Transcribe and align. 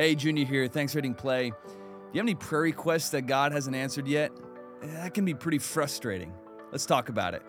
Hey, 0.00 0.14
Junior 0.14 0.46
here. 0.46 0.66
Thanks 0.66 0.94
for 0.94 0.98
hitting 0.98 1.12
play. 1.12 1.50
Do 1.50 1.56
you 2.14 2.20
have 2.20 2.24
any 2.24 2.34
prayer 2.34 2.62
requests 2.62 3.10
that 3.10 3.26
God 3.26 3.52
hasn't 3.52 3.76
answered 3.76 4.08
yet? 4.08 4.32
Eh, 4.82 4.86
that 4.86 5.12
can 5.12 5.26
be 5.26 5.34
pretty 5.34 5.58
frustrating. 5.58 6.32
Let's 6.72 6.86
talk 6.86 7.10
about 7.10 7.34
it. 7.34 7.42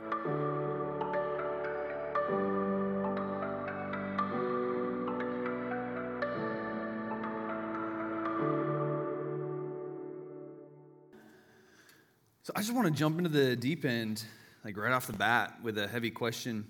So 12.44 12.52
I 12.54 12.60
just 12.60 12.74
want 12.74 12.88
to 12.88 12.92
jump 12.92 13.18
into 13.18 13.30
the 13.30 13.56
deep 13.56 13.86
end, 13.86 14.26
like 14.66 14.76
right 14.76 14.92
off 14.92 15.08
the 15.08 15.14
bat, 15.14 15.54
with 15.64 15.78
a 15.78 15.88
heavy 15.88 16.12
question. 16.12 16.68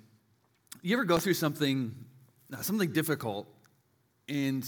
You 0.84 0.96
ever 0.96 1.06
go 1.06 1.18
through 1.18 1.34
something, 1.34 1.96
something 2.62 2.92
difficult, 2.92 3.48
and 4.30 4.64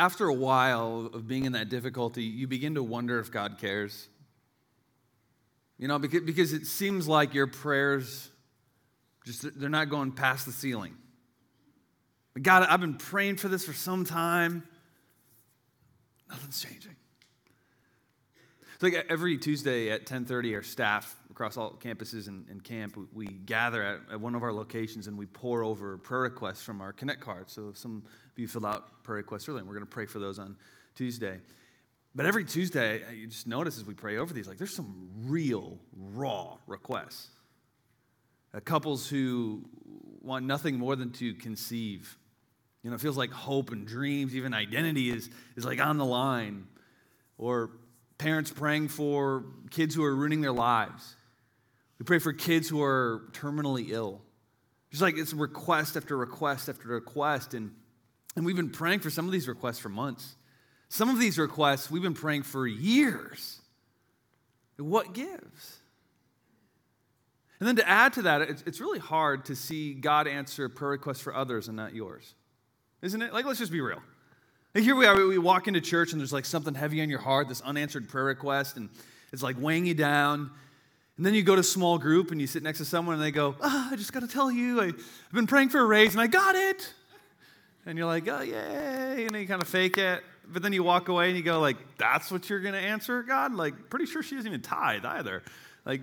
after 0.00 0.26
a 0.26 0.34
while 0.34 1.10
of 1.12 1.28
being 1.28 1.44
in 1.44 1.52
that 1.52 1.68
difficulty, 1.68 2.24
you 2.24 2.46
begin 2.46 2.74
to 2.76 2.82
wonder 2.82 3.20
if 3.20 3.30
God 3.30 3.58
cares? 3.58 4.08
You 5.76 5.88
know, 5.88 5.98
because, 5.98 6.22
because 6.22 6.54
it 6.54 6.66
seems 6.66 7.06
like 7.06 7.34
your 7.34 7.46
prayers 7.46 8.30
just 9.26 9.60
they're 9.60 9.68
not 9.68 9.90
going 9.90 10.12
past 10.12 10.46
the 10.46 10.52
ceiling. 10.52 10.94
God, 12.40 12.66
I've 12.68 12.80
been 12.80 12.94
praying 12.94 13.36
for 13.36 13.48
this 13.48 13.66
for 13.66 13.74
some 13.74 14.06
time. 14.06 14.66
Nothing's 16.30 16.62
changing. 16.62 16.96
So 18.80 18.86
like 18.86 19.06
every 19.10 19.36
Tuesday 19.36 19.90
at 19.90 20.06
10:30, 20.06 20.54
our 20.54 20.62
staff 20.62 21.14
across 21.40 21.56
all 21.56 21.72
campuses 21.82 22.28
and, 22.28 22.46
and 22.50 22.62
camp, 22.62 22.98
we, 22.98 23.06
we 23.14 23.26
gather 23.26 23.82
at, 23.82 24.00
at, 24.12 24.20
one 24.20 24.34
of 24.34 24.42
our 24.42 24.52
locations 24.52 25.06
and 25.06 25.16
we 25.16 25.24
pore 25.24 25.64
over 25.64 25.96
prayer 25.96 26.20
requests 26.20 26.60
from 26.60 26.82
our 26.82 26.92
Connect 26.92 27.18
cards. 27.18 27.54
So 27.54 27.72
some 27.72 28.02
of 28.04 28.38
you 28.38 28.46
filled 28.46 28.66
out 28.66 29.02
prayer 29.04 29.16
requests 29.16 29.48
early, 29.48 29.60
and 29.60 29.66
we're 29.66 29.72
going 29.72 29.86
to 29.86 29.90
pray 29.90 30.04
for 30.04 30.18
those 30.18 30.38
on 30.38 30.54
Tuesday. 30.94 31.40
But 32.14 32.26
every 32.26 32.44
Tuesday, 32.44 33.00
you 33.14 33.26
just 33.26 33.46
notice 33.46 33.78
as 33.78 33.86
we 33.86 33.94
pray 33.94 34.18
over 34.18 34.34
these, 34.34 34.48
like 34.48 34.58
there's 34.58 34.76
some 34.76 35.08
real 35.28 35.78
raw 35.96 36.58
requests. 36.66 37.28
Uh, 38.52 38.60
couples 38.60 39.08
who 39.08 39.64
want 40.20 40.44
nothing 40.44 40.76
more 40.76 40.94
than 40.94 41.10
to 41.12 41.32
conceive. 41.32 42.18
You 42.82 42.90
know, 42.90 42.96
it 42.96 43.00
feels 43.00 43.16
like 43.16 43.30
hope 43.30 43.70
and 43.70 43.86
dreams, 43.86 44.36
even 44.36 44.52
identity 44.52 45.08
is, 45.08 45.30
is 45.56 45.64
like 45.64 45.80
on 45.80 45.96
the 45.96 46.04
line. 46.04 46.66
Or 47.38 47.70
parents 48.18 48.50
praying 48.50 48.88
for 48.88 49.46
kids 49.70 49.94
who 49.94 50.04
are 50.04 50.14
ruining 50.14 50.42
their 50.42 50.52
lives. 50.52 51.16
We 52.00 52.04
pray 52.04 52.18
for 52.18 52.32
kids 52.32 52.66
who 52.66 52.82
are 52.82 53.28
terminally 53.32 53.90
ill. 53.90 54.22
Just 54.90 55.02
like 55.02 55.18
it's 55.18 55.34
request 55.34 55.98
after 55.98 56.16
request 56.16 56.70
after 56.70 56.88
request. 56.88 57.52
And, 57.52 57.72
and 58.34 58.46
we've 58.46 58.56
been 58.56 58.70
praying 58.70 59.00
for 59.00 59.10
some 59.10 59.26
of 59.26 59.32
these 59.32 59.46
requests 59.46 59.78
for 59.78 59.90
months. 59.90 60.34
Some 60.88 61.10
of 61.10 61.20
these 61.20 61.38
requests 61.38 61.90
we've 61.90 62.02
been 62.02 62.14
praying 62.14 62.44
for 62.44 62.66
years. 62.66 63.60
What 64.78 65.12
gives? 65.12 65.76
And 67.60 67.68
then 67.68 67.76
to 67.76 67.86
add 67.86 68.14
to 68.14 68.22
that, 68.22 68.40
it's, 68.40 68.62
it's 68.66 68.80
really 68.80 68.98
hard 68.98 69.44
to 69.44 69.54
see 69.54 69.92
God 69.92 70.26
answer 70.26 70.70
prayer 70.70 70.92
requests 70.92 71.20
for 71.20 71.34
others 71.34 71.68
and 71.68 71.76
not 71.76 71.94
yours. 71.94 72.34
Isn't 73.02 73.20
it? 73.20 73.34
Like, 73.34 73.44
let's 73.44 73.58
just 73.58 73.70
be 73.70 73.82
real. 73.82 74.00
Here 74.72 74.96
we 74.96 75.04
are, 75.04 75.26
we 75.26 75.36
walk 75.36 75.68
into 75.68 75.82
church 75.82 76.12
and 76.12 76.20
there's 76.20 76.32
like 76.32 76.46
something 76.46 76.74
heavy 76.74 77.02
on 77.02 77.10
your 77.10 77.18
heart, 77.18 77.48
this 77.48 77.60
unanswered 77.60 78.08
prayer 78.08 78.24
request, 78.24 78.78
and 78.78 78.88
it's 79.34 79.42
like 79.42 79.60
weighing 79.60 79.84
you 79.84 79.94
down. 79.94 80.50
And 81.20 81.26
then 81.26 81.34
you 81.34 81.42
go 81.42 81.54
to 81.54 81.62
small 81.62 81.98
group 81.98 82.30
and 82.30 82.40
you 82.40 82.46
sit 82.46 82.62
next 82.62 82.78
to 82.78 82.86
someone 82.86 83.12
and 83.12 83.22
they 83.22 83.30
go, 83.30 83.54
oh, 83.60 83.88
I 83.92 83.96
just 83.96 84.10
got 84.10 84.20
to 84.20 84.26
tell 84.26 84.50
you, 84.50 84.80
I, 84.80 84.86
have 84.86 85.32
been 85.34 85.46
praying 85.46 85.68
for 85.68 85.78
a 85.78 85.84
raise 85.84 86.12
and 86.12 86.20
I 86.22 86.26
got 86.26 86.54
it. 86.54 86.94
And 87.84 87.98
you're 87.98 88.06
like, 88.06 88.26
oh, 88.26 88.40
yay. 88.40 89.24
And 89.26 89.34
then 89.34 89.42
you 89.42 89.46
kind 89.46 89.60
of 89.60 89.68
fake 89.68 89.98
it. 89.98 90.22
But 90.48 90.62
then 90.62 90.72
you 90.72 90.82
walk 90.82 91.10
away 91.10 91.28
and 91.28 91.36
you 91.36 91.42
go, 91.42 91.60
like, 91.60 91.76
that's 91.98 92.30
what 92.30 92.48
you're 92.48 92.60
going 92.60 92.72
to 92.72 92.80
answer, 92.80 93.22
God? 93.22 93.54
Like, 93.54 93.90
pretty 93.90 94.06
sure 94.06 94.22
she 94.22 94.34
doesn't 94.34 94.48
even 94.48 94.62
tithe 94.62 95.04
either. 95.04 95.42
Like, 95.84 96.00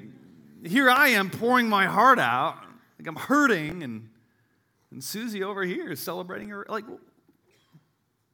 here 0.63 0.87
I 0.87 1.07
am 1.07 1.31
pouring 1.31 1.67
my 1.67 1.87
heart 1.87 2.19
out. 2.19 2.59
Like, 2.99 3.07
I'm 3.07 3.15
hurting. 3.15 3.81
And, 3.81 4.09
and 4.91 5.03
Susie 5.03 5.41
over 5.41 5.63
here 5.63 5.89
is 5.89 5.99
celebrating 5.99 6.49
her. 6.49 6.63
Like, 6.69 6.85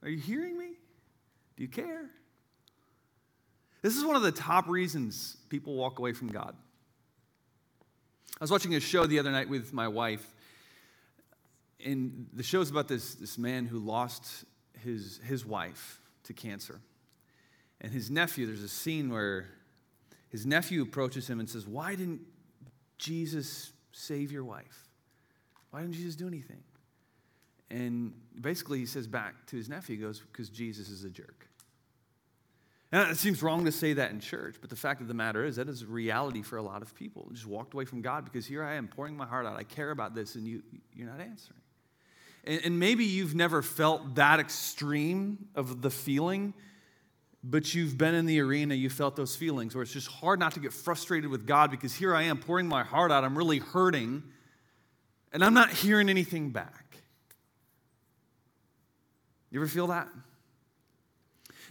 are 0.02 0.10
you 0.10 0.18
hearing 0.18 0.58
me? 0.58 0.72
Do 1.56 1.62
you 1.62 1.68
care? 1.70 2.10
This 3.80 3.96
is 3.96 4.04
one 4.04 4.16
of 4.16 4.22
the 4.22 4.32
top 4.32 4.68
reasons 4.68 5.38
people 5.48 5.76
walk 5.76 5.98
away 5.98 6.12
from 6.12 6.28
God. 6.28 6.54
I 8.40 8.44
was 8.44 8.50
watching 8.50 8.74
a 8.74 8.80
show 8.80 9.06
the 9.06 9.18
other 9.20 9.30
night 9.30 9.48
with 9.48 9.72
my 9.72 9.86
wife, 9.86 10.34
and 11.84 12.26
the 12.32 12.42
show's 12.42 12.70
about 12.70 12.88
this, 12.88 13.14
this 13.14 13.38
man 13.38 13.66
who 13.66 13.78
lost 13.78 14.44
his, 14.82 15.20
his 15.24 15.46
wife 15.46 16.00
to 16.24 16.32
cancer. 16.32 16.80
And 17.80 17.92
his 17.92 18.10
nephew, 18.10 18.46
there's 18.46 18.62
a 18.62 18.68
scene 18.68 19.10
where 19.10 19.46
his 20.30 20.46
nephew 20.46 20.82
approaches 20.82 21.28
him 21.28 21.38
and 21.38 21.48
says, 21.48 21.66
Why 21.66 21.94
didn't 21.94 22.22
Jesus 22.98 23.72
save 23.92 24.32
your 24.32 24.44
wife? 24.44 24.88
Why 25.70 25.82
didn't 25.82 25.94
Jesus 25.94 26.16
do 26.16 26.26
anything? 26.26 26.62
And 27.70 28.14
basically, 28.40 28.78
he 28.78 28.86
says 28.86 29.06
back 29.06 29.46
to 29.46 29.56
his 29.56 29.68
nephew, 29.68 29.96
he 29.96 30.02
goes, 30.02 30.20
Because 30.20 30.48
Jesus 30.48 30.88
is 30.88 31.04
a 31.04 31.10
jerk. 31.10 31.48
It 32.96 33.16
seems 33.16 33.42
wrong 33.42 33.64
to 33.64 33.72
say 33.72 33.92
that 33.94 34.12
in 34.12 34.20
church, 34.20 34.56
but 34.60 34.70
the 34.70 34.76
fact 34.76 35.00
of 35.00 35.08
the 35.08 35.14
matter 35.14 35.44
is 35.44 35.56
that 35.56 35.68
is 35.68 35.84
reality 35.84 36.42
for 36.42 36.58
a 36.58 36.62
lot 36.62 36.80
of 36.80 36.94
people. 36.94 37.28
Just 37.32 37.44
walked 37.44 37.74
away 37.74 37.86
from 37.86 38.02
God 38.02 38.24
because 38.24 38.46
here 38.46 38.62
I 38.62 38.74
am 38.74 38.86
pouring 38.86 39.16
my 39.16 39.26
heart 39.26 39.46
out. 39.46 39.56
I 39.56 39.64
care 39.64 39.90
about 39.90 40.14
this, 40.14 40.36
and 40.36 40.46
you, 40.46 40.62
you're 40.94 41.08
not 41.08 41.20
answering. 41.20 41.60
And, 42.44 42.60
and 42.64 42.78
maybe 42.78 43.04
you've 43.04 43.34
never 43.34 43.62
felt 43.62 44.14
that 44.14 44.38
extreme 44.38 45.48
of 45.56 45.82
the 45.82 45.90
feeling, 45.90 46.54
but 47.42 47.74
you've 47.74 47.98
been 47.98 48.14
in 48.14 48.26
the 48.26 48.38
arena, 48.40 48.76
you 48.76 48.88
felt 48.88 49.16
those 49.16 49.34
feelings 49.34 49.74
where 49.74 49.82
it's 49.82 49.92
just 49.92 50.08
hard 50.08 50.38
not 50.38 50.52
to 50.52 50.60
get 50.60 50.72
frustrated 50.72 51.30
with 51.30 51.48
God 51.48 51.72
because 51.72 51.94
here 51.94 52.14
I 52.14 52.22
am 52.22 52.38
pouring 52.38 52.68
my 52.68 52.84
heart 52.84 53.10
out. 53.10 53.24
I'm 53.24 53.36
really 53.36 53.58
hurting, 53.58 54.22
and 55.32 55.44
I'm 55.44 55.54
not 55.54 55.70
hearing 55.70 56.08
anything 56.08 56.50
back. 56.50 56.98
You 59.50 59.58
ever 59.58 59.68
feel 59.68 59.88
that? 59.88 60.08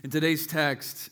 In 0.02 0.10
today's 0.10 0.46
text, 0.46 1.08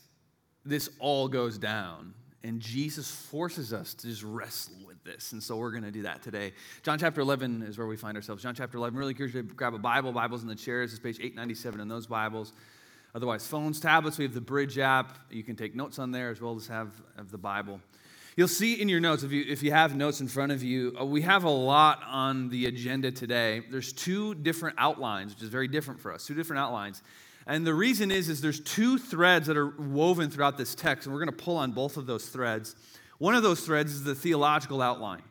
this 0.65 0.89
all 0.99 1.28
goes 1.28 1.59
down, 1.59 2.15
and 2.45 2.61
Jesus 2.61 3.11
forces 3.11 3.73
us 3.73 3.95
to 3.95 4.06
just 4.06 4.23
wrestle 4.23 4.75
with 4.87 5.03
this. 5.05 5.33
And 5.33 5.43
so 5.43 5.56
we're 5.56 5.71
going 5.71 5.84
to 5.84 5.91
do 5.91 6.03
that 6.03 6.23
today. 6.23 6.53
John 6.83 6.99
chapter 6.99 7.21
11 7.21 7.62
is 7.62 7.78
where 7.78 7.87
we 7.87 7.97
find 7.97 8.17
ourselves. 8.17 8.43
John 8.43 8.55
chapter 8.55 8.78
11, 8.78 8.99
really 8.99 9.12
encourage 9.12 9.34
you 9.34 9.43
to 9.43 9.55
grab 9.55 9.75
a 9.75 9.78
Bible. 9.78 10.12
Bibles 10.12 10.43
in 10.43 10.49
the 10.49 10.55
chairs. 10.55 10.93
It's 10.93 11.00
page 11.00 11.19
897 11.19 11.81
in 11.81 11.89
those 11.89 12.06
Bibles. 12.06 12.53
Otherwise, 13.15 13.47
phones, 13.47 13.78
tablets, 13.78 14.19
we 14.19 14.25
have 14.25 14.34
the 14.34 14.41
Bridge 14.41 14.78
app. 14.78 15.19
You 15.31 15.43
can 15.43 15.56
take 15.56 15.75
notes 15.75 15.99
on 15.99 16.12
there 16.12 16.31
as 16.31 16.41
well 16.41 16.56
as 16.56 16.67
have, 16.69 16.91
have 17.17 17.31
the 17.31 17.39
Bible. 17.39 17.81
You'll 18.37 18.49
see 18.49 18.81
in 18.81 18.89
your 18.89 19.00
notes, 19.00 19.23
if 19.23 19.33
you, 19.33 19.44
if 19.47 19.62
you 19.62 19.73
have 19.73 19.94
notes 19.94 20.23
in 20.23 20.29
front 20.29 20.53
of 20.53 20.62
you, 20.62 20.97
uh, 20.99 21.05
we 21.05 21.21
have 21.21 21.44
a 21.44 21.50
lot 21.50 22.00
on 22.06 22.49
the 22.49 22.65
agenda 22.65 23.12
today. 23.12 23.62
There's 23.71 23.93
two 23.93 24.34
different 24.34 24.77
outlines, 24.79 25.34
which 25.34 25.43
is 25.43 25.50
very 25.50 25.69
different 25.69 26.00
for 26.00 26.11
us, 26.11 26.27
two 26.27 26.34
different 26.34 26.61
outlines. 26.61 27.03
And 27.47 27.66
the 27.66 27.75
reason 27.75 28.10
is, 28.10 28.28
is 28.28 28.41
there's 28.41 28.60
two 28.60 28.98
threads 28.98 29.47
that 29.48 29.56
are 29.56 29.69
woven 29.69 30.30
throughout 30.30 30.56
this 30.56 30.75
text, 30.75 31.06
and 31.06 31.14
we're 31.14 31.25
going 31.25 31.36
to 31.36 31.44
pull 31.44 31.56
on 31.56 31.72
both 31.72 31.97
of 31.97 32.06
those 32.06 32.28
threads. 32.28 32.76
One 33.19 33.34
of 33.34 33.42
those 33.42 33.60
threads 33.60 33.92
is 33.92 34.04
the 34.04 34.14
theological 34.14 34.80
outline. 34.80 35.22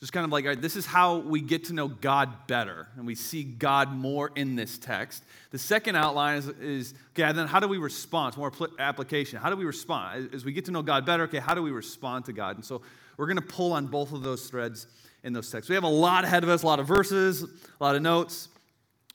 Just 0.00 0.12
kind 0.12 0.24
of 0.24 0.30
like, 0.30 0.44
all 0.44 0.50
right, 0.50 0.62
this 0.62 0.76
is 0.76 0.86
how 0.86 1.18
we 1.18 1.40
get 1.40 1.64
to 1.64 1.72
know 1.72 1.88
God 1.88 2.46
better, 2.46 2.86
and 2.96 3.04
we 3.04 3.16
see 3.16 3.42
God 3.42 3.90
more 3.90 4.30
in 4.36 4.54
this 4.54 4.78
text. 4.78 5.24
The 5.50 5.58
second 5.58 5.96
outline 5.96 6.38
is, 6.38 6.48
is 6.48 6.94
okay, 7.18 7.32
then 7.32 7.48
how 7.48 7.58
do 7.58 7.66
we 7.66 7.78
respond? 7.78 8.36
More 8.36 8.52
application. 8.78 9.40
How 9.40 9.50
do 9.50 9.56
we 9.56 9.64
respond? 9.64 10.30
As 10.32 10.44
we 10.44 10.52
get 10.52 10.66
to 10.66 10.70
know 10.70 10.82
God 10.82 11.04
better, 11.04 11.24
okay, 11.24 11.40
how 11.40 11.54
do 11.54 11.64
we 11.64 11.72
respond 11.72 12.26
to 12.26 12.32
God? 12.32 12.54
And 12.54 12.64
so 12.64 12.80
we're 13.16 13.26
going 13.26 13.36
to 13.36 13.42
pull 13.42 13.72
on 13.72 13.88
both 13.88 14.12
of 14.12 14.22
those 14.22 14.48
threads 14.48 14.86
in 15.24 15.32
those 15.32 15.50
texts. 15.50 15.68
We 15.68 15.74
have 15.74 15.84
a 15.84 15.88
lot 15.88 16.24
ahead 16.24 16.44
of 16.44 16.48
us, 16.48 16.62
a 16.62 16.66
lot 16.66 16.78
of 16.78 16.86
verses, 16.86 17.42
a 17.42 17.48
lot 17.80 17.96
of 17.96 18.02
notes. 18.02 18.48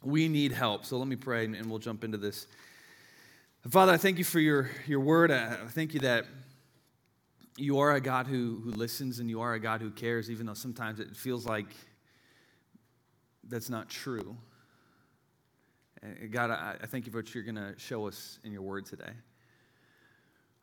We 0.03 0.27
need 0.27 0.51
help. 0.51 0.85
So 0.85 0.97
let 0.97 1.07
me 1.07 1.15
pray, 1.15 1.45
and 1.45 1.69
we'll 1.69 1.79
jump 1.79 2.03
into 2.03 2.17
this. 2.17 2.47
Father, 3.69 3.93
I 3.93 3.97
thank 3.97 4.17
you 4.17 4.25
for 4.25 4.41
your, 4.41 4.69
your 4.85 4.99
word. 4.99 5.31
I 5.31 5.55
thank 5.69 5.93
you 5.93 6.01
that 6.01 6.25
you 7.55 7.79
are 7.79 7.93
a 7.93 8.01
God 8.01 8.27
who, 8.27 8.59
who 8.63 8.71
listens 8.71 9.19
and 9.19 9.29
you 9.29 9.39
are 9.39 9.53
a 9.53 9.59
God 9.59 9.79
who 9.79 9.91
cares, 9.91 10.29
even 10.29 10.45
though 10.45 10.53
sometimes 10.53 10.99
it 10.99 11.15
feels 11.15 11.45
like 11.45 11.67
that's 13.47 13.69
not 13.69 13.89
true. 13.89 14.35
God, 16.31 16.51
I, 16.51 16.75
I 16.81 16.85
thank 16.87 17.05
you 17.05 17.11
for 17.11 17.19
what 17.19 17.33
you're 17.33 17.43
going 17.45 17.55
to 17.55 17.73
show 17.77 18.07
us 18.07 18.39
in 18.43 18.51
your 18.51 18.63
word 18.63 18.85
today. 18.85 19.11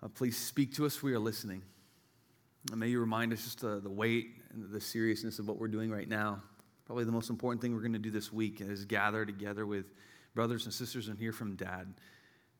Uh, 0.03 0.09
please 0.09 0.37
speak 0.37 0.75
to 0.75 0.85
us. 0.85 1.03
We 1.03 1.15
are 1.15 1.19
listening. 1.19 1.63
And 2.71 2.79
may 2.79 2.89
you 2.89 3.01
remind 3.01 3.33
us 3.33 3.45
just 3.45 3.65
uh, 3.65 3.79
the 3.79 3.91
weight 3.91 4.33
and 4.53 4.71
the 4.71 4.81
seriousness 4.81 5.39
of 5.39 5.49
what 5.49 5.57
we're 5.57 5.69
doing 5.69 5.91
right 5.91 6.09
now. 6.09 6.43
Probably 6.91 7.05
the 7.05 7.13
most 7.13 7.31
important 7.31 7.63
thing 7.63 7.73
we're 7.73 7.83
going 7.83 7.93
to 7.93 8.01
do 8.01 8.11
this 8.11 8.33
week 8.33 8.61
is 8.61 8.85
gather 8.85 9.25
together 9.25 9.65
with 9.65 9.93
brothers 10.35 10.65
and 10.65 10.75
sisters 10.75 11.07
and 11.07 11.17
hear 11.17 11.31
from 11.31 11.55
Dad. 11.55 11.95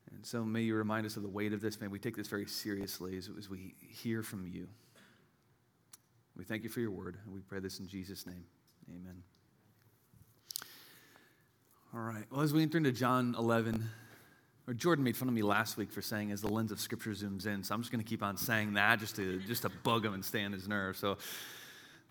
And 0.09 0.25
so 0.25 0.45
may 0.45 0.61
you 0.61 0.73
remind 0.73 1.05
us 1.05 1.17
of 1.17 1.23
the 1.23 1.27
weight 1.27 1.51
of 1.51 1.59
this. 1.59 1.81
May 1.81 1.89
we 1.89 1.99
take 1.99 2.15
this 2.15 2.29
very 2.29 2.45
seriously 2.45 3.17
as, 3.17 3.29
as 3.37 3.49
we 3.49 3.75
hear 3.89 4.23
from 4.23 4.47
you. 4.47 4.69
We 6.37 6.45
thank 6.45 6.63
you 6.63 6.69
for 6.69 6.79
your 6.79 6.91
word, 6.91 7.17
and 7.25 7.33
we 7.33 7.41
pray 7.41 7.59
this 7.59 7.81
in 7.81 7.89
Jesus' 7.89 8.25
name. 8.25 8.45
Amen. 8.89 9.21
All 11.93 11.99
right. 11.99 12.23
Well, 12.31 12.39
as 12.39 12.53
we 12.53 12.61
enter 12.61 12.77
into 12.77 12.93
John 12.93 13.35
11, 13.37 13.83
or 14.65 14.73
Jordan 14.73 15.03
made 15.03 15.17
fun 15.17 15.27
of 15.27 15.33
me 15.33 15.41
last 15.41 15.75
week 15.75 15.91
for 15.91 16.01
saying 16.01 16.31
as 16.31 16.39
the 16.39 16.47
lens 16.47 16.71
of 16.71 16.79
Scripture 16.79 17.11
zooms 17.11 17.47
in, 17.47 17.65
so 17.65 17.75
I'm 17.75 17.81
just 17.81 17.91
going 17.91 18.01
to 18.01 18.09
keep 18.09 18.23
on 18.23 18.37
saying 18.37 18.75
that 18.75 18.99
just 18.99 19.17
to 19.17 19.39
just 19.39 19.63
to 19.63 19.69
bug 19.83 20.05
him 20.05 20.13
and 20.13 20.23
stay 20.23 20.45
on 20.45 20.53
his 20.53 20.69
nerve. 20.69 20.95
So 20.95 21.17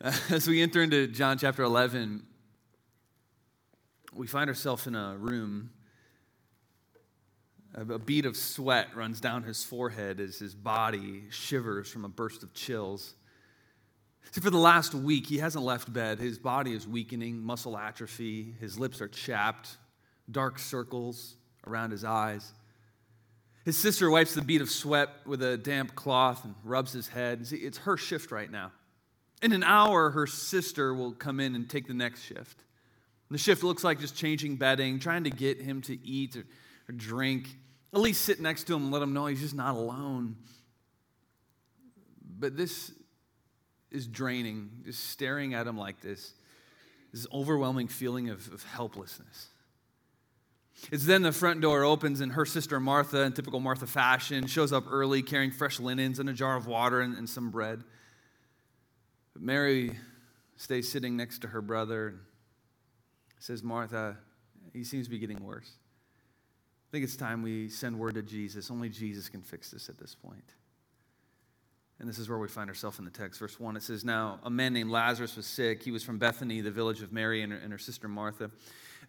as 0.31 0.49
we 0.49 0.63
enter 0.63 0.83
into 0.83 1.07
John 1.07 1.37
chapter 1.37 1.63
11, 1.63 2.23
we 4.15 4.27
find 4.27 4.49
ourselves 4.49 4.87
in 4.87 4.95
a 4.95 5.15
room. 5.19 5.71
A 7.75 7.99
bead 7.99 8.25
of 8.25 8.35
sweat 8.35 8.97
runs 8.97 9.21
down 9.21 9.43
his 9.43 9.63
forehead 9.63 10.19
as 10.19 10.39
his 10.39 10.55
body 10.55 11.25
shivers 11.29 11.91
from 11.91 12.07
a 12.07 12.09
burst 12.09 12.43
of 12.43 12.55
chills. 12.55 13.15
See, 14.33 14.41
for 14.41 14.51
the 14.51 14.57
last 14.57 14.95
week, 14.95 15.27
he 15.27 15.37
hasn't 15.37 15.65
left 15.65 15.93
bed. 15.93 16.19
His 16.19 16.39
body 16.39 16.73
is 16.73 16.89
weakening, 16.89 17.39
muscle 17.39 17.77
atrophy, 17.77 18.55
his 18.59 18.79
lips 18.79 19.03
are 19.03 19.09
chapped, 19.09 19.77
dark 20.31 20.59
circles 20.59 21.37
around 21.67 21.91
his 21.91 22.05
eyes. 22.05 22.53
His 23.67 23.77
sister 23.77 24.11
wipes 24.11 24.35
the 24.35 24.41
bead 24.41 24.63
of 24.63 24.71
sweat 24.71 25.11
with 25.27 25.43
a 25.43 25.59
damp 25.59 25.95
cloth 25.95 26.45
and 26.47 26.55
rubs 26.65 26.93
his 26.93 27.09
head. 27.09 27.47
See, 27.47 27.57
it's 27.57 27.79
her 27.79 27.99
shift 27.99 28.33
right 28.33 28.51
now. 28.51 28.73
In 29.43 29.53
an 29.53 29.63
hour, 29.63 30.11
her 30.11 30.27
sister 30.27 30.95
will 30.95 31.13
come 31.13 31.41
in 31.41 31.55
and 31.55 31.69
take 31.69 31.87
the 31.87 31.95
next 31.95 32.23
shift. 32.23 32.63
The 33.31 33.39
shift 33.39 33.63
looks 33.63 33.85
like 33.85 34.01
just 34.01 34.17
changing 34.17 34.57
bedding, 34.57 34.99
trying 34.99 35.25
to 35.25 35.31
get 35.31 35.61
him 35.61 35.83
to 35.83 35.99
eat 36.05 36.37
or, 36.37 36.45
or 36.89 36.93
drink, 36.93 37.49
at 37.93 38.01
least 38.01 38.23
sit 38.23 38.41
next 38.41 38.65
to 38.65 38.75
him 38.75 38.85
and 38.85 38.91
let 38.91 39.03
him 39.03 39.13
know 39.13 39.27
he's 39.27 39.41
just 39.41 39.55
not 39.55 39.77
alone. 39.77 40.37
But 42.39 42.57
this 42.57 42.93
is 43.91 44.07
draining, 44.07 44.71
just 44.85 45.11
staring 45.11 45.55
at 45.55 45.67
him 45.67 45.79
like 45.79 46.01
this, 46.01 46.33
this 47.13 47.27
overwhelming 47.33 47.89
feeling 47.89 48.31
of, 48.31 48.53
of 48.53 48.65
helplessness. 48.65 49.49
It's 50.91 51.05
then 51.05 51.23
the 51.23 51.33
front 51.33 51.61
door 51.61 51.85
opens 51.85 52.21
and 52.21 52.33
her 52.33 52.47
sister 52.47 52.81
Martha, 52.81 53.23
in 53.23 53.33
typical 53.33 53.61
Martha 53.61 53.87
fashion, 53.87 54.47
shows 54.47 54.73
up 54.73 54.85
early 54.91 55.23
carrying 55.23 55.51
fresh 55.51 55.79
linens 55.79 56.19
and 56.19 56.29
a 56.29 56.33
jar 56.33 56.57
of 56.57 56.67
water 56.67 57.01
and, 57.01 57.17
and 57.17 57.29
some 57.29 57.51
bread. 57.51 57.85
Mary 59.41 59.99
stays 60.57 60.91
sitting 60.91 61.17
next 61.17 61.41
to 61.41 61.49
her 61.49 61.63
brother 61.63 62.09
and 62.09 62.19
says, 63.39 63.63
Martha, 63.63 64.19
he 64.75 64.85
seems 64.85 65.07
to 65.07 65.11
be 65.11 65.19
getting 65.19 65.43
worse. 65.43 65.71
I 65.71 66.93
think 66.93 67.05
it's 67.05 67.17
time 67.17 67.43
we 67.43 67.69
send 67.71 67.99
word 67.99 68.15
to 68.15 68.23
Jesus. 68.23 68.71
Only 68.71 68.91
Jesus 68.91 69.31
can 69.31 69.41
fix 69.41 69.71
this 69.71 69.89
at 69.89 69.97
this 69.97 70.15
point. 70.15 70.53
And 71.99 72.09
this 72.09 72.19
is 72.19 72.29
where 72.29 72.39
we 72.39 72.49
find 72.49 72.69
ourselves 72.69 72.99
in 72.99 73.05
the 73.05 73.11
text. 73.11 73.41
Verse 73.41 73.59
1 73.59 73.77
it 73.77 73.83
says, 73.83 74.05
Now 74.05 74.41
a 74.43 74.51
man 74.51 74.75
named 74.75 74.91
Lazarus 74.91 75.37
was 75.37 75.47
sick. 75.47 75.83
He 75.83 75.91
was 75.91 76.03
from 76.03 76.19
Bethany, 76.19 76.61
the 76.61 76.71
village 76.71 77.01
of 77.01 77.13
Mary 77.13 77.43
and 77.43 77.53
her, 77.53 77.59
and 77.59 77.73
her 77.73 77.79
sister 77.79 78.09
Martha. 78.09 78.51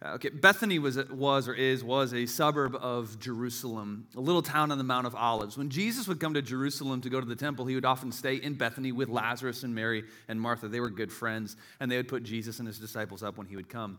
Uh, 0.02 0.14
okay, 0.14 0.30
Bethany 0.30 0.78
was, 0.78 0.96
was 1.10 1.48
or 1.48 1.54
is, 1.54 1.84
was 1.84 2.12
a 2.12 2.26
suburb 2.26 2.74
of 2.76 3.18
Jerusalem, 3.20 4.06
a 4.16 4.20
little 4.20 4.42
town 4.42 4.72
on 4.72 4.78
the 4.78 4.84
Mount 4.84 5.06
of 5.06 5.14
Olives. 5.14 5.56
When 5.56 5.70
Jesus 5.70 6.08
would 6.08 6.18
come 6.18 6.34
to 6.34 6.42
Jerusalem 6.42 7.00
to 7.02 7.10
go 7.10 7.20
to 7.20 7.26
the 7.26 7.36
temple, 7.36 7.66
he 7.66 7.74
would 7.74 7.84
often 7.84 8.10
stay 8.10 8.36
in 8.36 8.54
Bethany 8.54 8.90
with 8.90 9.08
Lazarus 9.08 9.62
and 9.62 9.74
Mary 9.74 10.04
and 10.28 10.40
Martha. 10.40 10.66
They 10.66 10.80
were 10.80 10.90
good 10.90 11.12
friends, 11.12 11.56
and 11.78 11.90
they 11.90 11.96
would 11.96 12.08
put 12.08 12.24
Jesus 12.24 12.58
and 12.58 12.66
his 12.66 12.78
disciples 12.78 13.22
up 13.22 13.36
when 13.36 13.46
he 13.46 13.54
would 13.54 13.68
come. 13.68 13.98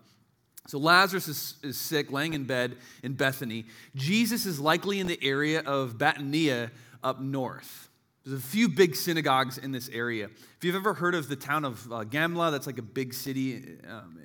So 0.67 0.77
Lazarus 0.77 1.27
is, 1.27 1.55
is 1.63 1.77
sick, 1.77 2.11
laying 2.11 2.33
in 2.33 2.45
bed 2.45 2.77
in 3.03 3.13
Bethany. 3.13 3.65
Jesus 3.95 4.45
is 4.45 4.59
likely 4.59 5.00
in 5.00 5.07
the 5.07 5.19
area 5.21 5.61
of 5.61 5.97
Bathania 5.97 6.71
up 7.03 7.21
north. 7.21 7.89
There's 8.25 8.39
a 8.39 8.41
few 8.41 8.69
big 8.69 8.95
synagogues 8.95 9.57
in 9.57 9.73
this 9.73 9.89
area. 9.89 10.25
If 10.25 10.63
you've 10.63 10.75
ever 10.75 10.94
heard 10.94 11.13
of 11.13 11.27
the 11.27 11.35
town 11.35 11.65
of 11.65 11.85
uh, 11.91 12.05
Gamla, 12.05 12.51
that's 12.51 12.67
like 12.67 12.77
a 12.77 12.83
big 12.83 13.13
city 13.13 13.77
um, 13.89 14.17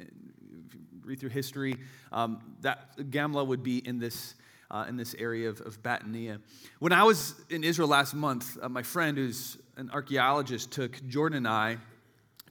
read 1.09 1.19
through 1.19 1.31
history, 1.31 1.75
um, 2.13 2.39
that 2.61 2.97
Gamla 2.99 3.47
would 3.47 3.63
be 3.63 3.79
in 3.79 3.99
this, 3.99 4.35
uh, 4.71 4.85
in 4.89 4.97
this 4.97 5.15
area 5.19 5.49
of, 5.49 5.61
of 5.63 5.83
Bathania. 5.83 6.39
When 6.81 6.93
I 6.93 7.03
was 7.03 7.35
in 7.49 7.65
Israel 7.65 7.89
last 7.89 8.15
month, 8.15 8.59
uh, 8.61 8.69
my 8.69 8.83
friend, 8.83 9.17
who's 9.17 9.57
an 9.79 9.91
archaeologist, 9.91 10.71
took 10.71 11.05
Jordan 11.09 11.39
and 11.39 11.49
I 11.49 11.79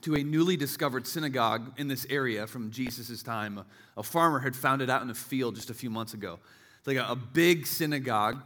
to 0.01 0.15
a 0.15 0.23
newly 0.23 0.57
discovered 0.57 1.05
synagogue 1.05 1.71
in 1.77 1.87
this 1.87 2.07
area 2.09 2.47
from 2.47 2.71
Jesus' 2.71 3.21
time. 3.21 3.59
A, 3.59 3.65
a 3.97 4.03
farmer 4.03 4.39
had 4.39 4.55
found 4.55 4.81
it 4.81 4.89
out 4.89 5.03
in 5.03 5.09
a 5.11 5.15
field 5.15 5.55
just 5.55 5.69
a 5.69 5.73
few 5.75 5.91
months 5.91 6.15
ago. 6.15 6.39
It's 6.79 6.87
like 6.87 6.97
a, 6.97 7.11
a 7.11 7.15
big 7.15 7.67
synagogue 7.67 8.41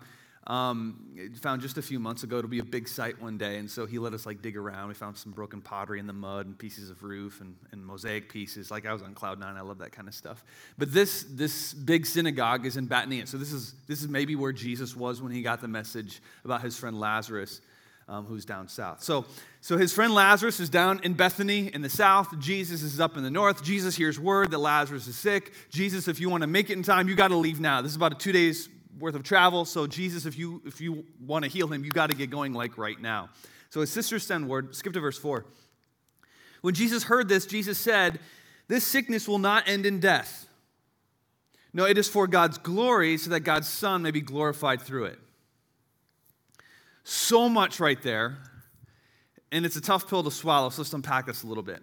um, 0.48 1.30
found 1.40 1.62
just 1.62 1.78
a 1.78 1.82
few 1.82 2.00
months 2.00 2.24
ago. 2.24 2.40
It'll 2.40 2.50
be 2.50 2.60
a 2.60 2.64
big 2.64 2.88
site 2.88 3.22
one 3.22 3.38
day. 3.38 3.58
And 3.58 3.70
so 3.70 3.86
he 3.86 4.00
let 4.00 4.14
us 4.14 4.26
like 4.26 4.42
dig 4.42 4.58
around. 4.58 4.88
We 4.88 4.96
found 4.96 5.16
some 5.16 5.32
broken 5.32 5.62
pottery 5.62 6.00
in 6.00 6.08
the 6.08 6.14
mud 6.14 6.48
and 6.48 6.58
pieces 6.58 6.90
of 6.90 7.04
roof 7.04 7.42
and, 7.42 7.56
and 7.72 7.86
mosaic 7.86 8.28
pieces. 8.32 8.72
Like 8.72 8.88
I 8.88 8.94
was 8.94 9.04
on 9.04 9.14
cloud 9.14 9.40
nine. 9.40 9.56
I 9.56 9.62
love 9.62 9.78
that 9.80 9.92
kind 9.92 10.08
of 10.08 10.16
stuff. 10.16 10.44
But 10.78 10.92
this, 10.92 11.26
this 11.30 11.74
big 11.74 12.08
synagogue 12.08 12.66
is 12.66 12.76
in 12.76 12.88
Bathania. 12.88 13.28
So 13.28 13.38
this 13.38 13.54
is, 13.54 13.76
this 13.88 14.02
is 14.02 14.08
maybe 14.08 14.36
where 14.36 14.52
Jesus 14.52 14.96
was 14.96 15.22
when 15.22 15.32
he 15.32 15.44
got 15.44 15.62
the 15.62 15.68
message 15.68 16.22
about 16.44 16.62
his 16.62 16.78
friend 16.78 17.00
Lazarus. 17.00 17.62
Um, 18.10 18.26
who's 18.26 18.44
down 18.44 18.68
south. 18.68 19.02
So, 19.04 19.26
so 19.62 19.78
his 19.78 19.94
friend 19.94 20.14
Lazarus 20.14 20.60
is 20.60 20.70
down 20.70 21.00
in 21.04 21.14
Bethany 21.14 21.74
in 21.74 21.82
the 21.82 21.90
south. 21.90 22.38
Jesus 22.40 22.82
is 22.82 23.00
up 23.00 23.16
in 23.16 23.24
the 23.24 23.30
north. 23.30 23.64
Jesus 23.64 23.96
hears 23.96 24.20
word 24.20 24.52
that 24.52 24.58
Lazarus 24.58 25.08
is 25.08 25.16
sick. 25.16 25.54
Jesus, 25.70 26.10
if 26.10 26.20
you 26.20 26.30
want 26.30 26.42
to 26.42 26.48
make 26.48 26.70
it 26.70 26.74
in 26.74 26.84
time, 26.84 27.08
you 27.08 27.16
got 27.16 27.30
to 27.30 27.38
leave 27.38 27.62
now. 27.62 27.82
This 27.82 27.92
is 27.92 27.96
about 27.96 28.12
a 28.12 28.16
two 28.16 28.34
days 28.34 28.68
worth 29.00 29.16
of 29.16 29.24
travel. 29.24 29.66
So, 29.66 29.88
Jesus, 29.88 30.26
if 30.26 30.38
you, 30.38 30.62
if 30.66 30.82
you 30.82 31.06
want 31.20 31.46
to 31.46 31.52
heal 31.52 31.68
him, 31.68 31.84
you 31.84 31.92
got 31.92 32.10
to 32.10 32.16
get 32.16 32.30
going 32.30 32.54
like 32.54 32.78
right 32.78 33.00
now. 33.00 33.30
So, 33.70 33.82
his 33.82 33.90
sisters 33.90 34.26
send 34.26 34.48
word. 34.48 34.76
Skip 34.76 34.94
to 34.94 35.00
verse 35.00 35.18
4. 35.18 35.46
When 36.62 36.74
Jesus 36.74 37.04
heard 37.04 37.28
this, 37.28 37.46
Jesus 37.46 37.78
said, 37.78 38.20
This 38.68 38.86
sickness 38.86 39.28
will 39.28 39.40
not 39.40 39.68
end 39.68 39.86
in 39.86 40.00
death. 40.00 40.48
No, 41.74 41.86
it 41.86 41.98
is 41.98 42.08
for 42.08 42.28
God's 42.28 42.58
glory, 42.58 43.18
so 43.18 43.30
that 43.30 43.42
God's 43.42 43.68
Son 43.68 44.02
may 44.02 44.12
be 44.12 44.22
glorified 44.22 44.82
through 44.82 45.06
it. 45.06 45.20
So 47.04 47.50
much 47.50 47.80
right 47.80 48.02
there. 48.02 48.38
And 49.54 49.66
it's 49.66 49.76
a 49.76 49.82
tough 49.82 50.10
pill 50.10 50.24
to 50.24 50.32
swallow, 50.32 50.70
so 50.70 50.82
let's 50.82 50.94
unpack 50.94 51.26
this 51.26 51.44
a 51.44 51.48
little 51.48 51.64
bit. 51.64 51.82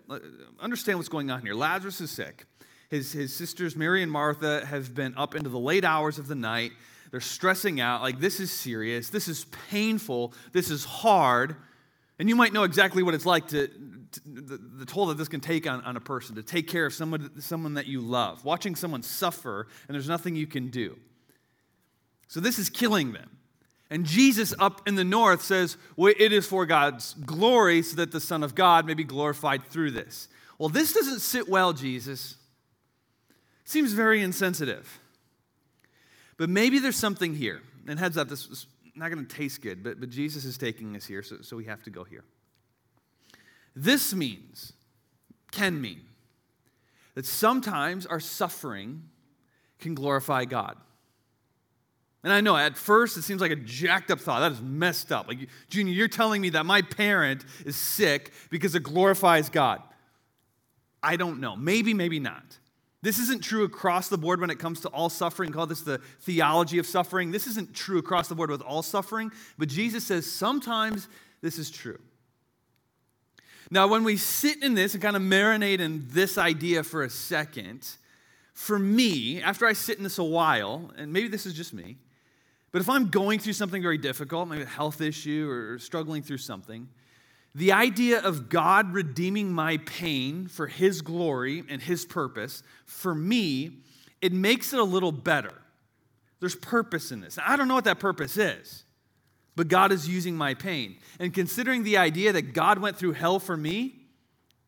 Understand 0.59 0.99
what's 0.99 1.11
going 1.11 1.31
on 1.31 1.43
here. 1.43 1.55
Lazarus 1.55 2.01
is 2.01 2.11
sick. 2.11 2.47
His, 2.89 3.13
his 3.13 3.35
sisters, 3.35 3.77
Mary 3.77 4.03
and 4.03 4.11
Martha, 4.11 4.65
have 4.65 4.95
been 4.95 5.15
up 5.19 5.35
into 5.35 5.51
the 5.51 5.59
late 5.59 5.85
hours 5.85 6.19
of 6.19 6.29
the 6.29 6.35
night. 6.35 6.73
They're 7.11 7.21
stressing 7.21 7.81
out, 7.81 8.03
like, 8.03 8.21
this 8.21 8.41
is 8.41 8.53
serious, 8.53 9.11
this 9.11 9.29
is 9.29 9.47
painful, 9.71 10.35
this 10.53 10.71
is 10.71 10.85
hard. 10.85 11.57
And 12.19 12.29
you 12.29 12.37
might 12.37 12.53
know 12.53 12.65
exactly 12.65 13.03
what 13.03 13.15
it's 13.15 13.27
like 13.27 13.49
to, 13.49 13.69
to 13.69 14.21
the, 14.27 14.57
the, 14.57 14.85
toll 14.85 15.07
that 15.07 15.17
this 15.17 15.29
can 15.29 15.41
take 15.41 15.67
on, 15.67 15.83
on 15.83 15.97
a 15.97 16.01
person, 16.01 16.35
to 16.37 16.43
take 16.43 16.67
care 16.67 16.87
of 16.87 16.93
someone, 16.93 17.41
someone 17.41 17.75
that 17.75 17.87
you 17.87 18.01
love, 18.01 18.45
watching 18.45 18.75
someone 18.75 19.03
suffer, 19.03 19.69
and 19.87 19.95
there's 19.95 20.09
nothing 20.09 20.35
you 20.35 20.47
can 20.47 20.69
do. 20.69 20.99
So 22.27 22.41
this 22.41 22.59
is 22.59 22.69
killing 22.69 23.13
them. 23.13 23.31
And 23.91 24.05
Jesus 24.05 24.53
up 24.59 24.87
in 24.87 24.97
the 24.97 25.05
north 25.05 25.43
says, 25.43 25.79
well, 25.97 26.13
It 26.19 26.33
is 26.33 26.47
for 26.47 26.67
God's 26.67 27.15
glory, 27.15 27.83
so 27.83 27.97
that 27.97 28.13
the 28.13 28.21
Son 28.21 28.43
of 28.43 28.55
God 28.55 28.87
may 28.87 28.95
be 28.95 29.05
glorified 29.05 29.65
through 29.65 29.93
this. 29.93 30.29
Well, 30.59 30.69
this 30.69 30.93
doesn't 30.93 31.21
sit 31.21 31.49
well, 31.49 31.73
Jesus. 31.73 32.37
Seems 33.65 33.93
very 33.93 34.21
insensitive. 34.23 34.99
But 36.39 36.49
maybe 36.49 36.79
there's 36.79 36.97
something 36.97 37.35
here. 37.35 37.61
And 37.87 37.99
heads 37.99 38.17
up, 38.17 38.29
this 38.29 38.47
is 38.47 38.67
not 38.95 39.11
going 39.11 39.25
to 39.25 39.37
taste 39.37 39.61
good, 39.61 39.83
but, 39.83 40.01
but 40.01 40.09
Jesus 40.09 40.45
is 40.45 40.57
taking 40.57 40.97
us 40.97 41.05
here, 41.05 41.23
so, 41.23 41.39
so 41.43 41.57
we 41.57 41.65
have 41.65 41.83
to 41.83 41.91
go 41.91 42.05
here. 42.05 42.25
This 43.75 44.15
means, 44.15 44.73
can 45.51 45.81
mean, 45.81 46.01
that 47.15 47.27
sometimes 47.27 48.07
our 48.07 48.21
suffering 48.21 49.05
can 49.79 49.95
glorify 49.95 50.45
God. 50.45 50.77
And 52.25 52.33
I 52.33 52.41
know 52.41 52.57
at 52.57 52.77
first 52.77 53.17
it 53.17 53.23
seems 53.23 53.41
like 53.41 53.53
a 53.53 53.57
jacked 53.57 54.11
up 54.11 54.21
thought. 54.21 54.41
That 54.41 54.53
is 54.53 54.61
messed 54.61 55.13
up. 55.13 55.29
Like, 55.29 55.49
Junior, 55.71 55.93
you're 55.93 56.09
telling 56.09 56.43
me 56.43 56.51
that 56.51 56.67
my 56.67 56.83
parent 56.83 57.45
is 57.65 57.77
sick 57.77 58.33
because 58.51 58.75
it 58.75 58.83
glorifies 58.83 59.49
God. 59.49 59.81
I 61.03 61.17
don't 61.17 61.41
know. 61.41 61.55
Maybe, 61.55 61.95
maybe 61.95 62.19
not. 62.19 62.58
This 63.01 63.19
isn't 63.21 63.43
true 63.43 63.65
across 63.65 64.09
the 64.09 64.19
board 64.19 64.41
when 64.41 64.51
it 64.51 64.59
comes 64.59 64.81
to 64.81 64.89
all 64.89 65.09
suffering. 65.09 65.53
Call 65.53 65.67
this 65.67 65.83
the 65.83 65.99
theology 66.21 66.79
of 66.79 66.87
suffering. 66.87 67.31
This 67.31 67.47
isn't 67.47 67.75
true 67.75 67.99
across 67.99 68.29
the 68.29 68.35
board 68.35 68.51
with 68.51 68.61
all 68.61 68.83
suffering, 68.83 69.31
but 69.57 69.69
Jesus 69.69 70.05
says 70.05 70.31
sometimes 70.31 71.09
this 71.41 71.59
is 71.59 71.71
true. 71.71 71.99
Now, 73.71 73.87
when 73.87 74.03
we 74.03 74.17
sit 74.17 74.63
in 74.63 74.75
this 74.75 74.95
and 74.95 75.03
kind 75.03 75.15
of 75.15 75.23
marinate 75.23 75.81
in 75.81 76.07
this 76.09 76.39
idea 76.39 76.83
for 76.83 77.05
a 77.05 77.11
second, 77.11 77.87
for 78.55 78.79
me, 78.79 79.43
after 79.43 79.67
I 79.67 79.75
sit 79.75 79.99
in 79.99 80.05
this 80.05 80.19
a 80.19 80.25
while, 80.25 80.91
and 80.97 81.13
maybe 81.13 81.29
this 81.29 81.47
is 81.47 81.55
just 81.55 81.75
me, 81.75 81.99
but 82.73 82.81
if 82.81 82.89
I'm 82.89 83.09
going 83.09 83.39
through 83.39 83.53
something 83.53 83.83
very 83.83 83.99
difficult, 83.99 84.49
maybe 84.49 84.63
a 84.63 84.67
health 84.67 85.01
issue 85.01 85.49
or 85.49 85.79
struggling 85.79 86.23
through 86.23 86.39
something, 86.39 86.89
the 87.55 87.73
idea 87.73 88.21
of 88.21 88.49
God 88.49 88.93
redeeming 88.93 89.53
my 89.53 89.79
pain 89.79 90.49
for 90.49 90.67
His 90.67 91.01
glory 91.03 91.65
and 91.69 91.83
His 91.83 92.05
purpose, 92.05 92.63
for 92.85 93.15
me, 93.15 93.79
it 94.21 94.33
makes 94.33 94.73
it 94.73 94.79
a 94.79 94.85
little 94.85 95.13
better. 95.13 95.55
There's 96.41 96.55
purpose 96.55 97.11
in 97.11 97.21
this. 97.21 97.39
I 97.45 97.57
don't 97.57 97.69
know 97.69 97.75
what 97.75 97.85
that 97.85 97.99
purpose 97.99 98.37
is, 98.37 98.85
but 99.57 99.69
God 99.69 99.91
is 99.93 100.09
using 100.09 100.37
my 100.37 100.55
pain. 100.55 100.97
And 101.19 101.35
considering 101.35 101.83
the 101.83 101.97
idea 101.97 102.33
that 102.33 102.53
God 102.53 102.79
went 102.79 102.97
through 102.97 103.13
hell 103.13 103.41
for 103.41 103.57
me, 103.57 103.97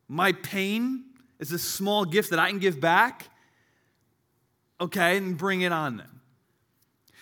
my 0.07 0.33
pain 0.33 1.05
is 1.39 1.51
a 1.51 1.59
small 1.59 2.03
gift 2.03 2.29
that 2.31 2.39
I 2.39 2.49
can 2.49 2.59
give 2.59 2.81
back, 2.81 3.29
okay, 4.79 5.17
and 5.17 5.37
bring 5.37 5.61
it 5.61 5.71
on 5.71 5.97
then. 5.97 6.20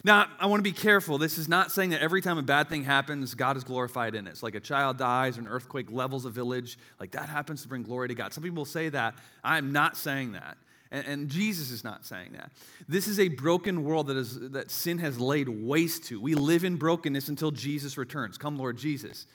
Now, 0.04 0.28
I 0.40 0.46
want 0.46 0.60
to 0.60 0.64
be 0.64 0.72
careful. 0.72 1.18
This 1.18 1.38
is 1.38 1.50
not 1.50 1.72
saying 1.72 1.90
that 1.90 2.02
every 2.02 2.22
time 2.22 2.38
a 2.38 2.44
bad 2.44 2.70
thing 2.70 2.84
happens, 2.84 3.36
God 3.36 3.58
is 3.58 3.64
glorified 3.64 4.16
in 4.16 4.28
it. 4.28 4.32
It's 4.32 4.44
like 4.44 4.56
a 4.56 4.60
child 4.60 4.98
dies, 4.98 5.38
or 5.38 5.42
an 5.42 5.48
earthquake 5.48 5.92
levels 5.92 6.26
a 6.26 6.30
village. 6.30 6.78
Like 7.00 7.12
that 7.12 7.28
happens 7.28 7.64
to 7.64 7.68
bring 7.68 7.84
glory 7.84 8.08
to 8.08 8.16
God. 8.16 8.34
Some 8.34 8.44
people 8.44 8.66
say 8.66 8.90
that. 8.90 9.16
I'm 9.44 9.72
not 9.74 9.98
saying 9.98 10.34
that. 10.34 10.58
And, 10.92 11.06
and, 11.06 11.30
Jesus 11.30 11.70
is 11.70 11.84
not 11.84 12.04
saying 12.04 12.32
that. 12.34 12.52
This 12.88 13.08
is 13.08 13.20
a 13.20 13.28
broken 13.28 13.84
world 13.84 14.08
that, 14.08 14.18
is, 14.18 14.40
that 14.52 14.72
sin 14.72 14.98
has 15.00 15.20
laid 15.20 15.48
waste 15.48 16.06
to. 16.06 16.20
We 16.20 16.34
live 16.34 16.64
in 16.64 16.78
brokenness 16.78 17.30
until 17.30 17.52
Jesus 17.52 17.96
returns. 17.96 18.40
Come, 18.40 18.58
Lord 18.58 18.78
Jesus. 18.78 19.28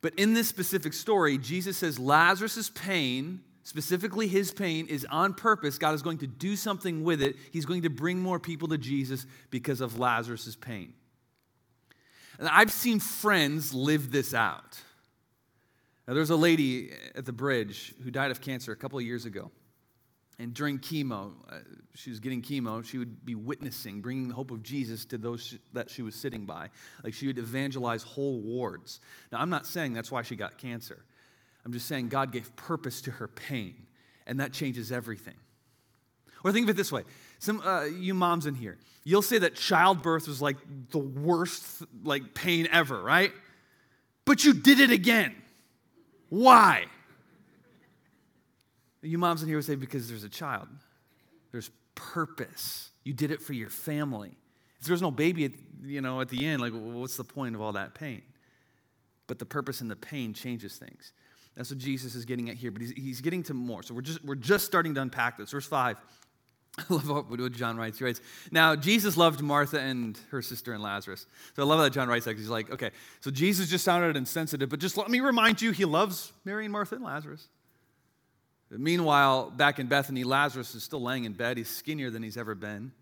But 0.00 0.14
in 0.16 0.34
this 0.34 0.48
specific 0.48 0.92
story, 0.92 1.38
Jesus 1.38 1.76
says 1.76 2.00
Lazarus' 2.00 2.68
pain, 2.68 3.42
specifically 3.62 4.26
his 4.26 4.52
pain, 4.52 4.86
is 4.86 5.06
on 5.10 5.34
purpose. 5.34 5.78
God 5.78 5.94
is 5.94 6.02
going 6.02 6.18
to 6.18 6.26
do 6.26 6.56
something 6.56 7.04
with 7.04 7.22
it. 7.22 7.36
He's 7.52 7.66
going 7.66 7.82
to 7.82 7.90
bring 7.90 8.18
more 8.18 8.38
people 8.38 8.68
to 8.68 8.78
Jesus 8.78 9.26
because 9.50 9.80
of 9.80 9.98
Lazarus' 9.98 10.56
pain. 10.56 10.94
And 12.38 12.48
I've 12.48 12.72
seen 12.72 12.98
friends 12.98 13.72
live 13.72 14.10
this 14.10 14.34
out. 14.34 14.80
Now, 16.08 16.14
there's 16.14 16.30
a 16.30 16.36
lady 16.36 16.90
at 17.14 17.24
the 17.24 17.32
bridge 17.32 17.94
who 18.02 18.10
died 18.10 18.30
of 18.30 18.40
cancer 18.40 18.72
a 18.72 18.76
couple 18.76 18.98
of 18.98 19.04
years 19.04 19.24
ago. 19.24 19.50
And 20.38 20.52
during 20.52 20.80
chemo, 20.80 21.32
uh, 21.48 21.58
she 21.94 22.10
was 22.10 22.18
getting 22.18 22.42
chemo, 22.42 22.84
she 22.84 22.98
would 22.98 23.24
be 23.24 23.36
witnessing, 23.36 24.00
bringing 24.00 24.28
the 24.28 24.34
hope 24.34 24.50
of 24.50 24.62
Jesus 24.62 25.04
to 25.06 25.18
those 25.18 25.56
that 25.72 25.88
she 25.88 26.02
was 26.02 26.16
sitting 26.16 26.46
by. 26.46 26.70
Like 27.04 27.14
she 27.14 27.28
would 27.28 27.38
evangelize 27.38 28.02
whole 28.02 28.40
wards. 28.40 29.00
Now, 29.30 29.38
I'm 29.38 29.50
not 29.50 29.66
saying 29.66 29.92
that's 29.92 30.10
why 30.10 30.22
she 30.22 30.34
got 30.34 30.58
cancer. 30.58 31.04
I'm 31.64 31.72
just 31.72 31.86
saying 31.86 32.08
God 32.08 32.32
gave 32.32 32.54
purpose 32.56 33.00
to 33.02 33.10
her 33.12 33.28
pain, 33.28 33.74
and 34.26 34.40
that 34.40 34.52
changes 34.52 34.90
everything. 34.90 35.36
Or 36.44 36.50
think 36.52 36.66
of 36.66 36.70
it 36.70 36.76
this 36.76 36.90
way 36.90 37.04
some 37.38 37.60
uh, 37.60 37.84
you 37.84 38.14
moms 38.14 38.46
in 38.46 38.54
here, 38.54 38.78
you'll 39.04 39.22
say 39.22 39.38
that 39.38 39.56
childbirth 39.56 40.28
was 40.28 40.40
like 40.40 40.56
the 40.90 40.98
worst 40.98 41.82
like 42.04 42.34
pain 42.34 42.68
ever, 42.70 43.02
right? 43.02 43.32
But 44.24 44.44
you 44.44 44.52
did 44.52 44.80
it 44.80 44.90
again. 44.90 45.34
Why? 46.28 46.86
You 49.02 49.18
moms 49.18 49.42
in 49.42 49.48
here 49.48 49.58
would 49.58 49.64
say, 49.64 49.74
because 49.74 50.08
there's 50.08 50.24
a 50.24 50.28
child, 50.28 50.68
there's 51.50 51.70
purpose. 51.94 52.90
You 53.04 53.12
did 53.12 53.32
it 53.32 53.42
for 53.42 53.52
your 53.52 53.68
family. 53.68 54.36
If 54.80 54.86
there's 54.86 55.02
no 55.02 55.10
baby, 55.10 55.44
at, 55.46 55.52
you 55.84 56.00
know, 56.00 56.20
at 56.20 56.28
the 56.28 56.46
end, 56.46 56.62
like, 56.62 56.72
what's 56.72 57.16
the 57.16 57.24
point 57.24 57.54
of 57.54 57.60
all 57.60 57.72
that 57.72 57.94
pain? 57.94 58.22
But 59.26 59.38
the 59.38 59.44
purpose 59.44 59.80
and 59.80 59.90
the 59.90 59.96
pain 59.96 60.32
changes 60.32 60.76
things. 60.76 61.12
That's 61.56 61.70
what 61.70 61.78
Jesus 61.78 62.14
is 62.14 62.24
getting 62.24 62.48
at 62.48 62.56
here, 62.56 62.70
but 62.70 62.80
he's, 62.80 62.92
he's 62.92 63.20
getting 63.20 63.42
to 63.44 63.54
more. 63.54 63.82
So 63.82 63.94
we're 63.94 64.00
just, 64.00 64.24
we're 64.24 64.34
just 64.34 64.64
starting 64.64 64.94
to 64.94 65.02
unpack 65.02 65.36
this. 65.36 65.50
Verse 65.50 65.66
5. 65.66 65.96
I 66.78 66.82
love 66.88 67.30
what 67.30 67.52
John 67.52 67.76
writes. 67.76 67.98
He 67.98 68.04
writes, 68.04 68.20
Now, 68.50 68.74
Jesus 68.74 69.16
loved 69.18 69.42
Martha 69.42 69.78
and 69.78 70.18
her 70.30 70.40
sister 70.40 70.72
and 70.72 70.82
Lazarus. 70.82 71.26
So 71.54 71.62
I 71.62 71.66
love 71.66 71.80
that 71.80 71.90
John 71.90 72.08
writes 72.08 72.24
that. 72.24 72.30
Because 72.30 72.44
he's 72.44 72.50
like, 72.50 72.70
okay, 72.70 72.90
so 73.20 73.30
Jesus 73.30 73.68
just 73.68 73.84
sounded 73.84 74.16
insensitive, 74.16 74.70
but 74.70 74.80
just 74.80 74.96
let 74.96 75.10
me 75.10 75.20
remind 75.20 75.60
you, 75.60 75.72
he 75.72 75.84
loves 75.84 76.32
Mary 76.46 76.64
and 76.64 76.72
Martha 76.72 76.94
and 76.94 77.04
Lazarus. 77.04 77.46
Meanwhile, 78.70 79.50
back 79.50 79.78
in 79.78 79.86
Bethany, 79.86 80.24
Lazarus 80.24 80.74
is 80.74 80.82
still 80.82 81.02
laying 81.02 81.24
in 81.24 81.34
bed. 81.34 81.58
He's 81.58 81.68
skinnier 81.68 82.08
than 82.08 82.22
he's 82.22 82.38
ever 82.38 82.54
been. 82.54 82.92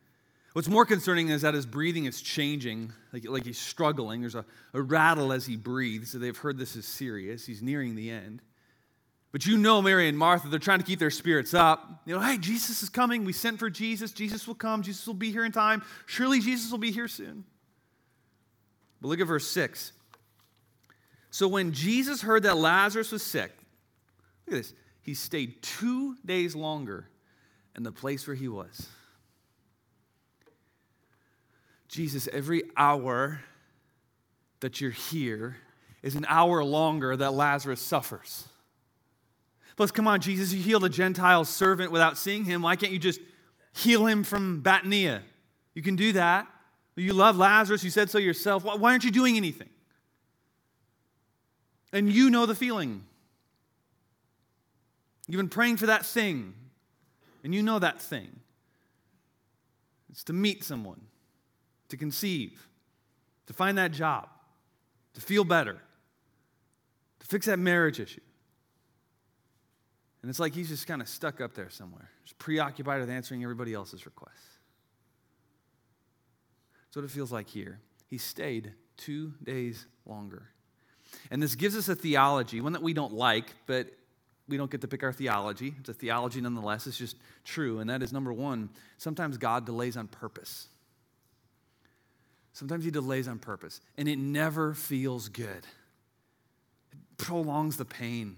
What's 0.53 0.69
more 0.69 0.85
concerning 0.85 1.29
is 1.29 1.43
that 1.43 1.55
his 1.55 1.65
breathing 1.65 2.07
is 2.07 2.21
changing, 2.21 2.93
like, 3.13 3.29
like 3.29 3.45
he's 3.45 3.59
struggling. 3.59 4.21
There's 4.21 4.35
a, 4.35 4.45
a 4.75 4.83
rattle 4.83 5.33
as 5.33 5.47
he 5.47 5.57
breathes, 5.57 6.11
so 6.11 6.19
they've 6.19 6.37
heard 6.37 6.59
this 6.59 6.75
is 6.75 6.87
serious. 6.87 7.47
He's 7.47 7.63
nearing 7.63 7.95
the 7.95 8.11
end. 8.11 8.43
But 9.33 9.47
you 9.47 9.57
know, 9.57 9.81
Mary 9.81 10.09
and 10.09 10.19
Martha, 10.19 10.49
they're 10.49 10.59
trying 10.59 10.81
to 10.81 10.85
keep 10.85 10.99
their 10.99 11.11
spirits 11.11 11.55
up. 11.55 12.03
You 12.05 12.17
know, 12.17 12.21
hey, 12.21 12.37
Jesus 12.37 12.83
is 12.83 12.89
coming. 12.89 13.25
We 13.25 13.33
sent 13.33 13.61
for 13.61 13.71
Jesus. 13.71 14.11
Jesus 14.11 14.49
will 14.49 14.57
come. 14.57 14.83
Jesus 14.83 15.07
will 15.07 15.15
be 15.15 15.31
here 15.31 15.45
in 15.45 15.53
time. 15.53 15.83
Surely 16.07 16.41
Jesus 16.41 16.71
will 16.73 16.79
be 16.79 16.91
here 16.91 17.07
soon. 17.07 17.45
But 19.01 19.09
look 19.09 19.21
at 19.21 19.29
verse 19.29 19.47
6. 19.47 19.93
So 21.31 21.47
when 21.47 21.71
Jesus 21.73 22.23
heard 22.23 22.43
that 22.43 22.57
Lazarus 22.57 23.13
was 23.13 23.23
sick, 23.23 23.53
look 24.47 24.57
at 24.57 24.63
this 24.63 24.75
he 25.03 25.15
stayed 25.15 25.63
two 25.63 26.17
days 26.25 26.55
longer 26.55 27.09
in 27.77 27.83
the 27.83 27.93
place 27.93 28.27
where 28.27 28.37
he 28.37 28.49
was. 28.49 28.87
Jesus, 31.91 32.29
every 32.33 32.63
hour 32.77 33.41
that 34.61 34.81
you're 34.81 34.93
here 34.93 35.57
is 36.03 36.15
an 36.15 36.25
hour 36.29 36.63
longer 36.63 37.17
that 37.17 37.35
Lazarus 37.35 37.81
suffers. 37.81 38.49
Plus, 39.77 39.91
come 39.91 40.07
on, 40.07 40.21
Jesus, 40.21 40.53
you 40.53 40.63
healed 40.63 40.85
a 40.85 40.89
Gentile 40.89 41.45
servant 41.45 41.91
without 41.91 42.17
seeing 42.17 42.45
him. 42.45 42.63
Why 42.63 42.77
can't 42.77 42.93
you 42.93 42.99
just 42.99 43.21
heal 43.73 44.07
him 44.07 44.23
from 44.23 44.61
Bethania? 44.61 45.23
You 45.75 45.83
can 45.83 45.97
do 45.97 46.13
that. 46.13 46.47
You 46.95 47.13
love 47.13 47.37
Lazarus. 47.37 47.83
You 47.83 47.91
said 47.91 48.09
so 48.09 48.19
yourself. 48.19 48.63
Why 48.63 48.91
aren't 48.93 49.05
you 49.05 49.11
doing 49.11 49.37
anything? 49.37 49.71
And 51.93 52.13
you 52.13 52.31
know 52.31 52.47
the 52.47 52.55
feeling. 52.55 53.05
You've 55.27 55.39
been 55.39 55.49
praying 55.49 55.79
for 55.79 55.87
that 55.87 56.07
thing, 56.07 56.55
and 57.43 57.53
you 57.55 57.63
know 57.63 57.79
that 57.79 58.01
thing. 58.01 58.41
It's 60.11 60.23
to 60.25 60.33
meet 60.33 60.63
someone, 60.63 61.01
to 61.91 61.97
conceive, 61.97 62.67
to 63.47 63.53
find 63.53 63.79
that 63.79 63.93
job, 63.93 64.29
to 65.15 65.21
feel 65.21 65.45
better, 65.45 65.77
to 67.21 67.27
fix 67.27 67.47
that 67.47 67.59
marriage 67.59 68.01
issue. 68.01 68.21
And 70.23 70.29
it's 70.31 70.41
like 70.41 70.55
he's 70.55 70.69
just 70.69 70.87
kind 70.87 71.01
of 71.01 71.09
stuck 71.09 71.41
up 71.41 71.55
there 71.55 71.71
somewhere, 71.71 72.11
just 72.25 72.39
preoccupied 72.39 73.01
with 73.01 73.11
answering 73.11 73.43
everybody 73.43 73.73
else's 73.73 74.05
requests. 74.07 74.59
That's 76.87 76.97
what 76.97 77.05
it 77.05 77.11
feels 77.11 77.33
like 77.33 77.49
here. 77.49 77.79
He 78.07 78.19
stayed 78.19 78.73
two 78.97 79.33
days 79.45 79.87
longer. 80.05 80.49
And 81.31 81.43
this 81.43 81.55
gives 81.55 81.77
us 81.77 81.89
a 81.89 81.95
theology, 81.95 82.61
one 82.61 82.73
that 82.73 82.83
we 82.83 82.93
don't 82.93 83.13
like, 83.13 83.55
but 83.67 83.89
we 84.49 84.57
don't 84.57 84.71
get 84.71 84.81
to 84.81 84.89
pick 84.89 85.03
our 85.03 85.13
theology. 85.13 85.75
It's 85.79 85.89
a 85.89 85.95
theology 85.95 86.41
nonetheless. 86.41 86.87
It's 86.87 86.99
just 86.99 87.17
true. 87.45 87.79
And 87.79 87.89
that 87.89 88.03
is 88.03 88.13
number 88.13 88.33
one, 88.33 88.71
sometimes 88.99 89.39
God 89.39 89.65
delays 89.65 89.97
on 89.97 90.09
purpose. 90.09 90.69
Sometimes 92.53 92.85
He 92.85 92.91
delays 92.91 93.29
on 93.29 93.39
purpose, 93.39 93.81
and 93.97 94.09
it 94.09 94.19
never 94.19 94.75
feels 94.75 95.29
good. 95.29 95.67
It 96.93 96.99
prolongs 97.17 97.77
the 97.77 97.85
pain, 97.85 98.37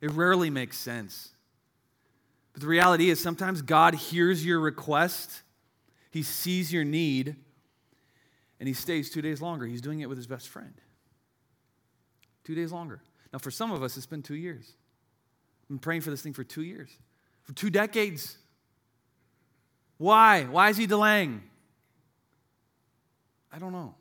it 0.00 0.10
rarely 0.10 0.50
makes 0.50 0.78
sense. 0.78 1.30
But 2.52 2.60
the 2.60 2.68
reality 2.68 3.08
is, 3.08 3.18
sometimes 3.18 3.62
God 3.62 3.94
hears 3.94 4.44
your 4.44 4.60
request, 4.60 5.42
He 6.10 6.22
sees 6.22 6.72
your 6.72 6.84
need, 6.84 7.36
and 8.60 8.68
He 8.68 8.74
stays 8.74 9.10
two 9.10 9.22
days 9.22 9.40
longer. 9.40 9.64
He's 9.64 9.80
doing 9.80 10.00
it 10.00 10.08
with 10.08 10.18
His 10.18 10.26
best 10.26 10.48
friend. 10.48 10.74
Two 12.44 12.54
days 12.54 12.72
longer. 12.72 13.00
Now, 13.32 13.38
for 13.38 13.50
some 13.50 13.72
of 13.72 13.82
us, 13.82 13.96
it's 13.96 14.04
been 14.04 14.22
two 14.22 14.34
years 14.34 14.74
been 15.72 15.78
praying 15.78 16.02
for 16.02 16.10
this 16.10 16.20
thing 16.20 16.34
for 16.34 16.44
two 16.44 16.62
years, 16.62 16.90
for 17.42 17.54
two 17.54 17.70
decades. 17.70 18.36
Why? 19.96 20.44
Why 20.44 20.68
is 20.68 20.76
he 20.76 20.86
delaying? 20.86 21.42
I 23.52 23.58
don't 23.58 23.72
know. 23.72 23.94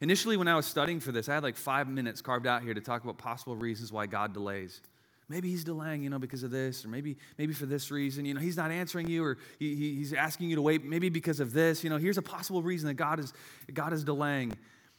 Initially, 0.00 0.36
when 0.36 0.48
I 0.48 0.54
was 0.54 0.66
studying 0.66 1.00
for 1.00 1.12
this, 1.12 1.28
I 1.28 1.34
had 1.34 1.42
like 1.42 1.56
five 1.56 1.88
minutes 1.88 2.20
carved 2.20 2.46
out 2.46 2.62
here 2.62 2.74
to 2.74 2.80
talk 2.80 3.02
about 3.02 3.18
possible 3.18 3.56
reasons 3.56 3.92
why 3.92 4.06
God 4.06 4.32
delays. 4.32 4.80
Maybe 5.28 5.50
he's 5.50 5.64
delaying, 5.64 6.02
you 6.02 6.10
know, 6.10 6.18
because 6.18 6.42
of 6.42 6.50
this, 6.50 6.84
or 6.84 6.88
maybe 6.88 7.18
maybe 7.36 7.52
for 7.52 7.66
this 7.66 7.90
reason. 7.90 8.24
You 8.24 8.34
know, 8.34 8.40
he's 8.40 8.56
not 8.56 8.70
answering 8.70 9.08
you, 9.08 9.24
or 9.24 9.38
he, 9.58 9.74
he's 9.74 10.12
asking 10.12 10.48
you 10.48 10.56
to 10.56 10.62
wait. 10.62 10.84
Maybe 10.84 11.10
because 11.10 11.40
of 11.40 11.52
this. 11.52 11.84
You 11.84 11.90
know, 11.90 11.98
here's 11.98 12.16
a 12.16 12.22
possible 12.22 12.62
reason 12.62 12.88
that 12.88 12.94
God 12.94 13.20
is 13.20 13.32
God 13.72 13.92
is 13.92 14.04
delaying. 14.04 14.56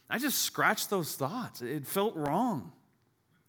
I 0.08 0.18
just 0.18 0.38
scratched 0.38 0.90
those 0.90 1.14
thoughts. 1.16 1.62
It 1.62 1.86
felt 1.86 2.14
wrong. 2.14 2.72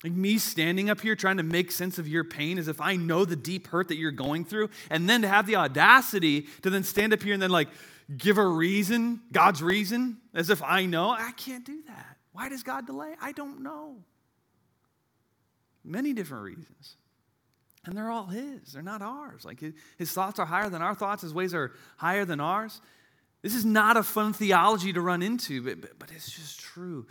Like 0.02 0.12
me 0.12 0.38
standing 0.38 0.90
up 0.90 1.00
here 1.00 1.14
trying 1.14 1.36
to 1.36 1.44
make 1.44 1.70
sense 1.70 1.98
of 1.98 2.08
your 2.08 2.24
pain 2.24 2.58
as 2.58 2.66
if 2.66 2.80
I 2.80 2.96
know 2.96 3.24
the 3.24 3.36
deep 3.36 3.68
hurt 3.68 3.86
that 3.88 3.96
you're 3.96 4.10
going 4.10 4.44
through, 4.44 4.70
and 4.90 5.08
then 5.08 5.22
to 5.22 5.28
have 5.28 5.46
the 5.46 5.56
audacity 5.56 6.48
to 6.62 6.70
then 6.70 6.82
stand 6.82 7.12
up 7.12 7.22
here 7.22 7.34
and 7.34 7.42
then 7.42 7.50
like 7.50 7.68
give 8.16 8.38
a 8.38 8.46
reason, 8.46 9.20
God's 9.32 9.62
reason, 9.62 10.18
as 10.34 10.50
if 10.50 10.62
I 10.62 10.86
know. 10.86 11.10
I 11.10 11.32
can't 11.32 11.64
do 11.64 11.82
that. 11.86 12.16
Why 12.32 12.48
does 12.48 12.62
God 12.62 12.86
delay? 12.86 13.14
I 13.20 13.32
don't 13.32 13.62
know. 13.62 13.96
Many 15.84 16.12
different 16.12 16.44
reasons. 16.44 16.96
And 17.84 17.96
they're 17.96 18.10
all 18.10 18.26
His, 18.26 18.72
they're 18.72 18.82
not 18.82 19.02
ours. 19.02 19.44
Like 19.44 19.62
His 19.98 20.12
thoughts 20.12 20.38
are 20.38 20.46
higher 20.46 20.70
than 20.70 20.82
our 20.82 20.94
thoughts, 20.94 21.22
His 21.22 21.34
ways 21.34 21.54
are 21.54 21.72
higher 21.96 22.24
than 22.24 22.40
ours. 22.40 22.80
This 23.42 23.56
is 23.56 23.64
not 23.64 23.96
a 23.96 24.04
fun 24.04 24.32
theology 24.32 24.92
to 24.92 25.00
run 25.00 25.20
into, 25.20 25.62
but, 25.62 25.80
but, 25.80 25.98
but 25.98 26.12
it's 26.12 26.30
just 26.30 26.60
true. 26.60 27.06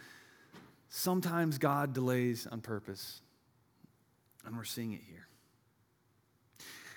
Sometimes 0.88 1.58
God 1.58 1.94
delays 1.94 2.48
on 2.48 2.62
purpose, 2.62 3.22
and 4.46 4.56
we're 4.56 4.64
seeing 4.64 4.94
it 4.94 5.02
here. 5.10 5.28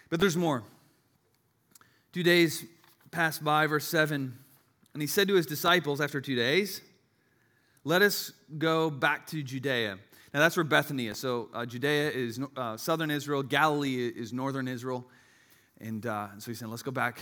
But 0.08 0.20
there's 0.20 0.36
more. 0.36 0.62
Two 2.12 2.22
days 2.22 2.64
passed 3.14 3.44
by, 3.44 3.68
verse 3.68 3.86
7, 3.86 4.36
and 4.92 5.00
he 5.00 5.06
said 5.06 5.28
to 5.28 5.34
his 5.34 5.46
disciples 5.46 6.00
after 6.00 6.20
two 6.20 6.34
days, 6.34 6.80
Let 7.84 8.02
us 8.02 8.32
go 8.58 8.90
back 8.90 9.28
to 9.28 9.40
Judea. 9.40 9.98
Now 10.34 10.40
that's 10.40 10.56
where 10.56 10.64
Bethany 10.64 11.06
is. 11.06 11.18
So 11.18 11.48
uh, 11.54 11.64
Judea 11.64 12.10
is 12.10 12.40
uh, 12.56 12.76
southern 12.76 13.12
Israel, 13.12 13.44
Galilee 13.44 14.08
is 14.08 14.32
northern 14.32 14.66
Israel. 14.66 15.06
And, 15.80 16.04
uh, 16.04 16.28
so 16.38 16.50
he 16.50 16.56
said, 16.56 16.68
Let's 16.68 16.82
go 16.82 16.90
back 16.90 17.20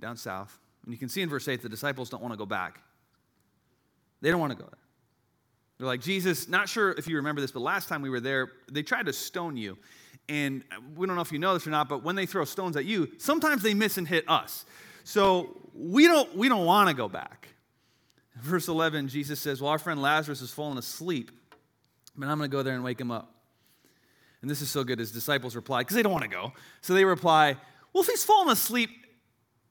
down 0.00 0.16
south. 0.16 0.56
And 0.84 0.94
you 0.94 0.98
can 0.98 1.08
see 1.08 1.22
in 1.22 1.28
verse 1.28 1.48
8 1.48 1.60
the 1.60 1.68
disciples 1.68 2.08
don't 2.08 2.22
want 2.22 2.32
to 2.32 2.38
go 2.38 2.46
back. 2.46 2.80
They 4.20 4.30
don't 4.30 4.40
want 4.40 4.52
to 4.52 4.58
go 4.58 4.68
there. 4.70 4.78
They're 5.78 5.88
like, 5.88 6.00
Jesus, 6.02 6.48
not 6.48 6.68
sure 6.68 6.92
if 6.92 7.08
you 7.08 7.16
remember 7.16 7.40
this, 7.40 7.50
but 7.50 7.60
last 7.60 7.88
time 7.88 8.00
we 8.00 8.10
were 8.10 8.20
there, 8.20 8.52
they 8.70 8.84
tried 8.84 9.06
to 9.06 9.12
stone 9.12 9.56
you. 9.56 9.76
And 10.28 10.62
we 10.94 11.08
don't 11.08 11.16
know 11.16 11.22
if 11.22 11.32
you 11.32 11.40
know 11.40 11.54
this 11.54 11.66
or 11.66 11.70
not, 11.70 11.88
but 11.88 12.04
when 12.04 12.14
they 12.14 12.26
throw 12.26 12.44
stones 12.44 12.76
at 12.76 12.84
you, 12.84 13.10
sometimes 13.18 13.64
they 13.64 13.74
miss 13.74 13.98
and 13.98 14.06
hit 14.06 14.24
us. 14.28 14.64
So 15.04 15.56
we 15.74 16.06
don't, 16.06 16.36
we 16.36 16.48
don't 16.48 16.64
want 16.64 16.88
to 16.88 16.94
go 16.94 17.08
back. 17.08 17.48
Verse 18.36 18.68
11, 18.68 19.08
Jesus 19.08 19.40
says, 19.40 19.60
Well, 19.60 19.70
our 19.70 19.78
friend 19.78 20.00
Lazarus 20.00 20.40
has 20.40 20.50
fallen 20.50 20.78
asleep, 20.78 21.30
but 22.16 22.28
I'm 22.28 22.38
going 22.38 22.50
to 22.50 22.54
go 22.56 22.62
there 22.62 22.74
and 22.74 22.82
wake 22.82 23.00
him 23.00 23.10
up. 23.10 23.34
And 24.40 24.50
this 24.50 24.60
is 24.60 24.70
so 24.70 24.84
good. 24.84 24.98
His 24.98 25.12
disciples 25.12 25.54
reply, 25.54 25.80
because 25.80 25.96
they 25.96 26.02
don't 26.02 26.12
want 26.12 26.24
to 26.24 26.30
go. 26.30 26.52
So 26.80 26.94
they 26.94 27.04
reply, 27.04 27.56
Well, 27.92 28.02
if 28.02 28.08
he's 28.08 28.24
fallen 28.24 28.48
asleep, 28.48 28.90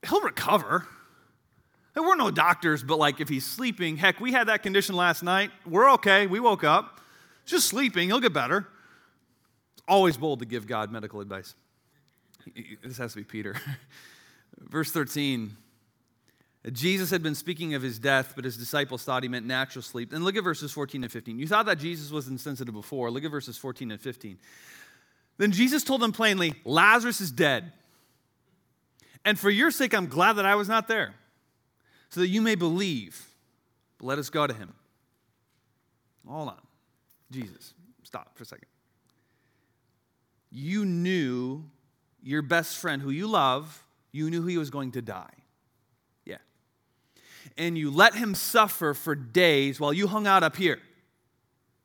he'll 0.08 0.22
recover. 0.22 0.88
There 1.94 2.04
were 2.04 2.16
no 2.16 2.32
doctors, 2.32 2.84
but 2.84 2.98
like 2.98 3.20
if 3.20 3.28
he's 3.28 3.46
sleeping, 3.46 3.98
heck, 3.98 4.22
we 4.22 4.32
had 4.32 4.48
that 4.48 4.64
condition 4.64 4.96
last 4.96 5.24
night. 5.24 5.52
We're 5.66 5.92
okay. 5.94 6.28
We 6.28 6.40
woke 6.40 6.64
up. 6.64 7.02
Just 7.46 7.68
sleeping. 7.68 8.10
He'll 8.10 8.22
get 8.22 8.34
better. 8.34 8.68
It's 9.74 9.84
always 9.88 10.16
bold 10.16 10.40
to 10.40 10.46
give 10.46 10.68
God 10.68 10.92
medical 10.92 11.20
advice. 11.20 11.56
This 12.84 12.98
has 12.98 13.12
to 13.12 13.18
be 13.18 13.24
Peter. 13.24 13.56
Verse 14.70 14.92
13. 14.92 15.58
Jesus 16.72 17.10
had 17.10 17.24
been 17.24 17.34
speaking 17.34 17.74
of 17.74 17.82
his 17.82 17.98
death, 17.98 18.34
but 18.36 18.46
his 18.46 18.56
disciples 18.56 19.04
thought 19.04 19.24
he 19.24 19.30
meant 19.30 19.48
natural 19.48 19.82
sleep. 19.82 20.14
And 20.14 20.24
look 20.24 20.36
at 20.36 20.44
verses 20.44 20.72
14 20.72 21.04
and 21.04 21.12
15. 21.12 21.40
You 21.40 21.48
thought 21.48 21.66
that 21.66 21.80
Jesus 21.80 22.12
was 22.12 22.28
insensitive 22.28 22.74
before. 22.74 23.10
Look 23.10 23.24
at 23.24 23.32
verses 23.32 23.58
14 23.58 23.90
and 23.90 24.00
15. 24.00 24.38
Then 25.38 25.52
Jesus 25.52 25.84
told 25.84 26.02
them 26.02 26.12
plainly, 26.12 26.54
Lazarus 26.64 27.20
is 27.20 27.32
dead. 27.32 27.72
And 29.26 29.40
for 29.40 29.50
your 29.50 29.72
sake, 29.72 29.96
I'm 29.96 30.08
glad 30.08 30.34
that 30.34 30.46
I 30.46 30.54
was 30.54 30.70
not 30.70 30.88
there 30.88 31.16
so 32.10 32.20
that 32.20 32.28
you 32.28 32.42
may 32.42 32.54
believe. 32.54 33.26
But 33.98 34.06
let 34.06 34.20
us 34.20 34.30
go 34.30 34.46
to 34.46 34.54
him. 34.54 34.74
Hold 36.28 36.50
on. 36.50 36.62
Jesus, 37.32 37.74
stop 38.04 38.36
for 38.36 38.44
a 38.44 38.46
second. 38.46 38.68
You 40.52 40.86
knew 40.86 41.64
your 42.22 42.42
best 42.42 42.78
friend 42.78 43.02
who 43.02 43.10
you 43.10 43.28
love, 43.28 43.84
you 44.12 44.30
knew 44.30 44.46
he 44.46 44.58
was 44.58 44.70
going 44.70 44.92
to 44.94 45.02
die. 45.02 45.34
Yeah. 46.26 46.38
And 47.58 47.78
you 47.78 47.92
let 47.92 48.14
him 48.14 48.36
suffer 48.36 48.94
for 48.94 49.16
days 49.16 49.80
while 49.80 49.94
you 49.94 50.08
hung 50.08 50.28
out 50.28 50.44
up 50.44 50.56
here. 50.56 50.80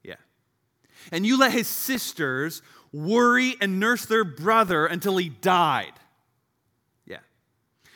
Yeah. 0.03 0.17
And 1.13 1.27
you 1.27 1.39
let 1.39 1.53
his 1.53 1.69
sisters 1.69 2.63
worry 2.93 3.57
and 3.61 3.79
nurse 3.79 4.07
their 4.07 4.25
brother 4.25 4.87
until 4.87 5.17
he 5.17 5.29
died. 5.29 5.93
Yeah. 7.07 7.19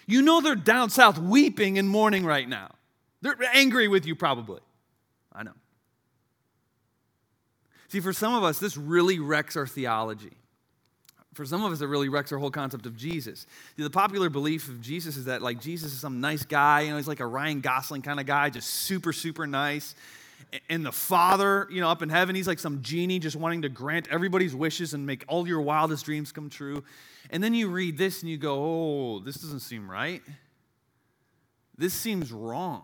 You 0.07 0.23
know 0.23 0.41
they're 0.41 0.55
down 0.55 0.91
south 0.91 1.19
weeping 1.19 1.79
and 1.79 1.89
mourning 1.89 2.25
right 2.25 2.49
now. 2.49 2.71
They're 3.23 3.37
angry 3.53 3.89
with 3.89 4.07
you, 4.07 4.15
probably. 4.15 4.61
I 5.33 5.43
know. 5.43 5.53
See, 7.89 8.01
for 8.01 8.13
some 8.13 8.35
of 8.35 8.45
us, 8.45 8.59
this 8.59 8.77
really 8.77 9.19
wrecks 9.19 9.57
our 9.57 9.67
theology. 9.67 10.33
For 11.35 11.47
some 11.47 11.65
of 11.65 11.73
us, 11.73 11.81
it 11.81 11.87
really 11.87 12.09
wrecks 12.09 12.33
our 12.33 12.39
whole 12.39 12.51
concept 12.51 12.87
of 12.87 12.97
Jesus. 12.97 13.47
The 13.77 13.89
popular 13.89 14.29
belief 14.29 14.69
of 14.69 14.81
Jesus 14.81 15.17
is 15.17 15.27
that, 15.27 15.43
like, 15.43 15.61
Jesus 15.61 15.93
is 15.93 16.01
some 16.01 16.21
nice 16.21 16.45
guy. 16.45 16.83
You 16.83 16.91
know, 16.91 16.97
he's 16.97 17.07
like 17.07 17.21
a 17.21 17.27
Ryan 17.27 17.61
Gosling 17.61 18.03
kind 18.03 18.19
of 18.19 18.27
guy, 18.27 18.51
just 18.51 18.69
super, 18.69 19.13
super 19.13 19.47
nice. 19.47 19.95
And 20.69 20.85
the 20.85 20.91
Father, 20.91 21.69
you 21.71 21.81
know, 21.81 21.89
up 21.89 22.03
in 22.03 22.09
heaven, 22.09 22.35
he's 22.35 22.49
like 22.49 22.59
some 22.59 22.83
genie 22.83 23.21
just 23.21 23.37
wanting 23.37 23.63
to 23.63 23.69
grant 23.69 24.09
everybody's 24.11 24.55
wishes 24.55 24.95
and 24.95 25.07
make 25.07 25.25
all 25.29 25.47
your 25.47 25.61
wildest 25.61 26.05
dreams 26.05 26.33
come 26.33 26.51
true. 26.51 26.83
And 27.31 27.45
then 27.45 27.55
you 27.55 27.69
read 27.69 27.97
this 27.97 28.23
and 28.23 28.31
you 28.31 28.37
go, 28.37 28.55
oh, 28.55 29.19
this 29.21 29.37
doesn't 29.37 29.61
seem 29.61 29.89
right. 29.89 30.23
This 31.79 31.95
seems 31.95 32.33
wrong. 32.33 32.83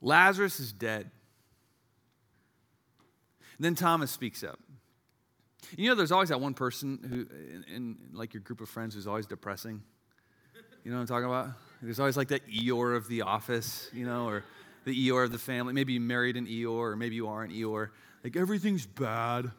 Lazarus 0.00 0.60
is 0.60 0.72
dead. 0.72 1.10
then 3.60 3.74
Thomas 3.74 4.10
speaks 4.10 4.42
up. 4.42 4.58
You 5.76 5.88
know, 5.88 5.94
there's 5.94 6.12
always 6.12 6.30
that 6.30 6.40
one 6.40 6.54
person 6.54 6.98
who, 7.02 7.26
in, 7.54 7.74
in, 7.74 7.96
like 8.12 8.34
your 8.34 8.42
group 8.42 8.60
of 8.60 8.68
friends, 8.68 8.94
who's 8.94 9.06
always 9.06 9.26
depressing. 9.26 9.82
You 10.84 10.90
know 10.90 10.96
what 10.96 11.02
I'm 11.02 11.06
talking 11.08 11.26
about? 11.26 11.48
There's 11.82 12.00
always 12.00 12.16
like 12.16 12.28
that 12.28 12.48
Eeyore 12.48 12.96
of 12.96 13.08
the 13.08 13.22
office, 13.22 13.90
you 13.92 14.06
know, 14.06 14.26
or 14.26 14.44
the 14.84 15.08
Eeyore 15.08 15.24
of 15.24 15.32
the 15.32 15.38
family. 15.38 15.72
Maybe 15.72 15.92
you 15.92 16.00
married 16.00 16.36
an 16.36 16.46
Eeyore, 16.46 16.92
or 16.92 16.96
maybe 16.96 17.16
you 17.16 17.28
are 17.28 17.42
an 17.42 17.50
Eeyore. 17.50 17.90
Like 18.24 18.36
everything's 18.36 18.86
bad. 18.86 19.50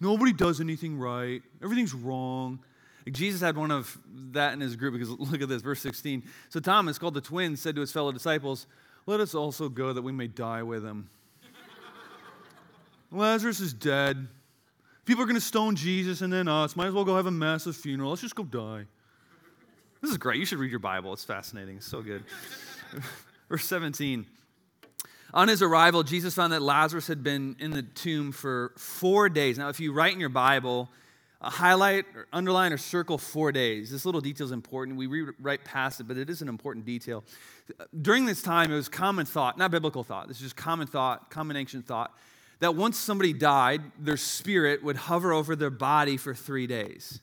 Nobody 0.00 0.32
does 0.32 0.60
anything 0.60 0.98
right. 0.98 1.42
Everything's 1.62 1.94
wrong. 1.94 2.60
Like 3.06 3.14
Jesus 3.14 3.40
had 3.40 3.56
one 3.56 3.70
of 3.70 3.96
that 4.32 4.52
in 4.52 4.60
his 4.60 4.76
group 4.76 4.94
because 4.94 5.10
look 5.10 5.40
at 5.40 5.48
this, 5.48 5.62
verse 5.62 5.80
16. 5.80 6.22
So 6.50 6.60
Thomas, 6.60 6.98
called 6.98 7.14
the 7.14 7.20
twin, 7.20 7.56
said 7.56 7.74
to 7.76 7.80
his 7.80 7.92
fellow 7.92 8.12
disciples, 8.12 8.66
Let 9.06 9.20
us 9.20 9.34
also 9.34 9.68
go 9.68 9.92
that 9.92 10.02
we 10.02 10.12
may 10.12 10.28
die 10.28 10.62
with 10.62 10.84
him. 10.84 11.08
Lazarus 13.10 13.60
is 13.60 13.72
dead. 13.72 14.28
People 15.04 15.22
are 15.24 15.26
going 15.26 15.34
to 15.34 15.40
stone 15.40 15.74
Jesus 15.74 16.20
and 16.20 16.32
then 16.32 16.48
us. 16.48 16.76
Might 16.76 16.86
as 16.86 16.94
well 16.94 17.04
go 17.04 17.16
have 17.16 17.26
a 17.26 17.30
massive 17.30 17.76
funeral. 17.76 18.10
Let's 18.10 18.22
just 18.22 18.36
go 18.36 18.44
die. 18.44 18.84
This 20.00 20.10
is 20.10 20.16
great. 20.16 20.38
You 20.38 20.46
should 20.46 20.58
read 20.58 20.70
your 20.70 20.80
Bible. 20.80 21.12
It's 21.12 21.24
fascinating. 21.24 21.76
It's 21.76 21.86
so 21.86 22.02
good. 22.02 22.24
Verse 23.48 23.64
17. 23.64 24.26
On 25.34 25.48
his 25.48 25.62
arrival, 25.62 26.02
Jesus 26.02 26.34
found 26.34 26.52
that 26.52 26.62
Lazarus 26.62 27.06
had 27.06 27.22
been 27.22 27.56
in 27.58 27.70
the 27.70 27.82
tomb 27.82 28.32
for 28.32 28.72
four 28.76 29.28
days. 29.28 29.58
Now, 29.58 29.68
if 29.70 29.80
you 29.80 29.92
write 29.92 30.12
in 30.12 30.20
your 30.20 30.28
Bible, 30.28 30.88
highlight 31.50 32.04
or 32.14 32.26
underline 32.32 32.72
or 32.72 32.78
circle 32.78 33.18
four 33.18 33.50
days. 33.50 33.90
This 33.90 34.04
little 34.04 34.20
detail 34.20 34.46
is 34.46 34.52
important. 34.52 34.96
We 34.96 35.06
read 35.06 35.34
right 35.40 35.62
past 35.64 36.00
it, 36.00 36.04
but 36.04 36.16
it 36.16 36.30
is 36.30 36.42
an 36.42 36.48
important 36.48 36.84
detail. 36.84 37.24
During 38.00 38.26
this 38.26 38.42
time, 38.42 38.70
it 38.70 38.76
was 38.76 38.88
common 38.88 39.26
thought, 39.26 39.58
not 39.58 39.70
biblical 39.70 40.04
thought, 40.04 40.28
this 40.28 40.36
is 40.36 40.42
just 40.42 40.56
common 40.56 40.86
thought, 40.86 41.30
common 41.30 41.56
ancient 41.56 41.86
thought, 41.86 42.16
that 42.62 42.76
once 42.76 42.96
somebody 42.96 43.32
died, 43.32 43.82
their 43.98 44.16
spirit 44.16 44.84
would 44.84 44.94
hover 44.94 45.32
over 45.32 45.56
their 45.56 45.68
body 45.68 46.16
for 46.16 46.32
three 46.32 46.68
days. 46.68 47.20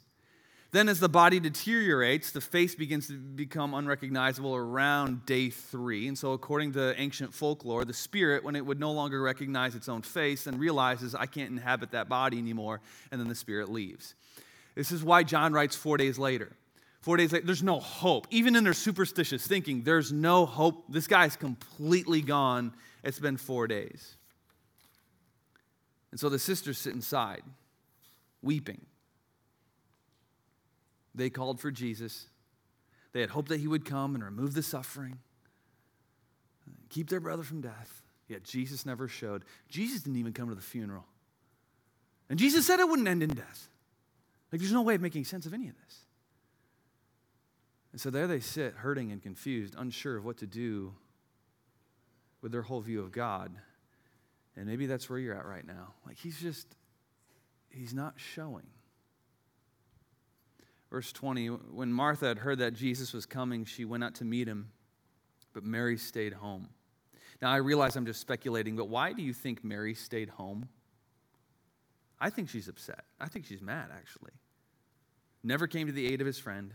Then, 0.71 0.89
as 0.89 0.99
the 0.99 1.07
body 1.07 1.39
deteriorates, 1.39 2.31
the 2.31 2.41
face 2.41 2.75
begins 2.75 3.07
to 3.07 3.13
become 3.13 3.73
unrecognizable 3.73 4.53
around 4.53 5.25
day 5.25 5.49
three. 5.49 6.09
And 6.09 6.17
so, 6.17 6.33
according 6.33 6.73
to 6.73 6.93
ancient 6.99 7.33
folklore, 7.33 7.85
the 7.85 7.93
spirit, 7.93 8.43
when 8.43 8.57
it 8.57 8.65
would 8.65 8.81
no 8.81 8.91
longer 8.91 9.21
recognize 9.21 9.75
its 9.75 9.87
own 9.87 10.01
face, 10.01 10.43
then 10.43 10.59
realizes, 10.59 11.15
I 11.15 11.25
can't 11.25 11.51
inhabit 11.51 11.91
that 11.91 12.09
body 12.09 12.37
anymore, 12.37 12.81
and 13.09 13.21
then 13.21 13.29
the 13.29 13.33
spirit 13.33 13.71
leaves. 13.71 14.15
This 14.75 14.91
is 14.91 15.05
why 15.05 15.23
John 15.23 15.53
writes 15.53 15.73
four 15.73 15.95
days 15.95 16.19
later. 16.19 16.51
Four 16.99 17.15
days 17.15 17.31
later, 17.31 17.45
there's 17.45 17.63
no 17.63 17.79
hope. 17.79 18.27
Even 18.29 18.57
in 18.57 18.65
their 18.65 18.73
superstitious 18.73 19.47
thinking, 19.47 19.83
there's 19.83 20.11
no 20.11 20.45
hope. 20.45 20.83
This 20.89 21.07
guy's 21.07 21.37
completely 21.37 22.21
gone. 22.21 22.73
It's 23.05 23.19
been 23.19 23.37
four 23.37 23.67
days. 23.67 24.17
And 26.11 26.19
so 26.19 26.29
the 26.29 26.39
sisters 26.39 26.77
sit 26.77 26.93
inside, 26.93 27.43
weeping. 28.41 28.81
They 31.13 31.29
called 31.29 31.59
for 31.59 31.71
Jesus. 31.71 32.27
They 33.11 33.21
had 33.21 33.29
hoped 33.29 33.49
that 33.49 33.59
he 33.59 33.67
would 33.67 33.85
come 33.85 34.15
and 34.15 34.23
remove 34.23 34.53
the 34.53 34.63
suffering, 34.63 35.19
keep 36.89 37.09
their 37.09 37.19
brother 37.19 37.43
from 37.43 37.61
death. 37.61 38.01
Yet 38.27 38.43
Jesus 38.43 38.85
never 38.85 39.07
showed. 39.07 39.43
Jesus 39.69 40.01
didn't 40.01 40.19
even 40.19 40.33
come 40.33 40.49
to 40.49 40.55
the 40.55 40.61
funeral. 40.61 41.05
And 42.29 42.37
Jesus 42.37 42.67
said 42.67 42.79
it 42.79 42.87
wouldn't 42.87 43.07
end 43.07 43.23
in 43.23 43.29
death. 43.29 43.69
Like, 44.51 44.61
there's 44.61 44.71
no 44.71 44.83
way 44.83 44.95
of 44.95 45.01
making 45.01 45.25
sense 45.25 45.47
of 45.47 45.53
any 45.53 45.67
of 45.67 45.75
this. 45.83 46.05
And 47.91 47.99
so 47.99 48.11
there 48.11 48.27
they 48.27 48.39
sit, 48.39 48.75
hurting 48.75 49.11
and 49.11 49.21
confused, 49.21 49.73
unsure 49.77 50.15
of 50.17 50.25
what 50.25 50.37
to 50.37 50.47
do 50.47 50.93
with 52.41 52.51
their 52.51 52.61
whole 52.61 52.81
view 52.81 53.01
of 53.01 53.11
God. 53.11 53.51
And 54.59 54.67
maybe 54.67 54.87
that's 54.87 55.09
where 55.09 55.17
you're 55.17 55.35
at 55.35 55.45
right 55.45 55.65
now. 55.65 55.93
Like, 56.05 56.17
he's 56.17 56.37
just, 56.37 56.67
he's 57.69 57.93
not 57.93 58.15
showing. 58.17 58.67
Verse 60.91 61.13
20 61.13 61.47
When 61.47 61.93
Martha 61.93 62.27
had 62.27 62.39
heard 62.39 62.59
that 62.59 62.73
Jesus 62.73 63.13
was 63.13 63.25
coming, 63.25 63.63
she 63.63 63.85
went 63.85 64.03
out 64.03 64.15
to 64.15 64.25
meet 64.25 64.49
him, 64.49 64.71
but 65.53 65.63
Mary 65.63 65.97
stayed 65.97 66.33
home. 66.33 66.67
Now, 67.41 67.51
I 67.51 67.55
realize 67.57 67.95
I'm 67.95 68.05
just 68.05 68.19
speculating, 68.19 68.75
but 68.75 68.89
why 68.89 69.13
do 69.13 69.23
you 69.23 69.31
think 69.31 69.63
Mary 69.63 69.93
stayed 69.93 70.27
home? 70.27 70.67
I 72.19 72.29
think 72.29 72.49
she's 72.49 72.67
upset. 72.67 73.05
I 73.17 73.29
think 73.29 73.45
she's 73.45 73.61
mad, 73.61 73.91
actually. 73.95 74.31
Never 75.41 75.67
came 75.67 75.87
to 75.87 75.93
the 75.93 76.11
aid 76.11 76.19
of 76.19 76.27
his 76.27 76.37
friend, 76.37 76.73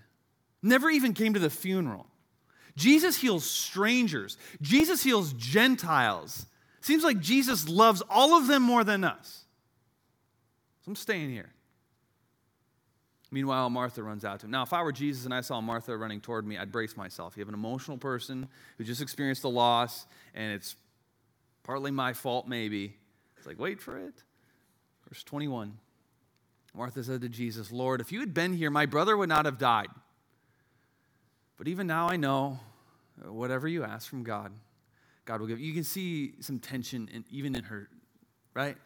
never 0.62 0.88
even 0.88 1.12
came 1.12 1.34
to 1.34 1.40
the 1.40 1.50
funeral. 1.50 2.06
Jesus 2.76 3.18
heals 3.18 3.44
strangers, 3.44 4.38
Jesus 4.62 5.02
heals 5.02 5.34
Gentiles. 5.34 6.46
Seems 6.84 7.02
like 7.02 7.18
Jesus 7.18 7.66
loves 7.66 8.02
all 8.10 8.36
of 8.36 8.46
them 8.46 8.62
more 8.62 8.84
than 8.84 9.04
us. 9.04 9.46
So 10.82 10.90
I'm 10.90 10.96
staying 10.96 11.30
here. 11.30 11.48
Meanwhile, 13.30 13.70
Martha 13.70 14.02
runs 14.02 14.22
out 14.22 14.40
to 14.40 14.46
him. 14.46 14.50
Now, 14.50 14.64
if 14.64 14.74
I 14.74 14.82
were 14.82 14.92
Jesus 14.92 15.24
and 15.24 15.32
I 15.32 15.40
saw 15.40 15.62
Martha 15.62 15.96
running 15.96 16.20
toward 16.20 16.46
me, 16.46 16.58
I'd 16.58 16.70
brace 16.70 16.94
myself. 16.94 17.38
You 17.38 17.40
have 17.40 17.48
an 17.48 17.54
emotional 17.54 17.96
person 17.96 18.48
who 18.76 18.84
just 18.84 19.00
experienced 19.00 19.44
a 19.44 19.48
loss, 19.48 20.04
and 20.34 20.52
it's 20.52 20.76
partly 21.62 21.90
my 21.90 22.12
fault, 22.12 22.46
maybe. 22.46 22.94
It's 23.38 23.46
like, 23.46 23.58
wait 23.58 23.80
for 23.80 23.96
it. 23.96 24.22
Verse 25.08 25.22
21 25.24 25.78
Martha 26.74 27.02
said 27.02 27.22
to 27.22 27.30
Jesus, 27.30 27.72
Lord, 27.72 28.02
if 28.02 28.12
you 28.12 28.20
had 28.20 28.34
been 28.34 28.52
here, 28.52 28.68
my 28.68 28.84
brother 28.84 29.16
would 29.16 29.30
not 29.30 29.46
have 29.46 29.56
died. 29.56 29.88
But 31.56 31.66
even 31.66 31.86
now, 31.86 32.10
I 32.10 32.16
know 32.16 32.60
whatever 33.24 33.66
you 33.66 33.84
ask 33.84 34.06
from 34.06 34.22
God, 34.22 34.52
God 35.24 35.40
will 35.40 35.46
give. 35.46 35.60
You 35.60 35.72
can 35.72 35.84
see 35.84 36.34
some 36.40 36.58
tension 36.58 37.08
in, 37.12 37.24
even 37.30 37.54
in 37.54 37.64
her, 37.64 37.88
right? 38.54 38.76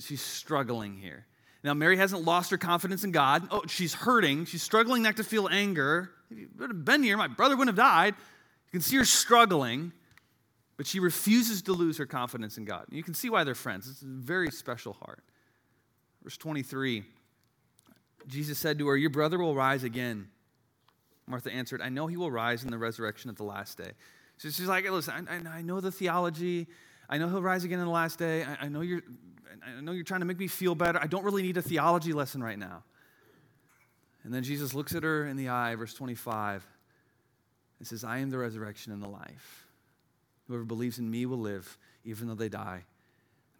She's 0.00 0.20
struggling 0.20 0.96
here. 0.96 1.26
Now, 1.64 1.74
Mary 1.74 1.96
hasn't 1.96 2.24
lost 2.24 2.50
her 2.50 2.58
confidence 2.58 3.04
in 3.04 3.10
God. 3.10 3.48
Oh, 3.50 3.62
she's 3.66 3.94
hurting. 3.94 4.44
She's 4.44 4.62
struggling 4.62 5.02
not 5.02 5.16
to 5.16 5.24
feel 5.24 5.48
anger. 5.48 6.10
If 6.30 6.38
you 6.38 6.48
would 6.58 6.70
have 6.70 6.84
been 6.84 7.02
here, 7.02 7.16
my 7.16 7.26
brother 7.26 7.56
wouldn't 7.56 7.76
have 7.76 7.84
died. 7.84 8.14
You 8.66 8.72
can 8.72 8.80
see 8.80 8.96
her 8.96 9.04
struggling, 9.04 9.92
but 10.76 10.86
she 10.86 11.00
refuses 11.00 11.62
to 11.62 11.72
lose 11.72 11.96
her 11.98 12.06
confidence 12.06 12.58
in 12.58 12.64
God. 12.64 12.86
You 12.90 13.02
can 13.02 13.14
see 13.14 13.30
why 13.30 13.44
they're 13.44 13.54
friends. 13.54 13.88
It's 13.88 14.02
a 14.02 14.06
very 14.06 14.50
special 14.50 14.92
heart. 14.92 15.22
Verse 16.22 16.36
23 16.36 17.04
Jesus 18.26 18.58
said 18.58 18.78
to 18.78 18.88
her, 18.88 18.96
Your 18.96 19.10
brother 19.10 19.38
will 19.38 19.54
rise 19.54 19.84
again. 19.84 20.28
Martha 21.26 21.50
answered, 21.50 21.80
I 21.80 21.88
know 21.88 22.06
he 22.06 22.16
will 22.16 22.30
rise 22.30 22.62
in 22.62 22.70
the 22.70 22.78
resurrection 22.78 23.30
at 23.30 23.36
the 23.36 23.44
last 23.44 23.78
day. 23.78 23.92
So 24.38 24.48
she's 24.50 24.66
like, 24.66 24.88
Listen, 24.90 25.28
I, 25.28 25.58
I 25.58 25.62
know 25.62 25.80
the 25.80 25.92
theology. 25.92 26.66
I 27.10 27.18
know 27.18 27.28
he'll 27.28 27.42
rise 27.42 27.64
again 27.64 27.78
in 27.78 27.84
the 27.84 27.90
last 27.90 28.18
day. 28.18 28.44
I, 28.44 28.66
I 28.66 28.68
know 28.68 28.80
you're 28.80 29.02
I 29.76 29.80
know 29.80 29.92
you're 29.92 30.04
trying 30.04 30.20
to 30.20 30.26
make 30.26 30.38
me 30.38 30.46
feel 30.46 30.74
better. 30.74 30.98
I 31.00 31.06
don't 31.06 31.24
really 31.24 31.42
need 31.42 31.56
a 31.56 31.62
theology 31.62 32.12
lesson 32.12 32.42
right 32.42 32.58
now. 32.58 32.84
And 34.24 34.32
then 34.32 34.42
Jesus 34.42 34.74
looks 34.74 34.94
at 34.94 35.02
her 35.02 35.26
in 35.26 35.36
the 35.36 35.48
eye, 35.48 35.74
verse 35.74 35.94
25, 35.94 36.66
and 37.78 37.88
says, 37.88 38.04
I 38.04 38.18
am 38.18 38.30
the 38.30 38.38
resurrection 38.38 38.92
and 38.92 39.02
the 39.02 39.08
life. 39.08 39.66
Whoever 40.46 40.64
believes 40.64 40.98
in 40.98 41.10
me 41.10 41.26
will 41.26 41.38
live, 41.38 41.78
even 42.04 42.28
though 42.28 42.34
they 42.34 42.48
die. 42.48 42.84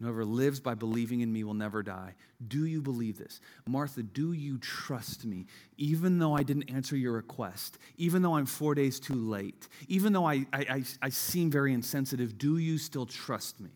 Whoever 0.01 0.23
lives 0.23 0.61
by 0.61 0.75
believing 0.75 1.19
in 1.19 1.31
me 1.31 1.43
will 1.43 1.53
never 1.53 1.83
die. 1.83 2.15
Do 2.47 2.65
you 2.65 2.81
believe 2.81 3.17
this? 3.17 3.41
Martha, 3.67 4.01
do 4.01 4.31
you 4.31 4.57
trust 4.57 5.25
me? 5.25 5.45
Even 5.77 6.19
though 6.19 6.33
I 6.33 6.43
didn't 6.43 6.69
answer 6.69 6.95
your 6.95 7.11
request, 7.11 7.77
even 7.97 8.21
though 8.21 8.35
I'm 8.35 8.45
four 8.45 8.75
days 8.75 8.97
too 8.99 9.15
late, 9.15 9.67
even 9.89 10.13
though 10.13 10.25
I, 10.25 10.45
I, 10.53 10.59
I, 10.59 10.83
I 11.01 11.09
seem 11.09 11.51
very 11.51 11.73
insensitive, 11.73 12.37
do 12.37 12.57
you 12.59 12.77
still 12.77 13.05
trust 13.05 13.59
me? 13.59 13.71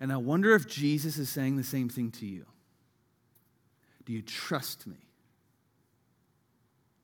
And 0.00 0.12
I 0.12 0.18
wonder 0.18 0.54
if 0.54 0.68
Jesus 0.68 1.18
is 1.18 1.28
saying 1.28 1.56
the 1.56 1.64
same 1.64 1.88
thing 1.88 2.12
to 2.12 2.26
you. 2.26 2.46
Do 4.04 4.12
you 4.12 4.22
trust 4.22 4.86
me? 4.86 4.98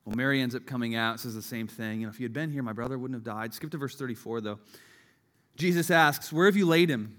Well, 0.05 0.15
Mary 0.15 0.41
ends 0.41 0.55
up 0.55 0.67
coming 0.67 0.95
out, 0.95 1.19
says 1.19 1.35
the 1.35 1.43
same 1.43 1.67
thing. 1.67 2.01
You 2.01 2.07
know, 2.07 2.13
if 2.13 2.21
you 2.21 2.25
had 2.25 2.33
been 2.33 2.53
here, 2.53 2.63
my 2.63 2.73
brother 2.73 2.97
wouldn't 2.97 3.17
have 3.17 3.25
died. 3.25 3.55
Skip 3.55 3.71
to 3.73 3.79
verse 3.79 3.97
34, 3.97 4.41
though. 4.41 4.59
Jesus 5.57 5.91
asks, 5.91 6.33
Where 6.33 6.47
have 6.47 6.57
you 6.57 6.67
laid 6.67 6.89
him? 6.89 7.19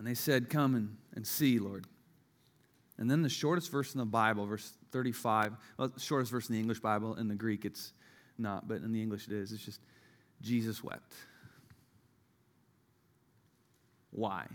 And 0.00 0.08
they 0.08 0.14
said, 0.14 0.48
Come 0.48 0.74
and, 0.74 0.96
and 1.14 1.26
see, 1.26 1.58
Lord. 1.58 1.84
And 2.96 3.10
then 3.10 3.20
the 3.20 3.28
shortest 3.28 3.70
verse 3.70 3.92
in 3.92 3.98
the 3.98 4.06
Bible, 4.06 4.46
verse 4.46 4.72
35, 4.92 5.52
well, 5.76 5.88
the 5.88 6.00
shortest 6.00 6.32
verse 6.32 6.48
in 6.48 6.54
the 6.54 6.58
English 6.58 6.80
Bible. 6.80 7.16
In 7.16 7.28
the 7.28 7.34
Greek, 7.34 7.66
it's 7.66 7.92
not, 8.38 8.66
but 8.66 8.78
in 8.78 8.92
the 8.92 9.02
English, 9.02 9.26
it 9.26 9.34
is. 9.34 9.52
It's 9.52 9.62
just, 9.62 9.78
Jesus 10.40 10.82
wept. 10.82 11.12
Why? 14.10 14.46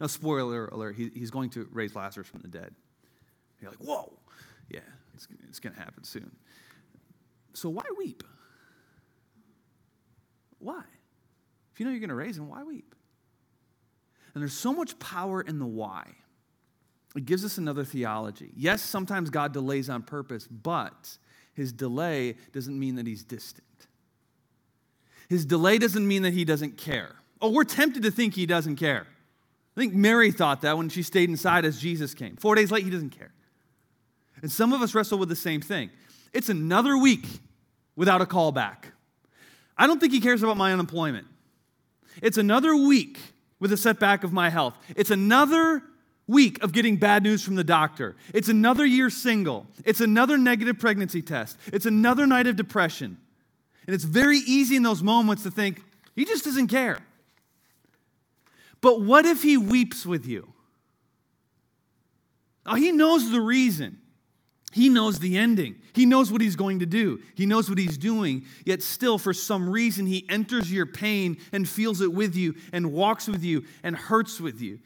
Now, 0.00 0.06
spoiler 0.06 0.66
alert, 0.68 0.94
he, 0.94 1.10
he's 1.12 1.32
going 1.32 1.50
to 1.50 1.68
raise 1.72 1.96
Lazarus 1.96 2.28
from 2.28 2.42
the 2.42 2.48
dead. 2.48 2.72
You're 3.60 3.72
like, 3.72 3.80
whoa, 3.80 4.12
yeah, 4.70 4.78
it's, 5.14 5.26
it's 5.48 5.58
going 5.58 5.74
to 5.74 5.80
happen 5.80 6.04
soon. 6.04 6.30
So 7.54 7.70
why 7.70 7.82
weep? 7.98 8.22
Why? 10.60 10.84
If 11.72 11.80
you 11.80 11.86
know 11.86 11.90
you're 11.90 11.98
going 11.98 12.10
to 12.10 12.14
raise 12.14 12.38
him, 12.38 12.48
why 12.48 12.62
weep? 12.62 12.94
And 14.36 14.42
there's 14.42 14.52
so 14.52 14.74
much 14.74 14.98
power 14.98 15.40
in 15.40 15.58
the 15.58 15.64
why. 15.64 16.10
It 17.16 17.24
gives 17.24 17.42
us 17.42 17.56
another 17.56 17.86
theology. 17.86 18.50
Yes, 18.54 18.82
sometimes 18.82 19.30
God 19.30 19.54
delays 19.54 19.88
on 19.88 20.02
purpose, 20.02 20.46
but 20.46 21.16
his 21.54 21.72
delay 21.72 22.36
doesn't 22.52 22.78
mean 22.78 22.96
that 22.96 23.06
he's 23.06 23.24
distant. 23.24 23.64
His 25.30 25.46
delay 25.46 25.78
doesn't 25.78 26.06
mean 26.06 26.20
that 26.20 26.34
he 26.34 26.44
doesn't 26.44 26.76
care. 26.76 27.16
Oh, 27.40 27.48
we're 27.48 27.64
tempted 27.64 28.02
to 28.02 28.10
think 28.10 28.34
he 28.34 28.44
doesn't 28.44 28.76
care. 28.76 29.06
I 29.74 29.80
think 29.80 29.94
Mary 29.94 30.30
thought 30.30 30.60
that 30.60 30.76
when 30.76 30.90
she 30.90 31.02
stayed 31.02 31.30
inside 31.30 31.64
as 31.64 31.80
Jesus 31.80 32.12
came. 32.12 32.36
Four 32.36 32.56
days 32.56 32.70
late, 32.70 32.84
he 32.84 32.90
doesn't 32.90 33.16
care. 33.16 33.32
And 34.42 34.52
some 34.52 34.74
of 34.74 34.82
us 34.82 34.94
wrestle 34.94 35.16
with 35.16 35.30
the 35.30 35.34
same 35.34 35.62
thing. 35.62 35.88
It's 36.34 36.50
another 36.50 36.98
week 36.98 37.26
without 37.96 38.20
a 38.20 38.26
call 38.26 38.52
back. 38.52 38.92
I 39.78 39.86
don't 39.86 39.98
think 39.98 40.12
he 40.12 40.20
cares 40.20 40.42
about 40.42 40.58
my 40.58 40.74
unemployment. 40.74 41.26
It's 42.20 42.36
another 42.36 42.76
week 42.76 43.18
with 43.58 43.72
a 43.72 43.76
setback 43.76 44.24
of 44.24 44.32
my 44.32 44.50
health. 44.50 44.78
It's 44.96 45.10
another 45.10 45.82
week 46.26 46.62
of 46.62 46.72
getting 46.72 46.96
bad 46.96 47.22
news 47.22 47.42
from 47.42 47.54
the 47.54 47.64
doctor. 47.64 48.16
It's 48.34 48.48
another 48.48 48.84
year 48.84 49.10
single. 49.10 49.66
It's 49.84 50.00
another 50.00 50.36
negative 50.36 50.78
pregnancy 50.78 51.22
test. 51.22 51.56
It's 51.72 51.86
another 51.86 52.26
night 52.26 52.46
of 52.46 52.56
depression. 52.56 53.18
And 53.86 53.94
it's 53.94 54.04
very 54.04 54.38
easy 54.38 54.76
in 54.76 54.82
those 54.82 55.02
moments 55.02 55.44
to 55.44 55.50
think, 55.50 55.82
he 56.14 56.24
just 56.24 56.44
doesn't 56.44 56.68
care. 56.68 56.98
But 58.80 59.00
what 59.00 59.24
if 59.24 59.42
he 59.42 59.56
weeps 59.56 60.04
with 60.04 60.26
you? 60.26 60.52
Oh, 62.64 62.74
he 62.74 62.90
knows 62.90 63.30
the 63.30 63.40
reason. 63.40 63.98
He 64.76 64.90
knows 64.90 65.20
the 65.20 65.38
ending. 65.38 65.76
He 65.94 66.04
knows 66.04 66.30
what 66.30 66.42
he's 66.42 66.54
going 66.54 66.80
to 66.80 66.86
do. 66.86 67.22
He 67.34 67.46
knows 67.46 67.70
what 67.70 67.78
he's 67.78 67.96
doing. 67.96 68.44
Yet, 68.66 68.82
still, 68.82 69.16
for 69.16 69.32
some 69.32 69.70
reason, 69.70 70.04
he 70.04 70.26
enters 70.28 70.70
your 70.70 70.84
pain 70.84 71.38
and 71.50 71.66
feels 71.66 72.02
it 72.02 72.12
with 72.12 72.36
you 72.36 72.56
and 72.74 72.92
walks 72.92 73.26
with 73.26 73.42
you 73.42 73.64
and 73.82 73.96
hurts 73.96 74.38
with 74.38 74.60
you. 74.60 74.80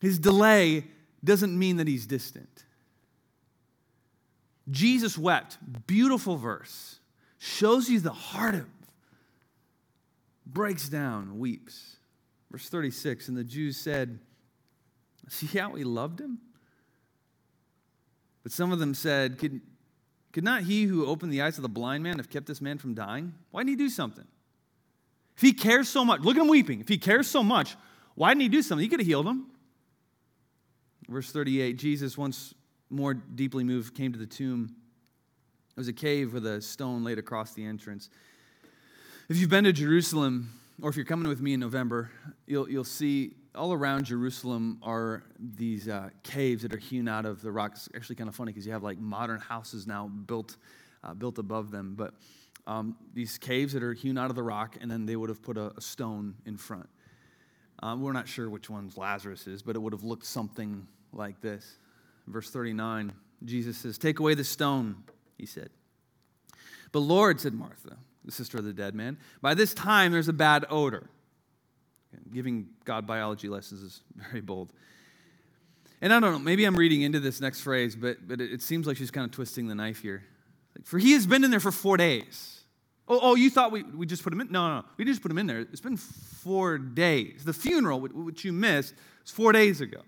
His 0.00 0.18
delay 0.18 0.82
doesn't 1.22 1.56
mean 1.56 1.76
that 1.76 1.86
he's 1.86 2.08
distant. 2.08 2.64
Jesus 4.68 5.16
wept. 5.16 5.58
Beautiful 5.86 6.36
verse. 6.36 6.98
Shows 7.38 7.88
you 7.88 8.00
the 8.00 8.10
heart 8.10 8.56
of, 8.56 8.66
breaks 10.44 10.88
down, 10.88 11.38
weeps. 11.38 11.98
Verse 12.50 12.68
36 12.68 13.28
And 13.28 13.36
the 13.36 13.44
Jews 13.44 13.76
said, 13.76 14.18
See 15.28 15.56
how 15.56 15.74
he 15.74 15.84
loved 15.84 16.20
him? 16.20 16.40
But 18.48 18.54
some 18.54 18.72
of 18.72 18.78
them 18.78 18.94
said, 18.94 19.36
Could, 19.36 19.60
could 20.32 20.42
not 20.42 20.62
he 20.62 20.84
who 20.84 21.04
opened 21.04 21.30
the 21.30 21.42
eyes 21.42 21.58
of 21.58 21.62
the 21.62 21.68
blind 21.68 22.02
man 22.02 22.16
have 22.16 22.30
kept 22.30 22.46
this 22.46 22.62
man 22.62 22.78
from 22.78 22.94
dying? 22.94 23.34
Why 23.50 23.60
didn't 23.60 23.78
he 23.78 23.84
do 23.84 23.90
something? 23.90 24.24
If 25.36 25.42
he 25.42 25.52
cares 25.52 25.86
so 25.86 26.02
much, 26.02 26.22
look 26.22 26.34
at 26.34 26.40
him 26.40 26.48
weeping. 26.48 26.80
If 26.80 26.88
he 26.88 26.96
cares 26.96 27.26
so 27.26 27.42
much, 27.42 27.76
why 28.14 28.30
didn't 28.30 28.40
he 28.40 28.48
do 28.48 28.62
something? 28.62 28.82
He 28.82 28.88
could 28.88 29.00
have 29.00 29.06
healed 29.06 29.26
him. 29.26 29.48
Verse 31.10 31.30
38 31.30 31.74
Jesus, 31.74 32.16
once 32.16 32.54
more 32.88 33.12
deeply 33.12 33.64
moved, 33.64 33.94
came 33.94 34.14
to 34.14 34.18
the 34.18 34.24
tomb. 34.24 34.74
It 35.76 35.80
was 35.80 35.88
a 35.88 35.92
cave 35.92 36.32
with 36.32 36.46
a 36.46 36.62
stone 36.62 37.04
laid 37.04 37.18
across 37.18 37.52
the 37.52 37.66
entrance. 37.66 38.08
If 39.28 39.36
you've 39.36 39.50
been 39.50 39.64
to 39.64 39.74
Jerusalem, 39.74 40.58
or 40.80 40.88
if 40.88 40.96
you're 40.96 41.04
coming 41.04 41.28
with 41.28 41.42
me 41.42 41.52
in 41.52 41.60
November, 41.60 42.10
you'll, 42.46 42.70
you'll 42.70 42.84
see 42.84 43.34
all 43.58 43.72
around 43.72 44.04
Jerusalem 44.04 44.78
are 44.82 45.24
these 45.38 45.88
uh, 45.88 46.10
caves 46.22 46.62
that 46.62 46.72
are 46.72 46.78
hewn 46.78 47.08
out 47.08 47.26
of 47.26 47.42
the 47.42 47.50
rock. 47.50 47.72
It's 47.74 47.88
actually 47.94 48.16
kind 48.16 48.28
of 48.28 48.36
funny 48.36 48.52
because 48.52 48.64
you 48.64 48.72
have 48.72 48.82
like 48.82 48.98
modern 48.98 49.40
houses 49.40 49.86
now 49.86 50.06
built, 50.06 50.56
uh, 51.02 51.12
built 51.12 51.38
above 51.38 51.70
them. 51.70 51.94
But 51.96 52.14
um, 52.66 52.96
these 53.12 53.36
caves 53.36 53.72
that 53.72 53.82
are 53.82 53.92
hewn 53.92 54.16
out 54.16 54.30
of 54.30 54.36
the 54.36 54.42
rock, 54.42 54.76
and 54.80 54.90
then 54.90 55.04
they 55.04 55.16
would 55.16 55.28
have 55.28 55.42
put 55.42 55.58
a, 55.58 55.72
a 55.76 55.80
stone 55.80 56.36
in 56.46 56.56
front. 56.56 56.88
Um, 57.82 58.02
we're 58.02 58.12
not 58.12 58.28
sure 58.28 58.48
which 58.48 58.70
one's 58.70 58.96
Lazarus 58.96 59.46
is, 59.46 59.62
but 59.62 59.76
it 59.76 59.80
would 59.80 59.92
have 59.92 60.04
looked 60.04 60.26
something 60.26 60.86
like 61.12 61.40
this. 61.40 61.78
Verse 62.26 62.50
39, 62.50 63.12
Jesus 63.44 63.76
says, 63.78 63.98
Take 63.98 64.20
away 64.20 64.34
the 64.34 64.44
stone, 64.44 65.04
he 65.36 65.46
said. 65.46 65.70
But 66.92 67.00
Lord, 67.00 67.40
said 67.40 67.54
Martha, 67.54 67.96
the 68.24 68.32
sister 68.32 68.58
of 68.58 68.64
the 68.64 68.72
dead 68.72 68.94
man. 68.94 69.18
By 69.40 69.54
this 69.54 69.74
time, 69.74 70.12
there's 70.12 70.28
a 70.28 70.32
bad 70.32 70.64
odor. 70.70 71.08
Giving 72.32 72.68
God 72.84 73.06
biology 73.06 73.48
lessons 73.48 73.82
is 73.82 74.00
very 74.16 74.40
bold. 74.40 74.72
And 76.00 76.12
I 76.12 76.20
don't 76.20 76.32
know, 76.32 76.38
maybe 76.38 76.64
I'm 76.64 76.76
reading 76.76 77.02
into 77.02 77.20
this 77.20 77.40
next 77.40 77.60
phrase, 77.60 77.96
but, 77.96 78.26
but 78.26 78.40
it, 78.40 78.62
seems 78.62 78.86
like 78.86 78.96
she's 78.96 79.10
kind 79.10 79.24
of 79.24 79.32
twisting 79.32 79.66
the 79.66 79.74
knife 79.74 80.00
here. 80.00 80.22
Like, 80.76 80.86
for 80.86 80.98
he 80.98 81.12
has 81.12 81.26
been 81.26 81.42
in 81.42 81.50
there 81.50 81.60
for 81.60 81.72
four 81.72 81.96
days. 81.96 82.60
Oh, 83.08 83.18
oh, 83.20 83.34
you 83.34 83.50
thought 83.50 83.72
we, 83.72 83.82
we 83.82 84.06
just 84.06 84.22
put 84.22 84.32
him 84.32 84.40
in? 84.40 84.52
No, 84.52 84.68
no, 84.68 84.76
no. 84.76 84.84
We 84.96 85.04
just 85.04 85.22
put 85.22 85.30
him 85.30 85.38
in 85.38 85.46
there. 85.46 85.60
It's 85.60 85.80
been 85.80 85.96
four 85.96 86.78
days. 86.78 87.42
The 87.44 87.52
funeral, 87.52 88.00
which 88.00 88.44
you 88.44 88.52
missed, 88.52 88.94
was 89.22 89.32
four 89.32 89.50
days 89.52 89.80
ago. 89.80 90.02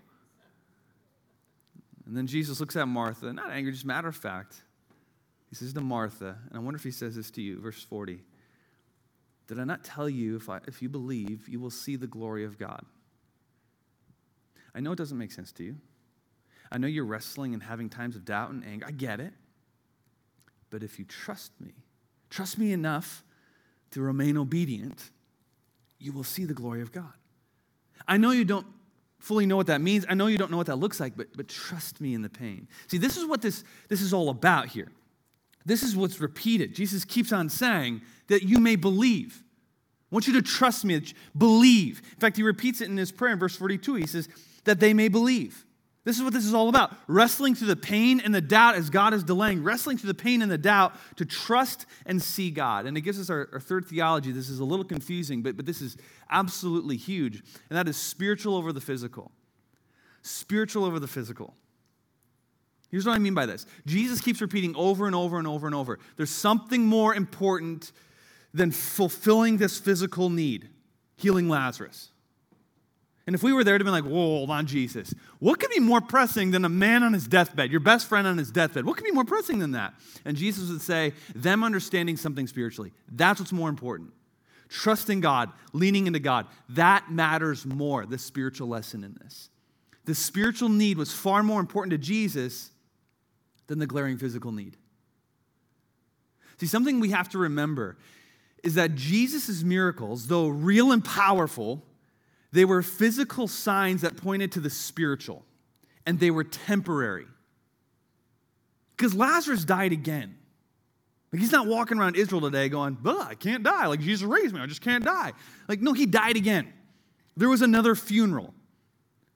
And 2.05 2.15
then 2.15 2.27
Jesus 2.27 2.59
looks 2.59 2.75
at 2.75 2.87
Martha, 2.87 3.33
not 3.33 3.51
angry, 3.51 3.71
just 3.71 3.85
matter 3.85 4.07
of 4.07 4.15
fact. 4.15 4.61
He 5.49 5.55
says 5.55 5.73
to 5.73 5.81
Martha, 5.81 6.37
and 6.49 6.57
I 6.57 6.59
wonder 6.59 6.77
if 6.77 6.83
he 6.83 6.91
says 6.91 7.15
this 7.15 7.31
to 7.31 7.41
you, 7.41 7.59
verse 7.59 7.83
40. 7.83 8.21
Did 9.51 9.59
I 9.59 9.65
not 9.65 9.83
tell 9.83 10.07
you 10.07 10.37
if, 10.37 10.47
I, 10.47 10.61
if 10.65 10.81
you 10.81 10.87
believe, 10.87 11.49
you 11.49 11.59
will 11.59 11.71
see 11.71 11.97
the 11.97 12.07
glory 12.07 12.45
of 12.45 12.57
God? 12.57 12.85
I 14.73 14.79
know 14.79 14.93
it 14.93 14.95
doesn't 14.95 15.17
make 15.17 15.33
sense 15.33 15.51
to 15.51 15.63
you. 15.65 15.75
I 16.71 16.77
know 16.77 16.87
you're 16.87 17.03
wrestling 17.03 17.53
and 17.53 17.61
having 17.61 17.89
times 17.89 18.15
of 18.15 18.23
doubt 18.23 18.51
and 18.51 18.63
anger. 18.63 18.85
I 18.87 18.91
get 18.91 19.19
it. 19.19 19.33
But 20.69 20.83
if 20.83 20.97
you 20.97 21.03
trust 21.03 21.51
me, 21.59 21.73
trust 22.29 22.57
me 22.57 22.71
enough 22.71 23.25
to 23.91 23.99
remain 23.99 24.37
obedient, 24.37 25.09
you 25.99 26.13
will 26.13 26.23
see 26.23 26.45
the 26.45 26.53
glory 26.53 26.81
of 26.81 26.93
God. 26.93 27.11
I 28.07 28.15
know 28.15 28.31
you 28.31 28.45
don't 28.45 28.67
fully 29.19 29.45
know 29.45 29.57
what 29.57 29.67
that 29.67 29.81
means. 29.81 30.05
I 30.07 30.13
know 30.13 30.27
you 30.27 30.37
don't 30.37 30.49
know 30.49 30.55
what 30.55 30.67
that 30.67 30.77
looks 30.77 31.01
like, 31.01 31.17
but, 31.17 31.27
but 31.35 31.49
trust 31.49 31.99
me 31.99 32.13
in 32.13 32.21
the 32.21 32.29
pain. 32.29 32.69
See, 32.87 32.97
this 32.97 33.17
is 33.17 33.25
what 33.25 33.41
this, 33.41 33.65
this 33.89 34.01
is 34.01 34.13
all 34.13 34.29
about 34.29 34.67
here. 34.67 34.93
This 35.65 35.83
is 35.83 35.95
what's 35.95 36.19
repeated. 36.19 36.75
Jesus 36.75 37.05
keeps 37.05 37.31
on 37.31 37.49
saying 37.49 38.01
that 38.27 38.43
you 38.43 38.59
may 38.59 38.75
believe. 38.75 39.43
I 40.11 40.15
want 40.15 40.27
you 40.27 40.33
to 40.33 40.41
trust 40.41 40.83
me, 40.83 41.01
believe. 41.37 42.01
In 42.13 42.19
fact, 42.19 42.37
he 42.37 42.43
repeats 42.43 42.81
it 42.81 42.89
in 42.89 42.97
his 42.97 43.11
prayer 43.11 43.33
in 43.33 43.39
verse 43.39 43.55
42. 43.55 43.95
He 43.95 44.07
says, 44.07 44.27
that 44.65 44.79
they 44.79 44.93
may 44.93 45.07
believe. 45.07 45.65
This 46.03 46.17
is 46.17 46.23
what 46.23 46.33
this 46.33 46.45
is 46.45 46.53
all 46.53 46.67
about. 46.67 46.95
Wrestling 47.07 47.53
through 47.53 47.67
the 47.67 47.75
pain 47.75 48.19
and 48.19 48.33
the 48.33 48.41
doubt 48.41 48.75
as 48.75 48.89
God 48.89 49.13
is 49.13 49.23
delaying, 49.23 49.63
wrestling 49.63 49.97
through 49.97 50.07
the 50.07 50.15
pain 50.15 50.41
and 50.41 50.51
the 50.51 50.57
doubt 50.57 50.95
to 51.17 51.25
trust 51.25 51.85
and 52.07 52.19
see 52.21 52.49
God. 52.49 52.87
And 52.87 52.97
it 52.97 53.01
gives 53.01 53.19
us 53.19 53.29
our, 53.29 53.49
our, 53.53 53.59
third 53.59 53.85
theology. 53.85 54.31
This 54.31 54.49
is 54.49 54.59
a 54.59 54.65
little 54.65 54.85
confusing, 54.85 55.43
but, 55.43 55.55
but 55.55 55.67
this 55.67 55.79
is 55.79 55.97
absolutely 56.31 56.97
huge. 56.97 57.43
And 57.69 57.77
that 57.77 57.87
is 57.87 57.97
spiritual 57.97 58.55
over 58.55 58.73
the 58.73 58.81
physical. 58.81 59.31
Spiritual 60.23 60.85
over 60.85 60.99
the 60.99 61.07
physical. 61.07 61.53
Here's 62.91 63.05
what 63.05 63.15
I 63.15 63.19
mean 63.19 63.33
by 63.33 63.45
this 63.45 63.65
Jesus 63.85 64.21
keeps 64.21 64.41
repeating 64.41 64.75
over 64.75 65.07
and 65.07 65.15
over 65.15 65.37
and 65.37 65.47
over 65.47 65.65
and 65.65 65.75
over 65.75 65.97
there's 66.17 66.29
something 66.29 66.85
more 66.85 67.15
important 67.15 67.91
than 68.53 68.71
fulfilling 68.71 69.57
this 69.57 69.79
physical 69.79 70.29
need, 70.29 70.69
healing 71.15 71.47
Lazarus. 71.47 72.09
And 73.27 73.35
if 73.35 73.43
we 73.43 73.53
were 73.53 73.63
there 73.63 73.77
to 73.77 73.83
be 73.83 73.91
like, 73.91 74.03
whoa, 74.03 74.11
hold 74.11 74.49
on, 74.49 74.65
Jesus, 74.65 75.13
what 75.39 75.59
could 75.59 75.69
be 75.69 75.79
more 75.79 76.01
pressing 76.01 76.51
than 76.51 76.65
a 76.65 76.69
man 76.69 77.03
on 77.03 77.13
his 77.13 77.27
deathbed, 77.27 77.71
your 77.71 77.79
best 77.79 78.07
friend 78.07 78.27
on 78.27 78.37
his 78.37 78.51
deathbed? 78.51 78.83
What 78.83 78.97
could 78.97 79.05
be 79.05 79.11
more 79.11 79.23
pressing 79.23 79.59
than 79.59 79.71
that? 79.71 79.93
And 80.25 80.35
Jesus 80.35 80.69
would 80.69 80.81
say, 80.81 81.13
them 81.35 81.63
understanding 81.63 82.17
something 82.17 82.47
spiritually. 82.47 82.91
That's 83.09 83.39
what's 83.39 83.53
more 83.53 83.69
important. 83.69 84.11
Trusting 84.69 85.21
God, 85.21 85.51
leaning 85.71 86.07
into 86.07 86.19
God, 86.19 86.47
that 86.69 87.11
matters 87.11 87.65
more, 87.65 88.05
the 88.05 88.17
spiritual 88.17 88.67
lesson 88.67 89.03
in 89.03 89.15
this. 89.21 89.49
The 90.05 90.15
spiritual 90.15 90.69
need 90.69 90.97
was 90.97 91.13
far 91.13 91.43
more 91.43 91.59
important 91.59 91.91
to 91.91 91.97
Jesus 91.99 92.70
than 93.67 93.79
the 93.79 93.87
glaring 93.87 94.17
physical 94.17 94.51
need. 94.51 94.77
See, 96.57 96.67
something 96.67 96.99
we 96.99 97.09
have 97.09 97.29
to 97.29 97.37
remember 97.37 97.97
is 98.63 98.75
that 98.75 98.95
Jesus' 98.95 99.63
miracles, 99.63 100.27
though 100.27 100.47
real 100.47 100.91
and 100.91 101.03
powerful, 101.03 101.83
they 102.51 102.65
were 102.65 102.81
physical 102.81 103.47
signs 103.47 104.01
that 104.01 104.17
pointed 104.17 104.51
to 104.53 104.59
the 104.59 104.69
spiritual, 104.69 105.45
and 106.05 106.19
they 106.19 106.29
were 106.29 106.43
temporary. 106.43 107.25
Because 108.95 109.15
Lazarus 109.15 109.65
died 109.65 109.91
again. 109.91 110.37
Like 111.31 111.39
he's 111.39 111.51
not 111.51 111.65
walking 111.65 111.97
around 111.97 112.17
Israel 112.17 112.41
today 112.41 112.67
going, 112.69 112.97
"But 113.01 113.21
I 113.21 113.35
can't 113.35 113.63
die. 113.63 113.87
Like 113.87 114.01
Jesus 114.01 114.21
raised 114.21 114.53
me, 114.53 114.59
I 114.59 114.65
just 114.65 114.81
can't 114.81 115.03
die. 115.03 115.33
Like, 115.67 115.81
no, 115.81 115.93
he 115.93 116.05
died 116.05 116.35
again. 116.35 116.71
There 117.37 117.49
was 117.49 117.61
another 117.61 117.95
funeral. 117.95 118.53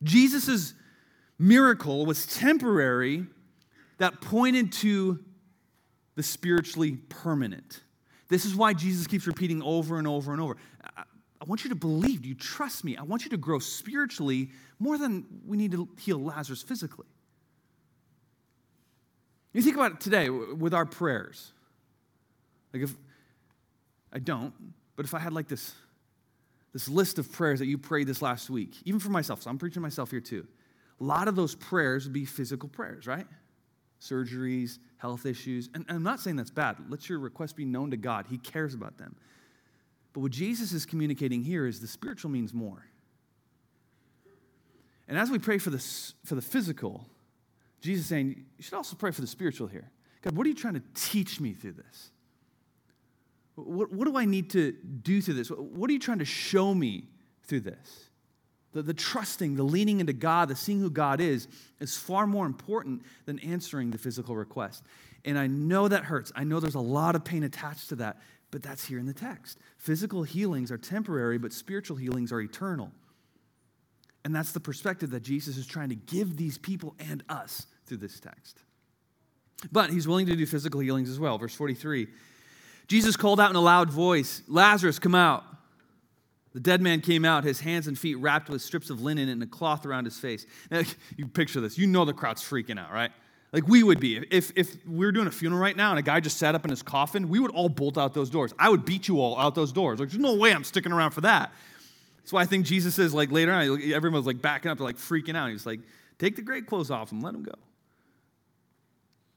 Jesus' 0.03 0.73
miracle 1.39 2.05
was 2.05 2.25
temporary 2.25 3.25
that 3.97 4.21
pointed 4.21 4.71
to 4.71 5.19
the 6.15 6.23
spiritually 6.23 6.97
permanent. 7.10 7.81
This 8.29 8.45
is 8.45 8.55
why 8.55 8.73
Jesus 8.73 9.08
keeps 9.08 9.27
repeating 9.27 9.62
over 9.62 9.97
and 9.97 10.08
over 10.08 10.31
and 10.31 10.41
over. 10.41 10.58
I 10.97 11.45
want 11.45 11.63
you 11.63 11.69
to 11.69 11.75
believe. 11.75 12.23
Do 12.23 12.29
you 12.29 12.36
trust 12.36 12.84
me? 12.84 12.97
I 12.97 13.03
want 13.03 13.23
you 13.23 13.29
to 13.31 13.38
grow 13.38 13.60
spiritually 13.60 14.49
more 14.79 14.97
than 14.97 15.25
we 15.45 15.58
need 15.58 15.71
to 15.73 15.88
heal 15.99 16.17
Lazarus 16.17 16.63
physically. 16.63 17.05
You 19.53 19.62
think 19.62 19.75
about 19.75 19.93
it 19.93 19.99
today 19.99 20.29
with 20.29 20.73
our 20.73 20.86
prayers. 20.86 21.51
Like 22.73 22.84
if 22.84 22.93
I 24.12 24.19
don't, 24.19 24.53
but 24.95 25.05
if 25.05 25.13
I 25.13 25.19
had 25.19 25.34
like 25.34 25.47
this, 25.47 25.73
this 26.73 26.89
list 26.89 27.19
of 27.19 27.31
prayers 27.31 27.60
that 27.60 27.67
you 27.67 27.77
prayed 27.77 28.08
this 28.08 28.21
last 28.21 28.49
week, 28.49 28.75
even 28.84 28.99
for 28.99 29.10
myself, 29.10 29.43
so 29.43 29.49
I'm 29.49 29.58
preaching 29.58 29.81
myself 29.81 30.12
here 30.12 30.19
too. 30.19 30.47
A 30.99 31.03
lot 31.03 31.27
of 31.27 31.36
those 31.36 31.55
prayers 31.55 32.05
would 32.05 32.13
be 32.13 32.25
physical 32.25 32.67
prayers, 32.67 33.08
right? 33.08 33.27
Surgeries, 34.09 34.79
health 34.97 35.25
issues. 35.25 35.69
And, 35.73 35.85
I'm 35.89 36.03
not 36.03 36.19
saying 36.19 36.35
that's 36.35 36.51
bad. 36.51 36.77
Let 36.89 37.09
your 37.09 37.19
requests 37.19 37.53
be 37.53 37.65
known 37.65 37.91
to 37.91 37.97
God. 37.97 38.25
He 38.29 38.37
cares 38.37 38.73
about 38.73 38.97
them. 38.97 39.15
But 40.13 40.21
what 40.21 40.31
Jesus 40.31 40.71
is 40.71 40.85
communicating 40.85 41.43
here 41.43 41.65
is 41.65 41.81
the 41.81 41.87
spiritual 41.87 42.31
means 42.31 42.53
more. 42.53 42.85
And 45.07 45.17
as 45.17 45.29
we 45.29 45.39
pray 45.39 45.57
for 45.57 45.69
the, 45.69 45.83
for 46.23 46.35
the 46.35 46.41
physical, 46.41 47.05
Jesus 47.81 48.05
is 48.05 48.09
saying, 48.09 48.45
you 48.57 48.63
should 48.63 48.73
also 48.73 48.95
pray 48.95 49.11
for 49.11 49.21
the 49.21 49.27
spiritual 49.27 49.67
here. 49.67 49.91
God, 50.21 50.35
what 50.35 50.45
are 50.45 50.49
you 50.49 50.55
trying 50.55 50.73
to 50.73 50.83
teach 50.93 51.39
me 51.39 51.53
through 51.53 51.73
this? 51.73 52.11
What, 53.55 53.91
what 53.91 54.05
do 54.05 54.17
I 54.17 54.25
need 54.25 54.49
to 54.51 54.71
do 54.71 55.21
through 55.21 55.35
this? 55.35 55.49
What 55.49 55.89
are 55.89 55.93
you 55.93 55.99
trying 55.99 56.19
to 56.19 56.25
show 56.25 56.73
me 56.73 57.09
through 57.43 57.61
this? 57.61 58.09
The, 58.75 58.83
the 58.83 58.93
trusting, 58.93 59.55
the 59.55 59.63
leaning 59.63 59.99
into 59.99 60.13
God, 60.13 60.49
the 60.49 60.55
seeing 60.55 60.79
who 60.79 60.91
God 60.91 61.19
is, 61.19 61.47
is 61.79 61.97
far 61.97 62.27
more 62.27 62.45
important 62.45 63.01
than 63.25 63.39
answering 63.39 63.89
the 63.89 63.97
physical 63.97 64.35
request. 64.35 64.83
And 65.23 65.39
I 65.39 65.47
know 65.47 65.88
that 65.88 66.03
hurts. 66.03 66.31
I 66.35 66.43
know 66.43 66.59
there's 66.59 66.75
a 66.75 66.79
lot 66.79 67.15
of 67.15 67.23
pain 67.25 67.43
attached 67.43 67.89
to 67.89 67.95
that 67.95 68.17
but 68.55 68.63
that's 68.63 68.85
here 68.85 68.99
in 68.99 69.05
the 69.05 69.13
text. 69.13 69.59
Physical 69.77 70.23
healings 70.23 70.71
are 70.71 70.77
temporary, 70.77 71.38
but 71.38 71.51
spiritual 71.51 71.97
healings 71.97 72.31
are 72.31 72.39
eternal. 72.39 72.89
And 74.23 74.33
that's 74.33 74.53
the 74.53 74.61
perspective 74.61 75.09
that 75.09 75.23
Jesus 75.23 75.57
is 75.57 75.67
trying 75.67 75.89
to 75.89 75.95
give 75.95 76.38
these 76.38 76.57
people 76.57 76.95
and 76.97 77.21
us 77.27 77.67
through 77.85 77.97
this 77.97 78.17
text. 78.17 78.61
But 79.73 79.89
he's 79.89 80.07
willing 80.07 80.25
to 80.27 80.38
do 80.38 80.45
physical 80.45 80.79
healings 80.79 81.09
as 81.09 81.19
well. 81.19 81.38
Verse 81.38 81.53
43 81.53 82.07
Jesus 82.88 83.17
called 83.17 83.41
out 83.41 83.49
in 83.49 83.57
a 83.57 83.61
loud 83.61 83.89
voice, 83.89 84.41
Lazarus, 84.47 84.99
come 84.99 85.15
out. 85.15 85.43
The 86.55 86.61
dead 86.61 86.81
man 86.81 87.01
came 87.01 87.25
out, 87.25 87.43
his 87.43 87.59
hands 87.59 87.85
and 87.85 87.99
feet 87.99 88.15
wrapped 88.15 88.49
with 88.49 88.61
strips 88.61 88.89
of 88.89 89.01
linen 89.01 89.27
and 89.27 89.43
a 89.43 89.45
cloth 89.45 89.85
around 89.85 90.05
his 90.05 90.17
face. 90.17 90.45
Now, 90.71 90.83
you 91.17 91.27
picture 91.27 91.59
this. 91.59 91.77
You 91.77 91.85
know 91.85 92.05
the 92.05 92.13
crowd's 92.13 92.41
freaking 92.41 92.79
out, 92.79 92.93
right? 92.93 93.11
Like 93.51 93.67
we 93.67 93.83
would 93.83 93.99
be. 93.99 94.25
If, 94.31 94.53
if 94.55 94.77
we 94.87 95.05
were 95.05 95.11
doing 95.11 95.27
a 95.27 95.31
funeral 95.31 95.61
right 95.61 95.75
now 95.75 95.89
and 95.89 95.99
a 95.99 96.01
guy 96.01 96.21
just 96.21 96.37
sat 96.37 96.55
up 96.55 96.63
in 96.63 96.69
his 96.69 96.81
coffin, 96.81 97.27
we 97.27 97.41
would 97.41 97.51
all 97.51 97.67
bolt 97.67 97.97
out 97.97 98.13
those 98.13 98.29
doors. 98.29 98.53
I 98.57 98.69
would 98.69 98.85
beat 98.85 99.09
you 99.09 99.19
all 99.19 99.37
out 99.37 99.53
those 99.53 99.73
doors. 99.73 99.99
Like, 99.99 100.09
there's 100.09 100.21
no 100.21 100.35
way 100.35 100.53
I'm 100.53 100.63
sticking 100.63 100.93
around 100.93 101.11
for 101.11 101.21
that. 101.21 101.51
That's 102.19 102.31
why 102.31 102.43
I 102.43 102.45
think 102.45 102.65
Jesus 102.65 102.95
says, 102.95 103.13
like, 103.13 103.33
later 103.33 103.51
on, 103.51 103.81
everyone's 103.91 104.25
like 104.25 104.41
backing 104.41 104.71
up, 104.71 104.79
like 104.79 104.95
freaking 104.95 105.35
out. 105.35 105.49
He's 105.49 105.65
like, 105.65 105.81
take 106.19 106.37
the 106.37 106.41
great 106.41 106.67
clothes 106.67 106.89
off 106.89 107.11
and 107.11 107.21
let 107.21 107.35
him 107.35 107.43
go. 107.43 107.55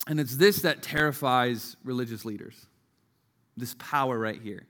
And 0.06 0.20
it's 0.20 0.36
this 0.36 0.62
that 0.62 0.82
terrifies 0.84 1.76
religious 1.82 2.24
leaders 2.24 2.66
this 3.56 3.74
power 3.80 4.16
right 4.16 4.40
here. 4.40 4.68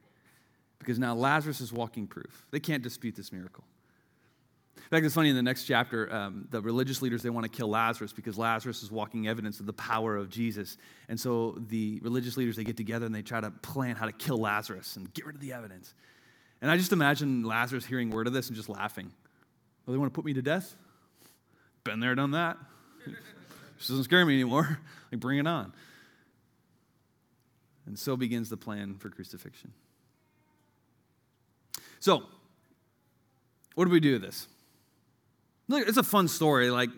Because 0.78 0.98
now 0.98 1.14
Lazarus 1.14 1.60
is 1.60 1.72
walking 1.72 2.06
proof. 2.06 2.46
They 2.50 2.60
can't 2.60 2.82
dispute 2.82 3.16
this 3.16 3.32
miracle. 3.32 3.64
In 4.76 4.96
fact, 4.96 5.04
it's 5.04 5.14
funny 5.14 5.28
in 5.28 5.36
the 5.36 5.42
next 5.42 5.64
chapter, 5.64 6.10
um, 6.10 6.48
the 6.50 6.62
religious 6.62 7.02
leaders, 7.02 7.22
they 7.22 7.28
want 7.28 7.44
to 7.44 7.54
kill 7.54 7.68
Lazarus 7.68 8.12
because 8.12 8.38
Lazarus 8.38 8.82
is 8.82 8.90
walking 8.90 9.28
evidence 9.28 9.60
of 9.60 9.66
the 9.66 9.72
power 9.74 10.16
of 10.16 10.30
Jesus. 10.30 10.78
And 11.10 11.20
so 11.20 11.58
the 11.68 12.00
religious 12.02 12.38
leaders, 12.38 12.56
they 12.56 12.64
get 12.64 12.78
together 12.78 13.04
and 13.04 13.14
they 13.14 13.20
try 13.20 13.40
to 13.40 13.50
plan 13.50 13.96
how 13.96 14.06
to 14.06 14.12
kill 14.12 14.38
Lazarus 14.38 14.96
and 14.96 15.12
get 15.12 15.26
rid 15.26 15.34
of 15.34 15.42
the 15.42 15.52
evidence. 15.52 15.92
And 16.62 16.70
I 16.70 16.78
just 16.78 16.92
imagine 16.92 17.44
Lazarus 17.44 17.84
hearing 17.84 18.08
word 18.10 18.26
of 18.26 18.32
this 18.32 18.46
and 18.46 18.56
just 18.56 18.70
laughing. 18.70 19.12
Oh, 19.86 19.92
they 19.92 19.98
want 19.98 20.12
to 20.12 20.14
put 20.14 20.24
me 20.24 20.32
to 20.32 20.42
death? 20.42 20.74
Been 21.84 22.00
there, 22.00 22.14
done 22.14 22.30
that. 22.32 22.56
This 23.76 23.86
doesn't 23.86 24.04
scare 24.04 24.26
me 24.26 24.34
anymore. 24.34 24.78
Like, 25.12 25.20
bring 25.20 25.38
it 25.38 25.46
on. 25.46 25.72
And 27.86 27.98
so 27.98 28.14
begins 28.14 28.50
the 28.50 28.58
plan 28.58 28.96
for 28.96 29.08
crucifixion. 29.08 29.72
So, 32.00 32.22
what 33.74 33.84
do 33.84 33.90
we 33.90 34.00
do 34.00 34.14
with 34.14 34.22
this? 34.22 34.48
Look, 35.68 35.86
it's 35.86 35.98
a 35.98 36.02
fun 36.02 36.28
story. 36.28 36.70
Like 36.70 36.90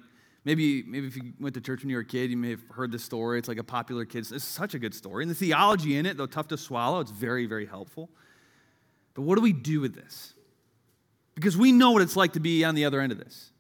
maybe, 0.45 0.83
maybe 0.83 1.07
if 1.07 1.17
you 1.17 1.33
went 1.41 1.55
to 1.55 1.61
church 1.61 1.83
when 1.83 1.91
you 1.91 1.97
were 1.97 2.03
a 2.03 2.07
kid, 2.07 2.31
you 2.31 2.37
may 2.37 2.51
have 2.51 2.63
heard 2.71 2.93
this 2.93 3.05
story. 3.05 3.39
It's 3.39 3.49
like 3.49 3.59
a 3.59 3.65
popular 3.65 4.05
kid's. 4.05 4.33
It's 4.33 4.45
such 4.45 4.75
a 4.75 4.79
good 4.79 4.95
story. 4.95 5.25
And 5.25 5.31
the 5.31 5.35
theology 5.35 5.97
in 5.97 6.07
it, 6.07 6.17
though 6.17 6.27
tough 6.27 6.49
to 6.49 6.57
swallow, 6.57 7.01
it's 7.01 7.11
very, 7.11 7.47
very 7.47 7.67
helpful. 7.67 8.11
But 9.15 9.23
what 9.23 9.37
do 9.37 9.43
we 9.43 9.53
do 9.53 9.81
with 9.81 9.95
this? 9.95 10.35
Because 11.35 11.57
we 11.57 11.73
know 11.73 11.91
what 11.91 12.03
it's 12.03 12.17
like 12.17 12.35
to 12.35 12.41
be 12.41 12.65
on 12.65 12.75
the 12.75 12.85
other 12.85 13.01
end 13.01 13.13
of 13.13 13.19
this. 13.19 13.51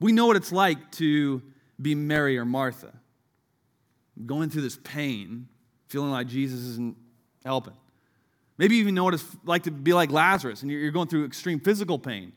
We 0.00 0.12
know 0.12 0.26
what 0.26 0.36
it's 0.36 0.52
like 0.52 0.92
to 0.92 1.42
be 1.80 1.94
Mary 1.94 2.38
or 2.38 2.44
Martha, 2.44 2.92
going 4.26 4.50
through 4.50 4.62
this 4.62 4.78
pain, 4.82 5.48
feeling 5.88 6.10
like 6.10 6.26
Jesus 6.26 6.60
isn't 6.60 6.96
helping. 7.44 7.74
Maybe 8.62 8.76
you 8.76 8.82
even 8.82 8.94
know 8.94 9.02
what 9.02 9.14
it's 9.14 9.24
like 9.44 9.64
to 9.64 9.72
be 9.72 9.92
like 9.92 10.12
Lazarus 10.12 10.62
and 10.62 10.70
you're 10.70 10.92
going 10.92 11.08
through 11.08 11.24
extreme 11.24 11.58
physical 11.58 11.98
pain. 11.98 12.32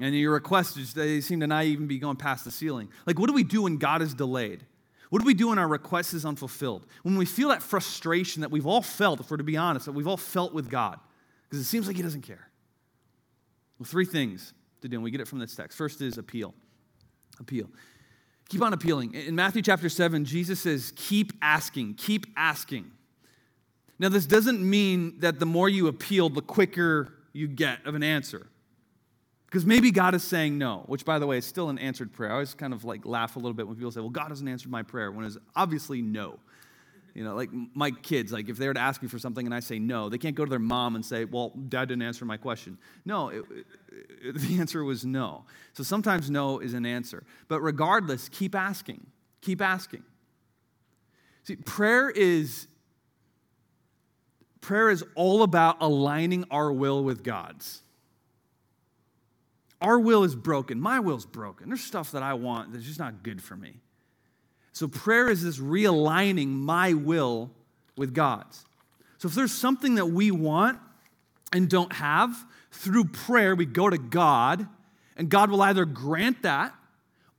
And 0.00 0.14
your 0.14 0.32
requests, 0.32 0.94
they 0.94 1.20
seem 1.20 1.40
to 1.40 1.46
not 1.46 1.64
even 1.64 1.86
be 1.86 1.98
going 1.98 2.16
past 2.16 2.46
the 2.46 2.50
ceiling. 2.50 2.88
Like, 3.04 3.18
what 3.18 3.26
do 3.26 3.34
we 3.34 3.44
do 3.44 3.64
when 3.64 3.76
God 3.76 4.00
is 4.00 4.14
delayed? 4.14 4.64
What 5.10 5.18
do 5.18 5.26
we 5.26 5.34
do 5.34 5.48
when 5.48 5.58
our 5.58 5.68
request 5.68 6.14
is 6.14 6.24
unfulfilled? 6.24 6.86
When 7.02 7.18
we 7.18 7.26
feel 7.26 7.50
that 7.50 7.62
frustration 7.62 8.40
that 8.40 8.50
we've 8.50 8.66
all 8.66 8.80
felt, 8.80 9.20
if 9.20 9.30
we're 9.30 9.36
to 9.36 9.44
be 9.44 9.58
honest, 9.58 9.84
that 9.84 9.92
we've 9.92 10.08
all 10.08 10.16
felt 10.16 10.54
with 10.54 10.70
God, 10.70 10.98
because 11.42 11.58
it 11.60 11.68
seems 11.68 11.86
like 11.86 11.96
He 11.96 12.02
doesn't 12.02 12.22
care. 12.22 12.48
Well, 13.78 13.84
three 13.84 14.06
things 14.06 14.54
to 14.80 14.88
do, 14.88 14.96
and 14.96 15.04
we 15.04 15.10
get 15.10 15.20
it 15.20 15.28
from 15.28 15.40
this 15.40 15.54
text. 15.54 15.76
First 15.76 16.00
is 16.00 16.16
appeal. 16.16 16.54
Appeal. 17.38 17.68
Keep 18.48 18.62
on 18.62 18.72
appealing. 18.72 19.12
In 19.12 19.34
Matthew 19.34 19.60
chapter 19.60 19.90
7, 19.90 20.24
Jesus 20.24 20.58
says, 20.60 20.90
keep 20.96 21.34
asking, 21.42 21.96
keep 21.96 22.24
asking. 22.34 22.92
Now, 23.98 24.08
this 24.08 24.26
doesn't 24.26 24.60
mean 24.60 25.18
that 25.20 25.40
the 25.40 25.46
more 25.46 25.68
you 25.68 25.88
appeal, 25.88 26.28
the 26.28 26.42
quicker 26.42 27.12
you 27.32 27.48
get 27.48 27.84
of 27.84 27.94
an 27.94 28.02
answer. 28.02 28.46
Because 29.46 29.64
maybe 29.64 29.90
God 29.90 30.14
is 30.14 30.22
saying 30.22 30.58
no, 30.58 30.84
which, 30.86 31.04
by 31.04 31.18
the 31.18 31.26
way, 31.26 31.38
is 31.38 31.46
still 31.46 31.70
an 31.70 31.78
answered 31.78 32.12
prayer. 32.12 32.30
I 32.30 32.34
always 32.34 32.54
kind 32.54 32.74
of 32.74 32.84
like 32.84 33.06
laugh 33.06 33.36
a 33.36 33.38
little 33.38 33.54
bit 33.54 33.66
when 33.66 33.76
people 33.76 33.90
say, 33.90 34.00
well, 34.00 34.10
God 34.10 34.28
hasn't 34.28 34.48
answered 34.48 34.70
my 34.70 34.82
prayer, 34.82 35.10
when 35.10 35.24
it's 35.24 35.38
obviously 35.56 36.02
no. 36.02 36.38
You 37.14 37.24
know, 37.24 37.34
like 37.34 37.48
my 37.74 37.90
kids, 37.90 38.30
like 38.30 38.48
if 38.48 38.58
they 38.58 38.68
were 38.68 38.74
to 38.74 38.80
ask 38.80 39.02
me 39.02 39.08
for 39.08 39.18
something 39.18 39.44
and 39.44 39.54
I 39.54 39.60
say 39.60 39.78
no, 39.78 40.08
they 40.08 40.18
can't 40.18 40.36
go 40.36 40.44
to 40.44 40.50
their 40.50 40.58
mom 40.58 40.94
and 40.94 41.04
say, 41.04 41.24
well, 41.24 41.52
dad 41.68 41.88
didn't 41.88 42.02
answer 42.02 42.24
my 42.24 42.36
question. 42.36 42.78
No, 43.04 43.30
it, 43.30 43.44
it, 44.22 44.38
the 44.38 44.58
answer 44.60 44.84
was 44.84 45.04
no. 45.04 45.44
So 45.72 45.82
sometimes 45.82 46.30
no 46.30 46.60
is 46.60 46.74
an 46.74 46.86
answer. 46.86 47.24
But 47.48 47.60
regardless, 47.60 48.28
keep 48.28 48.54
asking. 48.54 49.06
Keep 49.40 49.62
asking. 49.62 50.04
See, 51.42 51.56
prayer 51.56 52.10
is 52.10 52.68
prayer 54.60 54.90
is 54.90 55.04
all 55.14 55.42
about 55.42 55.76
aligning 55.80 56.44
our 56.50 56.72
will 56.72 57.02
with 57.04 57.22
God's. 57.22 57.82
Our 59.80 59.98
will 59.98 60.24
is 60.24 60.34
broken. 60.34 60.80
My 60.80 60.98
will's 61.00 61.26
broken. 61.26 61.68
There's 61.68 61.84
stuff 61.84 62.12
that 62.12 62.22
I 62.22 62.34
want 62.34 62.72
that's 62.72 62.84
just 62.84 62.98
not 62.98 63.22
good 63.22 63.42
for 63.42 63.56
me. 63.56 63.74
So 64.72 64.88
prayer 64.88 65.28
is 65.28 65.42
this 65.42 65.58
realigning 65.58 66.48
my 66.48 66.94
will 66.94 67.50
with 67.96 68.14
God's. 68.14 68.64
So 69.18 69.28
if 69.28 69.34
there's 69.34 69.52
something 69.52 69.96
that 69.96 70.06
we 70.06 70.30
want 70.30 70.78
and 71.52 71.68
don't 71.68 71.92
have, 71.94 72.44
through 72.70 73.04
prayer 73.04 73.54
we 73.54 73.66
go 73.66 73.88
to 73.88 73.98
God, 73.98 74.68
and 75.16 75.28
God 75.28 75.50
will 75.50 75.62
either 75.62 75.84
grant 75.84 76.42
that 76.42 76.74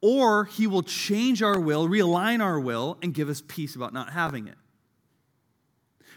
or 0.02 0.46
he 0.46 0.68
will 0.68 0.84
change 0.84 1.42
our 1.42 1.60
will, 1.60 1.88
realign 1.88 2.42
our 2.42 2.60
will, 2.60 2.98
and 3.02 3.14
give 3.14 3.30
us 3.30 3.42
peace 3.48 3.76
about 3.76 3.94
not 3.94 4.12
having 4.12 4.48
it. 4.48 4.56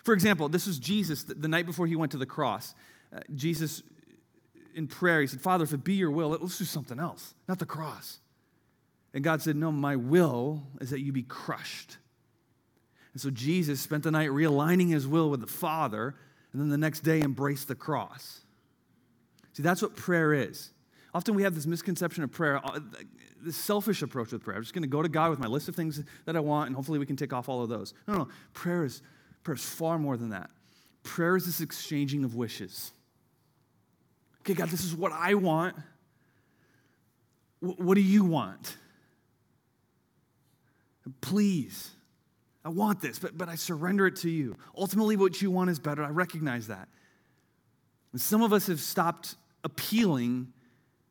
For 0.03 0.15
example, 0.15 0.49
this 0.49 0.67
was 0.67 0.79
Jesus 0.79 1.25
the 1.25 1.49
night 1.49 1.67
before 1.67 1.87
he 1.87 1.97
went 1.97 2.13
to 2.13 2.19
the 2.19 2.27
cross. 2.27 2.75
Uh, 3.15 3.21
Jesus 3.35 3.83
in 4.75 4.87
prayer, 4.87 5.21
he 5.21 5.27
said, 5.27 5.41
Father, 5.41 5.65
if 5.65 5.73
it 5.73 5.85
be 5.85 5.95
your 5.95 6.11
will, 6.11 6.31
let's 6.31 6.59
do 6.59 6.65
something 6.65 6.99
else, 6.99 7.35
not 7.49 7.59
the 7.59 7.67
cross. 7.67 8.21
And 9.15 9.23
God 9.23 9.43
said, 9.43 9.57
No, 9.57 9.71
my 9.71 9.97
will 9.97 10.63
is 10.81 10.91
that 10.91 11.01
you 11.01 11.13
be 11.13 11.23
crushed. 11.23 11.99
And 13.13 13.21
so 13.21 13.31
Jesus 13.31 13.81
spent 13.81 14.05
the 14.05 14.11
night 14.11 14.31
realigning 14.31 14.91
his 14.91 15.07
will 15.07 15.29
with 15.29 15.41
the 15.41 15.47
Father, 15.47 16.15
and 16.53 16.61
then 16.61 16.71
the 16.71 16.79
next 16.79 17.01
day 17.01 17.21
embraced 17.21 17.69
the 17.69 17.75
cross. 17.75 18.41
See, 19.53 19.63
that's 19.63 19.83
what 19.83 19.97
prayer 19.97 20.33
is. 20.33 20.71
Often 21.15 21.35
we 21.35 21.43
have 21.43 21.55
this 21.55 21.67
misconception 21.67 22.25
of 22.25 22.33
prayer, 22.33 22.65
uh, 22.65 22.81
this 23.43 23.57
selfish 23.57 24.01
approach 24.01 24.33
with 24.33 24.43
prayer. 24.43 24.57
I'm 24.57 24.63
just 24.63 24.73
going 24.73 24.83
to 24.83 24.89
go 24.89 25.03
to 25.03 25.11
God 25.11 25.29
with 25.29 25.39
my 25.39 25.47
list 25.47 25.69
of 25.69 25.77
things 25.77 26.03
that 26.25 26.37
I 26.37 26.41
want, 26.41 26.69
and 26.69 26.77
hopefully 26.77 26.99
we 26.99 27.05
can 27.05 27.17
tick 27.17 27.35
off 27.35 27.51
all 27.51 27.63
of 27.63 27.69
those. 27.69 27.93
No, 28.09 28.15
no, 28.15 28.29
prayer 28.55 28.85
is, 28.85 29.03
prayer 29.43 29.57
is 29.57 29.65
far 29.65 29.99
more 29.99 30.17
than 30.17 30.31
that. 30.31 30.51
Prayer 31.03 31.37
is 31.37 31.47
this 31.47 31.61
exchanging 31.61 32.25
of 32.25 32.35
wishes. 32.35 32.93
Okay, 34.41 34.55
God, 34.55 34.69
this 34.69 34.85
is 34.85 34.95
what 34.95 35.13
I 35.13 35.35
want. 35.35 35.77
what 37.61 37.95
do 37.95 38.01
you 38.01 38.25
want? 38.25 38.77
Please, 41.21 41.91
I 42.65 42.69
want 42.69 43.01
this, 43.01 43.19
but, 43.19 43.37
but 43.37 43.49
I 43.49 43.57
surrender 43.57 44.07
it 44.07 44.17
to 44.17 44.31
you. 44.31 44.57
Ultimately, 44.77 45.17
what 45.17 45.43
you 45.43 45.51
want 45.51 45.71
is 45.71 45.79
better. 45.79 46.05
I 46.05 46.11
recognize 46.11 46.69
that. 46.69 46.89
And 48.13 48.21
some 48.21 48.43
of 48.43 48.53
us 48.53 48.67
have 48.67 48.81
stopped 48.81 49.37
appealing 49.65 50.53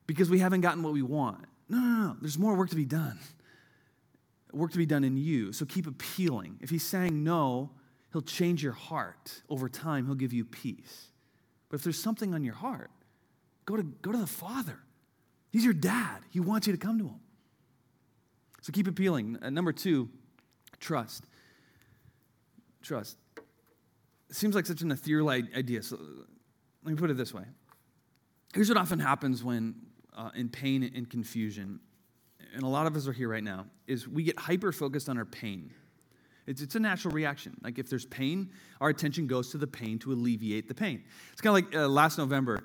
because 0.07 0.29
we 0.29 0.39
haven't 0.39 0.61
gotten 0.61 0.83
what 0.83 0.93
we 0.93 1.01
want. 1.01 1.45
No, 1.67 1.77
no, 1.77 2.07
no. 2.07 2.15
There's 2.21 2.37
more 2.37 2.55
work 2.55 2.69
to 2.69 2.75
be 2.75 2.85
done. 2.85 3.17
Work 4.53 4.71
to 4.71 4.77
be 4.77 4.85
done 4.85 5.03
in 5.03 5.17
you. 5.17 5.53
So 5.53 5.65
keep 5.65 5.87
appealing. 5.87 6.59
If 6.61 6.69
he's 6.69 6.83
saying 6.83 7.23
no, 7.23 7.71
he'll 8.11 8.21
change 8.21 8.63
your 8.63 8.73
heart. 8.73 9.41
Over 9.49 9.69
time, 9.69 10.05
he'll 10.05 10.15
give 10.15 10.33
you 10.33 10.45
peace. 10.45 11.07
But 11.69 11.77
if 11.77 11.83
there's 11.83 11.99
something 11.99 12.33
on 12.33 12.43
your 12.43 12.55
heart, 12.55 12.91
Go 13.65 13.77
to, 13.77 13.83
go 13.83 14.11
to 14.11 14.17
the 14.17 14.27
Father. 14.27 14.79
He's 15.51 15.63
your 15.63 15.73
dad. 15.73 16.19
He 16.29 16.39
wants 16.39 16.67
you 16.67 16.73
to 16.73 16.79
come 16.79 16.97
to 16.99 17.05
him. 17.05 17.19
So 18.61 18.71
keep 18.71 18.87
appealing. 18.87 19.37
Uh, 19.41 19.49
number 19.49 19.71
two, 19.71 20.09
trust. 20.79 21.25
Trust. 22.81 23.17
It 24.29 24.35
seems 24.35 24.55
like 24.55 24.65
such 24.65 24.81
an 24.81 24.91
ethereal 24.91 25.29
idea. 25.29 25.83
So 25.83 25.97
let 26.83 26.91
me 26.91 26.95
put 26.95 27.09
it 27.09 27.17
this 27.17 27.33
way. 27.33 27.43
Here's 28.53 28.69
what 28.69 28.77
often 28.77 28.99
happens 28.99 29.43
when 29.43 29.75
uh, 30.15 30.31
in 30.35 30.49
pain 30.49 30.83
and 30.95 31.09
confusion, 31.09 31.79
and 32.53 32.63
a 32.63 32.67
lot 32.67 32.87
of 32.87 32.95
us 32.95 33.07
are 33.07 33.13
here 33.13 33.29
right 33.29 33.43
now, 33.43 33.67
is 33.87 34.07
we 34.07 34.23
get 34.23 34.37
hyper 34.39 34.71
focused 34.71 35.07
on 35.09 35.17
our 35.17 35.25
pain. 35.25 35.73
It's, 36.51 36.61
it's 36.61 36.75
a 36.75 36.79
natural 36.79 37.13
reaction. 37.13 37.55
Like 37.63 37.79
if 37.79 37.89
there's 37.89 38.05
pain, 38.05 38.49
our 38.81 38.89
attention 38.89 39.25
goes 39.25 39.51
to 39.51 39.57
the 39.57 39.67
pain 39.67 39.97
to 39.99 40.11
alleviate 40.11 40.67
the 40.67 40.75
pain. 40.75 41.01
It's 41.31 41.39
kind 41.39 41.57
of 41.57 41.63
like 41.63 41.75
uh, 41.75 41.87
last 41.87 42.17
November. 42.17 42.61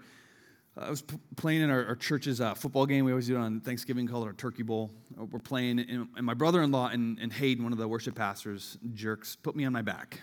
I 0.77 0.91
was 0.91 1.03
p- 1.03 1.17
playing 1.37 1.63
in 1.63 1.71
our, 1.71 1.87
our 1.87 1.95
church's 1.95 2.41
uh, 2.41 2.55
football 2.55 2.85
game. 2.85 3.05
We 3.05 3.13
always 3.13 3.29
do 3.29 3.37
it 3.37 3.39
on 3.39 3.61
Thanksgiving, 3.61 4.09
called 4.09 4.27
our 4.27 4.33
Turkey 4.33 4.65
Bowl. 4.65 4.91
Uh, 5.19 5.25
we're 5.25 5.39
playing, 5.39 5.79
and, 5.79 6.09
and 6.17 6.27
my 6.27 6.35
brother-in-law 6.35 6.89
and, 6.89 7.19
and, 7.21 7.33
Hayden, 7.33 7.63
one 7.63 7.73
of 7.73 7.79
the 7.79 7.87
worship 7.87 8.17
pastors, 8.17 8.77
jerks, 8.93 9.37
put 9.37 9.55
me 9.55 9.65
on 9.65 9.73
my 9.73 9.83
back 9.83 10.21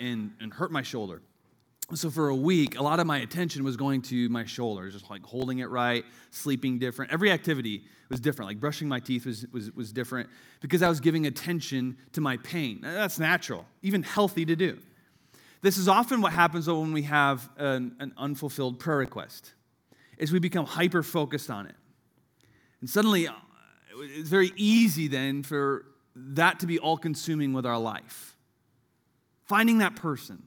and, 0.00 0.32
and 0.40 0.52
hurt 0.52 0.72
my 0.72 0.82
shoulder. 0.82 1.20
So 1.94 2.10
for 2.10 2.28
a 2.28 2.34
week, 2.34 2.78
a 2.78 2.82
lot 2.82 2.98
of 2.98 3.06
my 3.06 3.18
attention 3.18 3.62
was 3.62 3.76
going 3.76 4.02
to 4.02 4.28
my 4.28 4.44
shoulders, 4.44 4.94
just 4.94 5.08
like 5.08 5.24
holding 5.24 5.60
it 5.60 5.70
right, 5.70 6.04
sleeping 6.30 6.80
different. 6.80 7.12
Every 7.12 7.30
activity 7.30 7.84
was 8.08 8.18
different. 8.18 8.48
Like 8.48 8.58
brushing 8.58 8.88
my 8.88 8.98
teeth 8.98 9.24
was, 9.24 9.46
was, 9.52 9.70
was 9.72 9.92
different 9.92 10.28
because 10.60 10.82
I 10.82 10.88
was 10.88 10.98
giving 10.98 11.26
attention 11.26 11.96
to 12.12 12.20
my 12.20 12.38
pain. 12.38 12.80
That's 12.82 13.20
natural, 13.20 13.66
even 13.82 14.02
healthy 14.02 14.44
to 14.46 14.56
do. 14.56 14.78
This 15.62 15.78
is 15.78 15.86
often 15.86 16.20
what 16.20 16.32
happens 16.32 16.66
when 16.66 16.92
we 16.92 17.02
have 17.02 17.48
an, 17.56 17.94
an 18.00 18.12
unfulfilled 18.18 18.80
prayer 18.80 18.98
request 18.98 19.52
is 20.18 20.32
we 20.32 20.38
become 20.38 20.66
hyper 20.66 21.02
focused 21.02 21.50
on 21.50 21.66
it. 21.66 21.74
And 22.80 22.90
suddenly, 22.90 23.28
uh, 23.28 23.32
it's 23.98 24.28
very 24.28 24.52
easy 24.56 25.08
then 25.08 25.42
for 25.42 25.86
that 26.14 26.60
to 26.60 26.66
be 26.66 26.78
all 26.78 26.96
consuming 26.96 27.52
with 27.52 27.64
our 27.64 27.78
life. 27.78 28.36
Finding 29.44 29.78
that 29.78 29.96
person. 29.96 30.45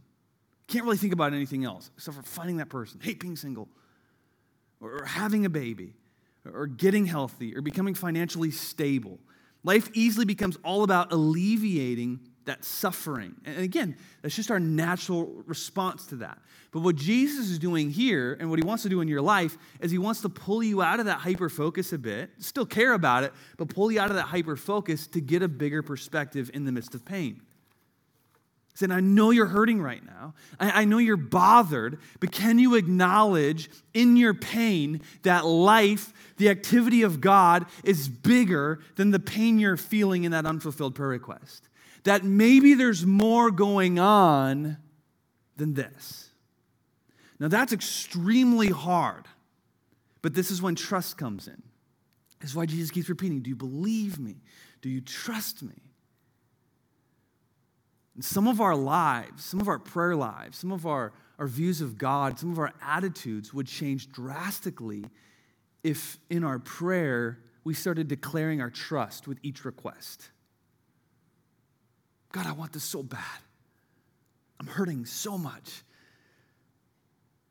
Can't 0.69 0.85
really 0.85 0.97
think 0.97 1.13
about 1.13 1.33
anything 1.33 1.65
else 1.65 1.89
except 1.97 2.15
for 2.15 2.23
finding 2.23 2.57
that 2.57 2.69
person. 2.69 2.99
Hate 3.01 3.19
being 3.19 3.35
single, 3.35 3.67
or 4.79 5.03
having 5.03 5.45
a 5.45 5.49
baby, 5.49 5.95
or 6.45 6.67
getting 6.67 7.05
healthy, 7.05 7.55
or 7.55 7.61
becoming 7.61 7.95
financially 7.95 8.51
stable. 8.51 9.19
Life 9.63 9.89
easily 9.93 10.25
becomes 10.25 10.57
all 10.63 10.83
about 10.83 11.11
alleviating 11.11 12.19
that 12.45 12.63
suffering. 12.63 13.35
And 13.45 13.59
again, 13.59 13.97
that's 14.21 14.35
just 14.35 14.49
our 14.49 14.59
natural 14.59 15.43
response 15.45 16.05
to 16.07 16.15
that. 16.17 16.39
But 16.71 16.81
what 16.81 16.95
Jesus 16.95 17.49
is 17.49 17.59
doing 17.59 17.89
here 17.89 18.37
and 18.39 18.49
what 18.49 18.57
he 18.57 18.65
wants 18.65 18.83
to 18.83 18.89
do 18.89 19.01
in 19.01 19.07
your 19.07 19.21
life 19.21 19.57
is 19.81 19.91
he 19.91 19.97
wants 19.97 20.21
to 20.21 20.29
pull 20.29 20.63
you 20.63 20.81
out 20.81 20.99
of 20.99 21.07
that 21.07 21.19
hyper 21.19 21.49
focus 21.49 21.93
a 21.93 21.97
bit, 21.97 22.31
still 22.37 22.65
care 22.65 22.93
about 22.93 23.23
it, 23.23 23.33
but 23.57 23.69
pull 23.69 23.91
you 23.91 23.99
out 23.99 24.09
of 24.09 24.15
that 24.15 24.23
hyper 24.23 24.55
focus 24.55 25.07
to 25.07 25.19
get 25.19 25.43
a 25.43 25.47
bigger 25.47 25.83
perspective 25.83 26.49
in 26.53 26.65
the 26.65 26.71
midst 26.71 26.95
of 26.95 27.03
pain. 27.03 27.41
Saying, 28.75 28.91
I 28.91 29.01
know 29.01 29.31
you're 29.31 29.45
hurting 29.45 29.81
right 29.81 30.05
now. 30.05 30.33
I, 30.59 30.81
I 30.81 30.85
know 30.85 30.99
you're 30.99 31.17
bothered, 31.17 31.99
but 32.19 32.31
can 32.31 32.59
you 32.59 32.75
acknowledge 32.75 33.69
in 33.93 34.15
your 34.15 34.33
pain 34.33 35.01
that 35.23 35.45
life, 35.45 36.13
the 36.37 36.49
activity 36.49 37.01
of 37.01 37.19
God, 37.19 37.65
is 37.83 38.07
bigger 38.07 38.79
than 38.95 39.11
the 39.11 39.19
pain 39.19 39.59
you're 39.59 39.75
feeling 39.75 40.23
in 40.23 40.31
that 40.31 40.45
unfulfilled 40.45 40.95
prayer 40.95 41.09
request? 41.09 41.69
that 42.03 42.23
maybe 42.23 42.73
there's 42.73 43.05
more 43.05 43.51
going 43.51 43.99
on 43.99 44.77
than 45.57 45.73
this. 45.73 46.29
Now, 47.39 47.47
that's 47.47 47.71
extremely 47.71 48.67
hard, 48.67 49.25
but 50.21 50.33
this 50.33 50.51
is 50.51 50.61
when 50.61 50.75
trust 50.75 51.17
comes 51.17 51.47
in. 51.47 51.61
This 52.39 52.51
is 52.51 52.55
why 52.55 52.65
Jesus 52.65 52.91
keeps 52.91 53.09
repeating 53.09 53.41
Do 53.41 53.49
you 53.49 53.55
believe 53.55 54.19
me? 54.19 54.37
Do 54.81 54.89
you 54.89 55.01
trust 55.01 55.61
me? 55.61 55.75
And 58.19 58.25
some 58.25 58.49
of 58.49 58.59
our 58.59 58.75
lives, 58.75 59.45
some 59.45 59.61
of 59.61 59.69
our 59.69 59.79
prayer 59.79 60.13
lives, 60.13 60.57
some 60.57 60.73
of 60.73 60.85
our, 60.85 61.13
our 61.37 61.47
views 61.47 61.79
of 61.79 61.97
God, 61.97 62.37
some 62.37 62.51
of 62.51 62.59
our 62.59 62.73
attitudes 62.81 63.53
would 63.53 63.65
change 63.65 64.11
drastically 64.11 65.05
if 65.85 66.17
in 66.29 66.43
our 66.43 66.59
prayer 66.59 67.39
we 67.63 67.73
started 67.73 68.09
declaring 68.09 68.59
our 68.59 68.69
trust 68.69 69.25
with 69.25 69.37
each 69.41 69.63
request. 69.63 70.31
God, 72.33 72.45
I 72.45 72.51
want 72.51 72.73
this 72.73 72.83
so 72.83 73.01
bad. 73.01 73.21
I'm 74.59 74.67
hurting 74.67 75.05
so 75.05 75.37
much. 75.37 75.85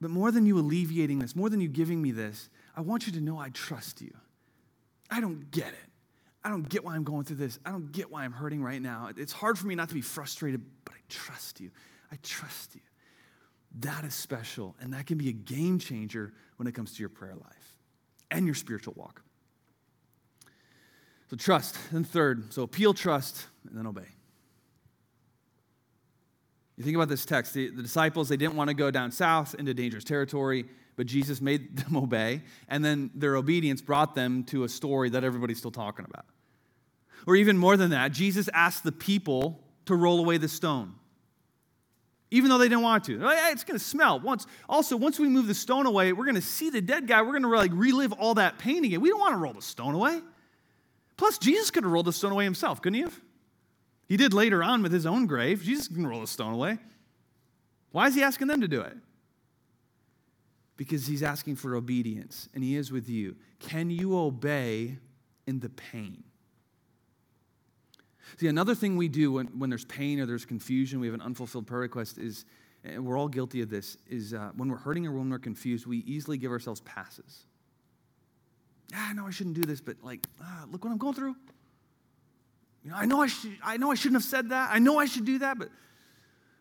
But 0.02 0.10
more 0.10 0.30
than 0.30 0.44
you 0.44 0.58
alleviating 0.58 1.20
this, 1.20 1.34
more 1.34 1.48
than 1.48 1.62
you 1.62 1.68
giving 1.68 2.02
me 2.02 2.10
this, 2.10 2.50
I 2.76 2.82
want 2.82 3.06
you 3.06 3.14
to 3.14 3.22
know 3.22 3.38
I 3.38 3.48
trust 3.48 4.02
you. 4.02 4.14
I 5.10 5.22
don't 5.22 5.50
get 5.50 5.68
it. 5.68 5.90
I 6.44 6.50
don't 6.50 6.68
get 6.68 6.84
why 6.84 6.94
I'm 6.94 7.04
going 7.04 7.24
through 7.24 7.36
this. 7.36 7.58
I 7.64 7.70
don't 7.70 7.90
get 7.92 8.10
why 8.10 8.24
I'm 8.24 8.32
hurting 8.32 8.62
right 8.62 8.80
now. 8.80 9.10
It's 9.16 9.32
hard 9.32 9.58
for 9.58 9.66
me 9.66 9.74
not 9.74 9.88
to 9.88 9.94
be 9.94 10.00
frustrated, 10.00 10.62
but 10.84 10.94
I 10.94 11.00
trust 11.08 11.60
you. 11.60 11.70
I 12.12 12.16
trust 12.22 12.74
you. 12.74 12.80
That 13.80 14.04
is 14.04 14.14
special, 14.14 14.74
and 14.80 14.94
that 14.94 15.06
can 15.06 15.18
be 15.18 15.28
a 15.28 15.32
game 15.32 15.78
changer 15.78 16.32
when 16.56 16.66
it 16.66 16.74
comes 16.74 16.94
to 16.94 17.00
your 17.00 17.10
prayer 17.10 17.34
life 17.34 17.76
and 18.30 18.46
your 18.46 18.54
spiritual 18.54 18.94
walk. 18.96 19.22
So, 21.30 21.36
trust. 21.36 21.76
And 21.90 22.08
third, 22.08 22.52
so 22.52 22.62
appeal, 22.62 22.94
trust, 22.94 23.46
and 23.68 23.76
then 23.76 23.86
obey. 23.86 24.08
You 26.78 26.84
think 26.84 26.96
about 26.96 27.08
this 27.08 27.26
text 27.26 27.54
the, 27.54 27.70
the 27.70 27.82
disciples, 27.82 28.28
they 28.28 28.36
didn't 28.36 28.54
want 28.54 28.68
to 28.68 28.74
go 28.74 28.90
down 28.90 29.10
south 29.10 29.54
into 29.56 29.74
dangerous 29.74 30.04
territory, 30.04 30.64
but 30.98 31.06
Jesus 31.06 31.40
made 31.40 31.76
them 31.78 31.96
obey. 31.96 32.42
And 32.68 32.84
then 32.84 33.10
their 33.14 33.36
obedience 33.36 33.80
brought 33.80 34.14
them 34.14 34.42
to 34.44 34.64
a 34.64 34.68
story 34.68 35.08
that 35.10 35.24
everybody's 35.24 35.58
still 35.58 35.70
talking 35.70 36.04
about. 36.06 36.26
Or 37.26 37.36
even 37.36 37.56
more 37.56 37.76
than 37.76 37.90
that, 37.90 38.12
Jesus 38.12 38.50
asked 38.52 38.82
the 38.82 38.92
people 38.92 39.64
to 39.86 39.94
roll 39.94 40.18
away 40.18 40.38
the 40.38 40.48
stone. 40.48 40.94
Even 42.30 42.50
though 42.50 42.58
they 42.58 42.68
didn't 42.68 42.82
want 42.82 43.04
to. 43.04 43.20
Hey, 43.20 43.52
it's 43.52 43.64
going 43.64 43.78
to 43.78 43.84
smell. 43.84 44.20
Once, 44.20 44.46
also, 44.68 44.96
once 44.96 45.18
we 45.18 45.28
move 45.28 45.46
the 45.46 45.54
stone 45.54 45.86
away, 45.86 46.12
we're 46.12 46.24
going 46.24 46.34
to 46.34 46.42
see 46.42 46.68
the 46.68 46.82
dead 46.82 47.06
guy. 47.06 47.22
We're 47.22 47.30
going 47.30 47.42
to 47.44 47.48
like 47.48 47.70
relive 47.72 48.12
all 48.12 48.34
that 48.34 48.58
pain 48.58 48.84
again. 48.84 49.00
We 49.00 49.08
don't 49.08 49.20
want 49.20 49.32
to 49.32 49.38
roll 49.38 49.54
the 49.54 49.62
stone 49.62 49.94
away. 49.94 50.20
Plus, 51.16 51.38
Jesus 51.38 51.70
could 51.70 51.84
have 51.84 51.92
rolled 51.92 52.06
the 52.06 52.12
stone 52.12 52.32
away 52.32 52.44
himself, 52.44 52.82
couldn't 52.82 52.96
he 52.96 53.02
have? 53.02 53.18
He 54.08 54.16
did 54.16 54.34
later 54.34 54.62
on 54.62 54.82
with 54.82 54.92
his 54.92 55.06
own 55.06 55.26
grave. 55.26 55.62
Jesus 55.62 55.88
can 55.88 56.06
roll 56.06 56.20
the 56.20 56.26
stone 56.26 56.54
away. 56.54 56.78
Why 57.92 58.08
is 58.08 58.14
he 58.14 58.22
asking 58.22 58.48
them 58.48 58.60
to 58.60 58.68
do 58.68 58.80
it? 58.80 58.96
Because 60.78 61.06
he's 61.08 61.24
asking 61.24 61.56
for 61.56 61.74
obedience, 61.74 62.48
and 62.54 62.62
he 62.64 62.76
is 62.76 62.90
with 62.90 63.10
you. 63.10 63.36
Can 63.58 63.90
you 63.90 64.16
obey 64.16 64.96
in 65.46 65.58
the 65.58 65.68
pain? 65.68 66.22
See, 68.36 68.46
another 68.46 68.76
thing 68.76 68.96
we 68.96 69.08
do 69.08 69.32
when, 69.32 69.48
when 69.58 69.70
there's 69.70 69.84
pain 69.84 70.20
or 70.20 70.26
there's 70.26 70.44
confusion, 70.44 71.00
we 71.00 71.08
have 71.08 71.14
an 71.14 71.20
unfulfilled 71.20 71.66
prayer 71.66 71.80
request, 71.80 72.16
is, 72.16 72.44
and 72.84 73.04
we're 73.04 73.18
all 73.18 73.26
guilty 73.26 73.60
of 73.60 73.70
this, 73.70 73.96
is 74.06 74.32
uh, 74.32 74.50
when 74.54 74.70
we're 74.70 74.76
hurting 74.76 75.04
or 75.04 75.12
when 75.12 75.28
we're 75.28 75.40
confused, 75.40 75.84
we 75.84 75.98
easily 75.98 76.38
give 76.38 76.52
ourselves 76.52 76.80
passes. 76.82 77.46
Ah, 78.94 79.10
I 79.10 79.12
know 79.14 79.26
I 79.26 79.30
shouldn't 79.30 79.56
do 79.56 79.62
this, 79.62 79.80
but 79.80 79.96
like, 80.00 80.26
ah, 80.40 80.64
look 80.70 80.84
what 80.84 80.92
I'm 80.92 80.98
going 80.98 81.14
through. 81.14 81.34
You 82.84 82.92
know, 82.92 82.96
I 82.96 83.04
know 83.04 83.20
I, 83.20 83.26
should, 83.26 83.58
I 83.64 83.78
know 83.78 83.90
I 83.90 83.96
shouldn't 83.96 84.22
have 84.22 84.30
said 84.30 84.50
that. 84.50 84.70
I 84.72 84.78
know 84.78 84.98
I 85.00 85.06
should 85.06 85.24
do 85.24 85.40
that, 85.40 85.58
but 85.58 85.70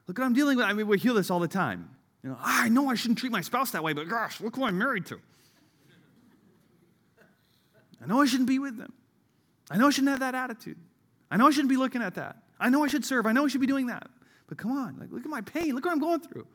look 0.08 0.18
what 0.18 0.26
I'm 0.26 0.34
dealing 0.34 0.58
with. 0.58 0.66
I 0.66 0.74
mean, 0.74 0.88
we 0.88 0.98
hear 0.98 1.14
this 1.14 1.30
all 1.30 1.40
the 1.40 1.48
time. 1.48 1.92
You 2.24 2.32
know, 2.32 2.38
ah, 2.40 2.64
I 2.64 2.70
know 2.70 2.90
I 2.90 2.96
shouldn't 2.96 3.20
treat 3.20 3.32
my 3.32 3.42
spouse 3.42 3.72
that 3.72 3.84
way, 3.84 3.94
but 3.94 4.08
gosh, 4.10 4.42
look 4.42 4.56
who 4.56 4.66
I'm 4.66 4.78
married 4.78 5.06
to. 5.08 5.20
I 8.02 8.06
know 8.06 8.22
I 8.22 8.26
shouldn't 8.26 8.50
be 8.50 8.60
with 8.60 8.78
them. 8.78 8.94
I 9.70 9.78
know 9.78 9.88
I 9.88 9.90
shouldn't 9.90 10.12
have 10.12 10.20
that 10.20 10.36
attitude. 10.36 10.78
I 11.30 11.38
know 11.38 11.48
I 11.48 11.52
shouldn't 11.52 11.70
be 11.70 11.78
looking 11.78 12.02
at 12.02 12.16
that. 12.16 12.38
I 12.60 12.70
know 12.70 12.84
I 12.84 12.88
should 12.88 13.06
serve. 13.06 13.26
I 13.26 13.32
know 13.32 13.46
I 13.46 13.48
should 13.48 13.62
be 13.62 13.68
doing 13.68 13.88
that. 13.88 14.10
But 14.48 14.58
come 14.58 14.72
on, 14.72 14.98
like, 15.00 15.12
look 15.12 15.24
at 15.24 15.30
my 15.30 15.42
pain. 15.42 15.76
Look 15.76 15.86
what 15.86 15.92
I'm 15.92 16.00
going 16.00 16.22
through. 16.22 16.48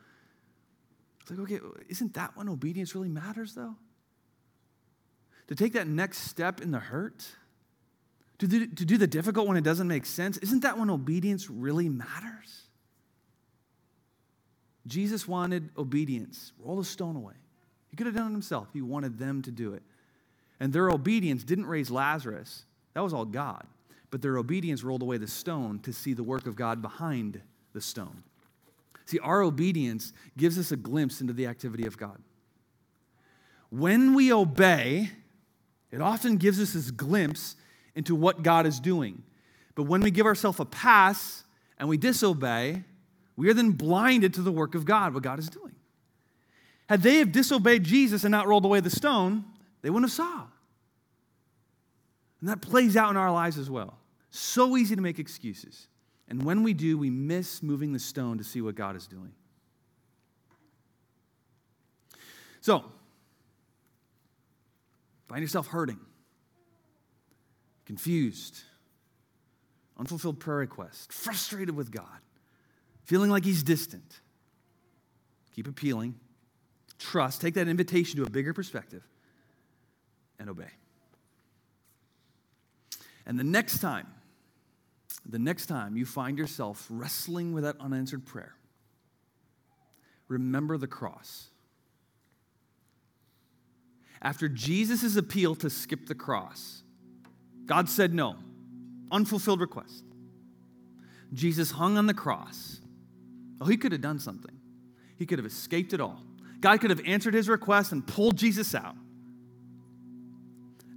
It's 1.21 1.31
like, 1.31 1.41
okay, 1.41 1.61
isn't 1.89 2.15
that 2.15 2.37
when 2.37 2.49
obedience 2.49 2.95
really 2.95 3.09
matters, 3.09 3.55
though? 3.55 3.77
To 5.49 5.55
take 5.55 5.75
that 5.75 5.87
next 5.87 6.19
step 6.19 6.61
in 6.61 6.71
the 6.71 6.79
hurt? 6.79 7.27
To 8.39 8.47
do, 8.47 8.67
to 8.67 8.85
do 8.85 8.97
the 8.97 9.07
difficult 9.07 9.47
when 9.47 9.57
it 9.57 9.63
doesn't 9.65 9.87
make 9.87 10.07
sense? 10.07 10.39
Isn't 10.39 10.61
that 10.61 10.79
when 10.79 10.91
obedience 10.91 11.51
really 11.51 11.89
matters? 11.89 12.62
Jesus 14.87 15.28
wanted 15.28 15.70
obedience. 15.76 16.53
Roll 16.59 16.76
the 16.76 16.85
stone 16.85 17.16
away. 17.16 17.35
He 17.91 17.97
could 17.97 18.07
have 18.07 18.16
done 18.16 18.28
it 18.28 18.33
himself. 18.33 18.68
He 18.72 18.83
wanted 18.83 19.18
them 19.18 19.43
to 19.43 19.51
do 19.51 19.74
it. 19.74 19.83
And 20.61 20.72
their 20.72 20.91
obedience 20.91 21.45
didn't 21.45 21.66
raise 21.66 21.91
Lazarus, 21.91 22.64
that 22.95 23.03
was 23.03 23.12
all 23.12 23.24
God 23.24 23.66
but 24.12 24.20
their 24.20 24.37
obedience 24.37 24.85
rolled 24.85 25.03
away 25.03 25.16
the 25.16 25.26
stone 25.26 25.80
to 25.80 25.93
see 25.93 26.12
the 26.12 26.22
work 26.22 26.47
of 26.47 26.55
God 26.55 26.83
behind 26.83 27.41
the 27.72 27.80
stone. 27.80 28.22
See, 29.07 29.18
our 29.18 29.41
obedience 29.41 30.12
gives 30.37 30.59
us 30.59 30.70
a 30.70 30.76
glimpse 30.76 31.22
into 31.22 31.33
the 31.33 31.47
activity 31.47 31.87
of 31.87 31.97
God. 31.97 32.18
When 33.70 34.14
we 34.14 34.30
obey, 34.30 35.11
it 35.91 36.03
often 36.03 36.37
gives 36.37 36.61
us 36.61 36.74
this 36.74 36.91
glimpse 36.91 37.57
into 37.95 38.14
what 38.14 38.43
God 38.43 38.66
is 38.66 38.78
doing. 38.78 39.22
But 39.74 39.85
when 39.85 40.03
we 40.03 40.11
give 40.11 40.26
ourselves 40.26 40.61
a 40.61 40.66
pass 40.66 41.45
and 41.78 41.89
we 41.89 41.97
disobey, 41.97 42.85
we 43.37 43.49
are 43.49 43.55
then 43.55 43.72
blinded 43.72 44.35
to 44.35 44.43
the 44.43 44.53
work 44.53 44.74
of 44.74 44.85
God, 44.85 45.14
what 45.14 45.22
God 45.22 45.39
is 45.39 45.49
doing. 45.49 45.74
Had 46.89 47.03
they 47.03 47.16
have 47.16 47.33
disobeyed 47.33 47.85
Jesus 47.85 48.24
and 48.24 48.30
not 48.30 48.47
rolled 48.47 48.64
away 48.64 48.80
the 48.80 48.91
stone, 48.91 49.45
they 49.80 49.91
wouldn't 49.91 50.11
have 50.11 50.16
saw. 50.16 50.47
And 52.41 52.49
that 52.49 52.61
plays 52.61 52.97
out 52.97 53.11
in 53.11 53.16
our 53.16 53.33
lives 53.33 53.57
as 53.57 53.70
well. 53.70 53.99
So 54.30 54.76
easy 54.76 54.97
to 54.97 55.03
make 55.03 55.18
excuses. 55.18 55.87
And 56.28 56.43
when 56.43 56.62
we 56.62 56.74
do, 56.74 56.99
we 56.99 57.11
miss 57.11 57.62
moving 57.62 57.93
the 57.93 57.99
stone 57.99 58.39
to 58.39 58.45
see 58.45 58.61
what 58.61 58.74
God 58.74 58.97
is 58.97 59.07
doing. 59.07 59.33
So, 62.61 62.85
find 65.28 65.43
yourself 65.43 65.66
hurting, 65.66 65.99
confused, 67.87 68.61
unfulfilled 69.99 70.39
prayer 70.39 70.59
request, 70.59 71.12
frustrated 71.12 71.74
with 71.74 71.91
God, 71.91 72.07
feeling 73.05 73.31
like 73.31 73.45
He's 73.45 73.63
distant. 73.63 74.21
Keep 75.55 75.69
appealing, 75.69 76.15
trust, 76.99 77.41
take 77.41 77.55
that 77.55 77.69
invitation 77.69 78.17
to 78.17 78.25
a 78.25 78.31
bigger 78.31 78.55
perspective, 78.55 79.03
and 80.39 80.49
obey. 80.49 80.71
And 83.27 83.39
the 83.39 83.45
next 83.45 83.81
time 83.81 84.07
the 85.25 85.39
next 85.39 85.67
time 85.67 85.97
you 85.97 86.05
find 86.05 86.37
yourself 86.37 86.87
wrestling 86.91 87.53
with 87.53 87.65
that 87.65 87.77
unanswered 87.81 88.27
prayer, 88.27 88.55
remember 90.29 90.77
the 90.77 90.87
cross. 90.87 91.49
After 94.21 94.49
Jesus' 94.49 95.17
appeal 95.17 95.55
to 95.57 95.71
skip 95.71 96.07
the 96.07 96.15
cross, 96.15 96.83
God 97.67 97.89
said 97.89 98.15
no, 98.15 98.37
unfulfilled 99.11 99.61
request. 99.61 100.05
Jesus 101.33 101.73
hung 101.73 101.97
on 101.97 102.07
the 102.07 102.15
cross. 102.15 102.81
Oh, 103.63 103.65
he 103.65 103.77
could 103.77 103.93
have 103.93 104.01
done 104.01 104.19
something. 104.19 104.51
He 105.17 105.25
could 105.25 105.39
have 105.39 105.47
escaped 105.47 105.93
it 105.93 106.01
all. 106.01 106.21
God 106.59 106.81
could 106.81 106.91
have 106.91 107.01
answered 107.07 107.33
his 107.33 107.49
request 107.49 107.93
and 107.93 108.05
pulled 108.05 108.37
Jesus 108.37 108.75
out. 108.75 108.97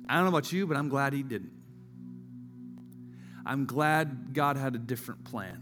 I 0.10 0.16
don't 0.16 0.24
know 0.24 0.30
about 0.30 0.52
you, 0.52 0.66
but 0.66 0.76
I'm 0.76 0.90
glad 0.90 1.14
he 1.14 1.22
didn't. 1.22 1.52
I'm 3.46 3.68
glad 3.68 4.34
God 4.34 4.58
had 4.58 4.74
a 4.74 4.80
different 4.80 5.26
plan. 5.26 5.62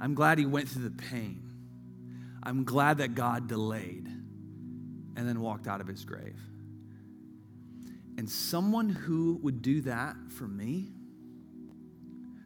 I'm 0.00 0.14
glad 0.14 0.38
he 0.38 0.46
went 0.46 0.68
through 0.68 0.84
the 0.84 1.02
pain. 1.02 1.42
I'm 2.44 2.62
glad 2.62 2.98
that 2.98 3.16
God 3.16 3.48
delayed 3.48 4.06
and 4.06 5.28
then 5.28 5.40
walked 5.40 5.66
out 5.66 5.80
of 5.80 5.88
his 5.88 6.04
grave. 6.04 6.38
And 8.16 8.30
someone 8.30 8.88
who 8.88 9.40
would 9.42 9.62
do 9.62 9.80
that 9.80 10.14
for 10.30 10.46
me, 10.46 10.92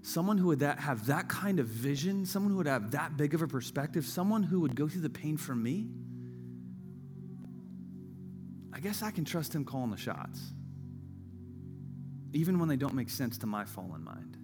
someone 0.03 0.37
who 0.37 0.49
would 0.49 0.61
that, 0.61 0.81
have 0.81 1.07
that 1.07 1.29
kind 1.29 1.59
of 1.59 1.67
vision, 1.67 2.27
someone 2.27 2.51
who 2.51 2.59
would 2.59 2.67
have 2.67 2.91
that 2.91 3.17
big 3.17 3.35
of 3.35 3.43
a 3.43 3.49
perspective, 3.49 4.05
someone 4.05 4.43
who 4.43 4.61
would 4.61 4.77
go 4.77 4.89
through 4.89 5.03
the 5.03 5.11
pain 5.11 5.37
for 5.37 5.55
me, 5.55 5.89
I 8.73 8.81
guess 8.81 9.03
I 9.03 9.11
can 9.11 9.25
trust 9.25 9.55
him 9.55 9.65
calling 9.65 9.91
the 9.91 9.97
shots 9.97 10.41
even 12.33 12.59
when 12.59 12.69
they 12.69 12.77
don't 12.77 12.95
make 12.95 13.11
sense 13.11 13.39
to 13.39 13.47
my 13.47 13.65
fallen 13.65 14.03
mind. 14.03 14.37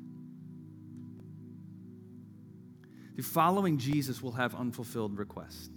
The 3.16 3.22
following 3.22 3.78
Jesus 3.78 4.22
will 4.22 4.32
have 4.32 4.54
unfulfilled 4.54 5.18
requests. 5.18 5.70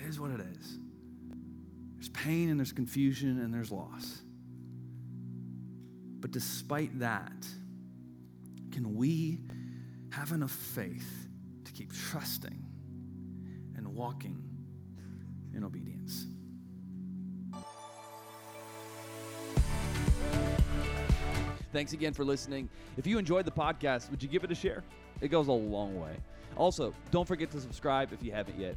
It 0.00 0.08
is 0.08 0.18
what 0.18 0.30
it 0.30 0.40
is. 0.40 0.78
There's 1.96 2.08
pain 2.08 2.48
and 2.48 2.58
there's 2.58 2.72
confusion 2.72 3.40
and 3.40 3.52
there's 3.52 3.70
loss. 3.70 4.21
But 6.22 6.30
despite 6.30 7.00
that, 7.00 7.46
can 8.70 8.94
we 8.94 9.40
have 10.12 10.30
enough 10.30 10.52
faith 10.52 11.28
to 11.64 11.72
keep 11.72 11.92
trusting 11.92 12.64
and 13.76 13.88
walking 13.88 14.40
in 15.52 15.64
obedience? 15.64 16.26
Thanks 21.72 21.92
again 21.92 22.12
for 22.12 22.24
listening. 22.24 22.68
If 22.96 23.06
you 23.06 23.18
enjoyed 23.18 23.44
the 23.44 23.50
podcast, 23.50 24.08
would 24.10 24.22
you 24.22 24.28
give 24.28 24.44
it 24.44 24.52
a 24.52 24.54
share? 24.54 24.84
It 25.20 25.28
goes 25.28 25.48
a 25.48 25.52
long 25.52 25.98
way. 26.00 26.14
Also, 26.56 26.94
don't 27.10 27.26
forget 27.26 27.50
to 27.50 27.60
subscribe 27.60 28.12
if 28.12 28.22
you 28.22 28.30
haven't 28.30 28.58
yet. 28.58 28.76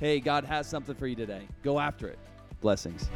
Hey, 0.00 0.18
God 0.18 0.44
has 0.44 0.66
something 0.66 0.94
for 0.94 1.06
you 1.06 1.16
today. 1.16 1.46
Go 1.62 1.78
after 1.78 2.08
it. 2.08 2.18
Blessings. 2.60 3.10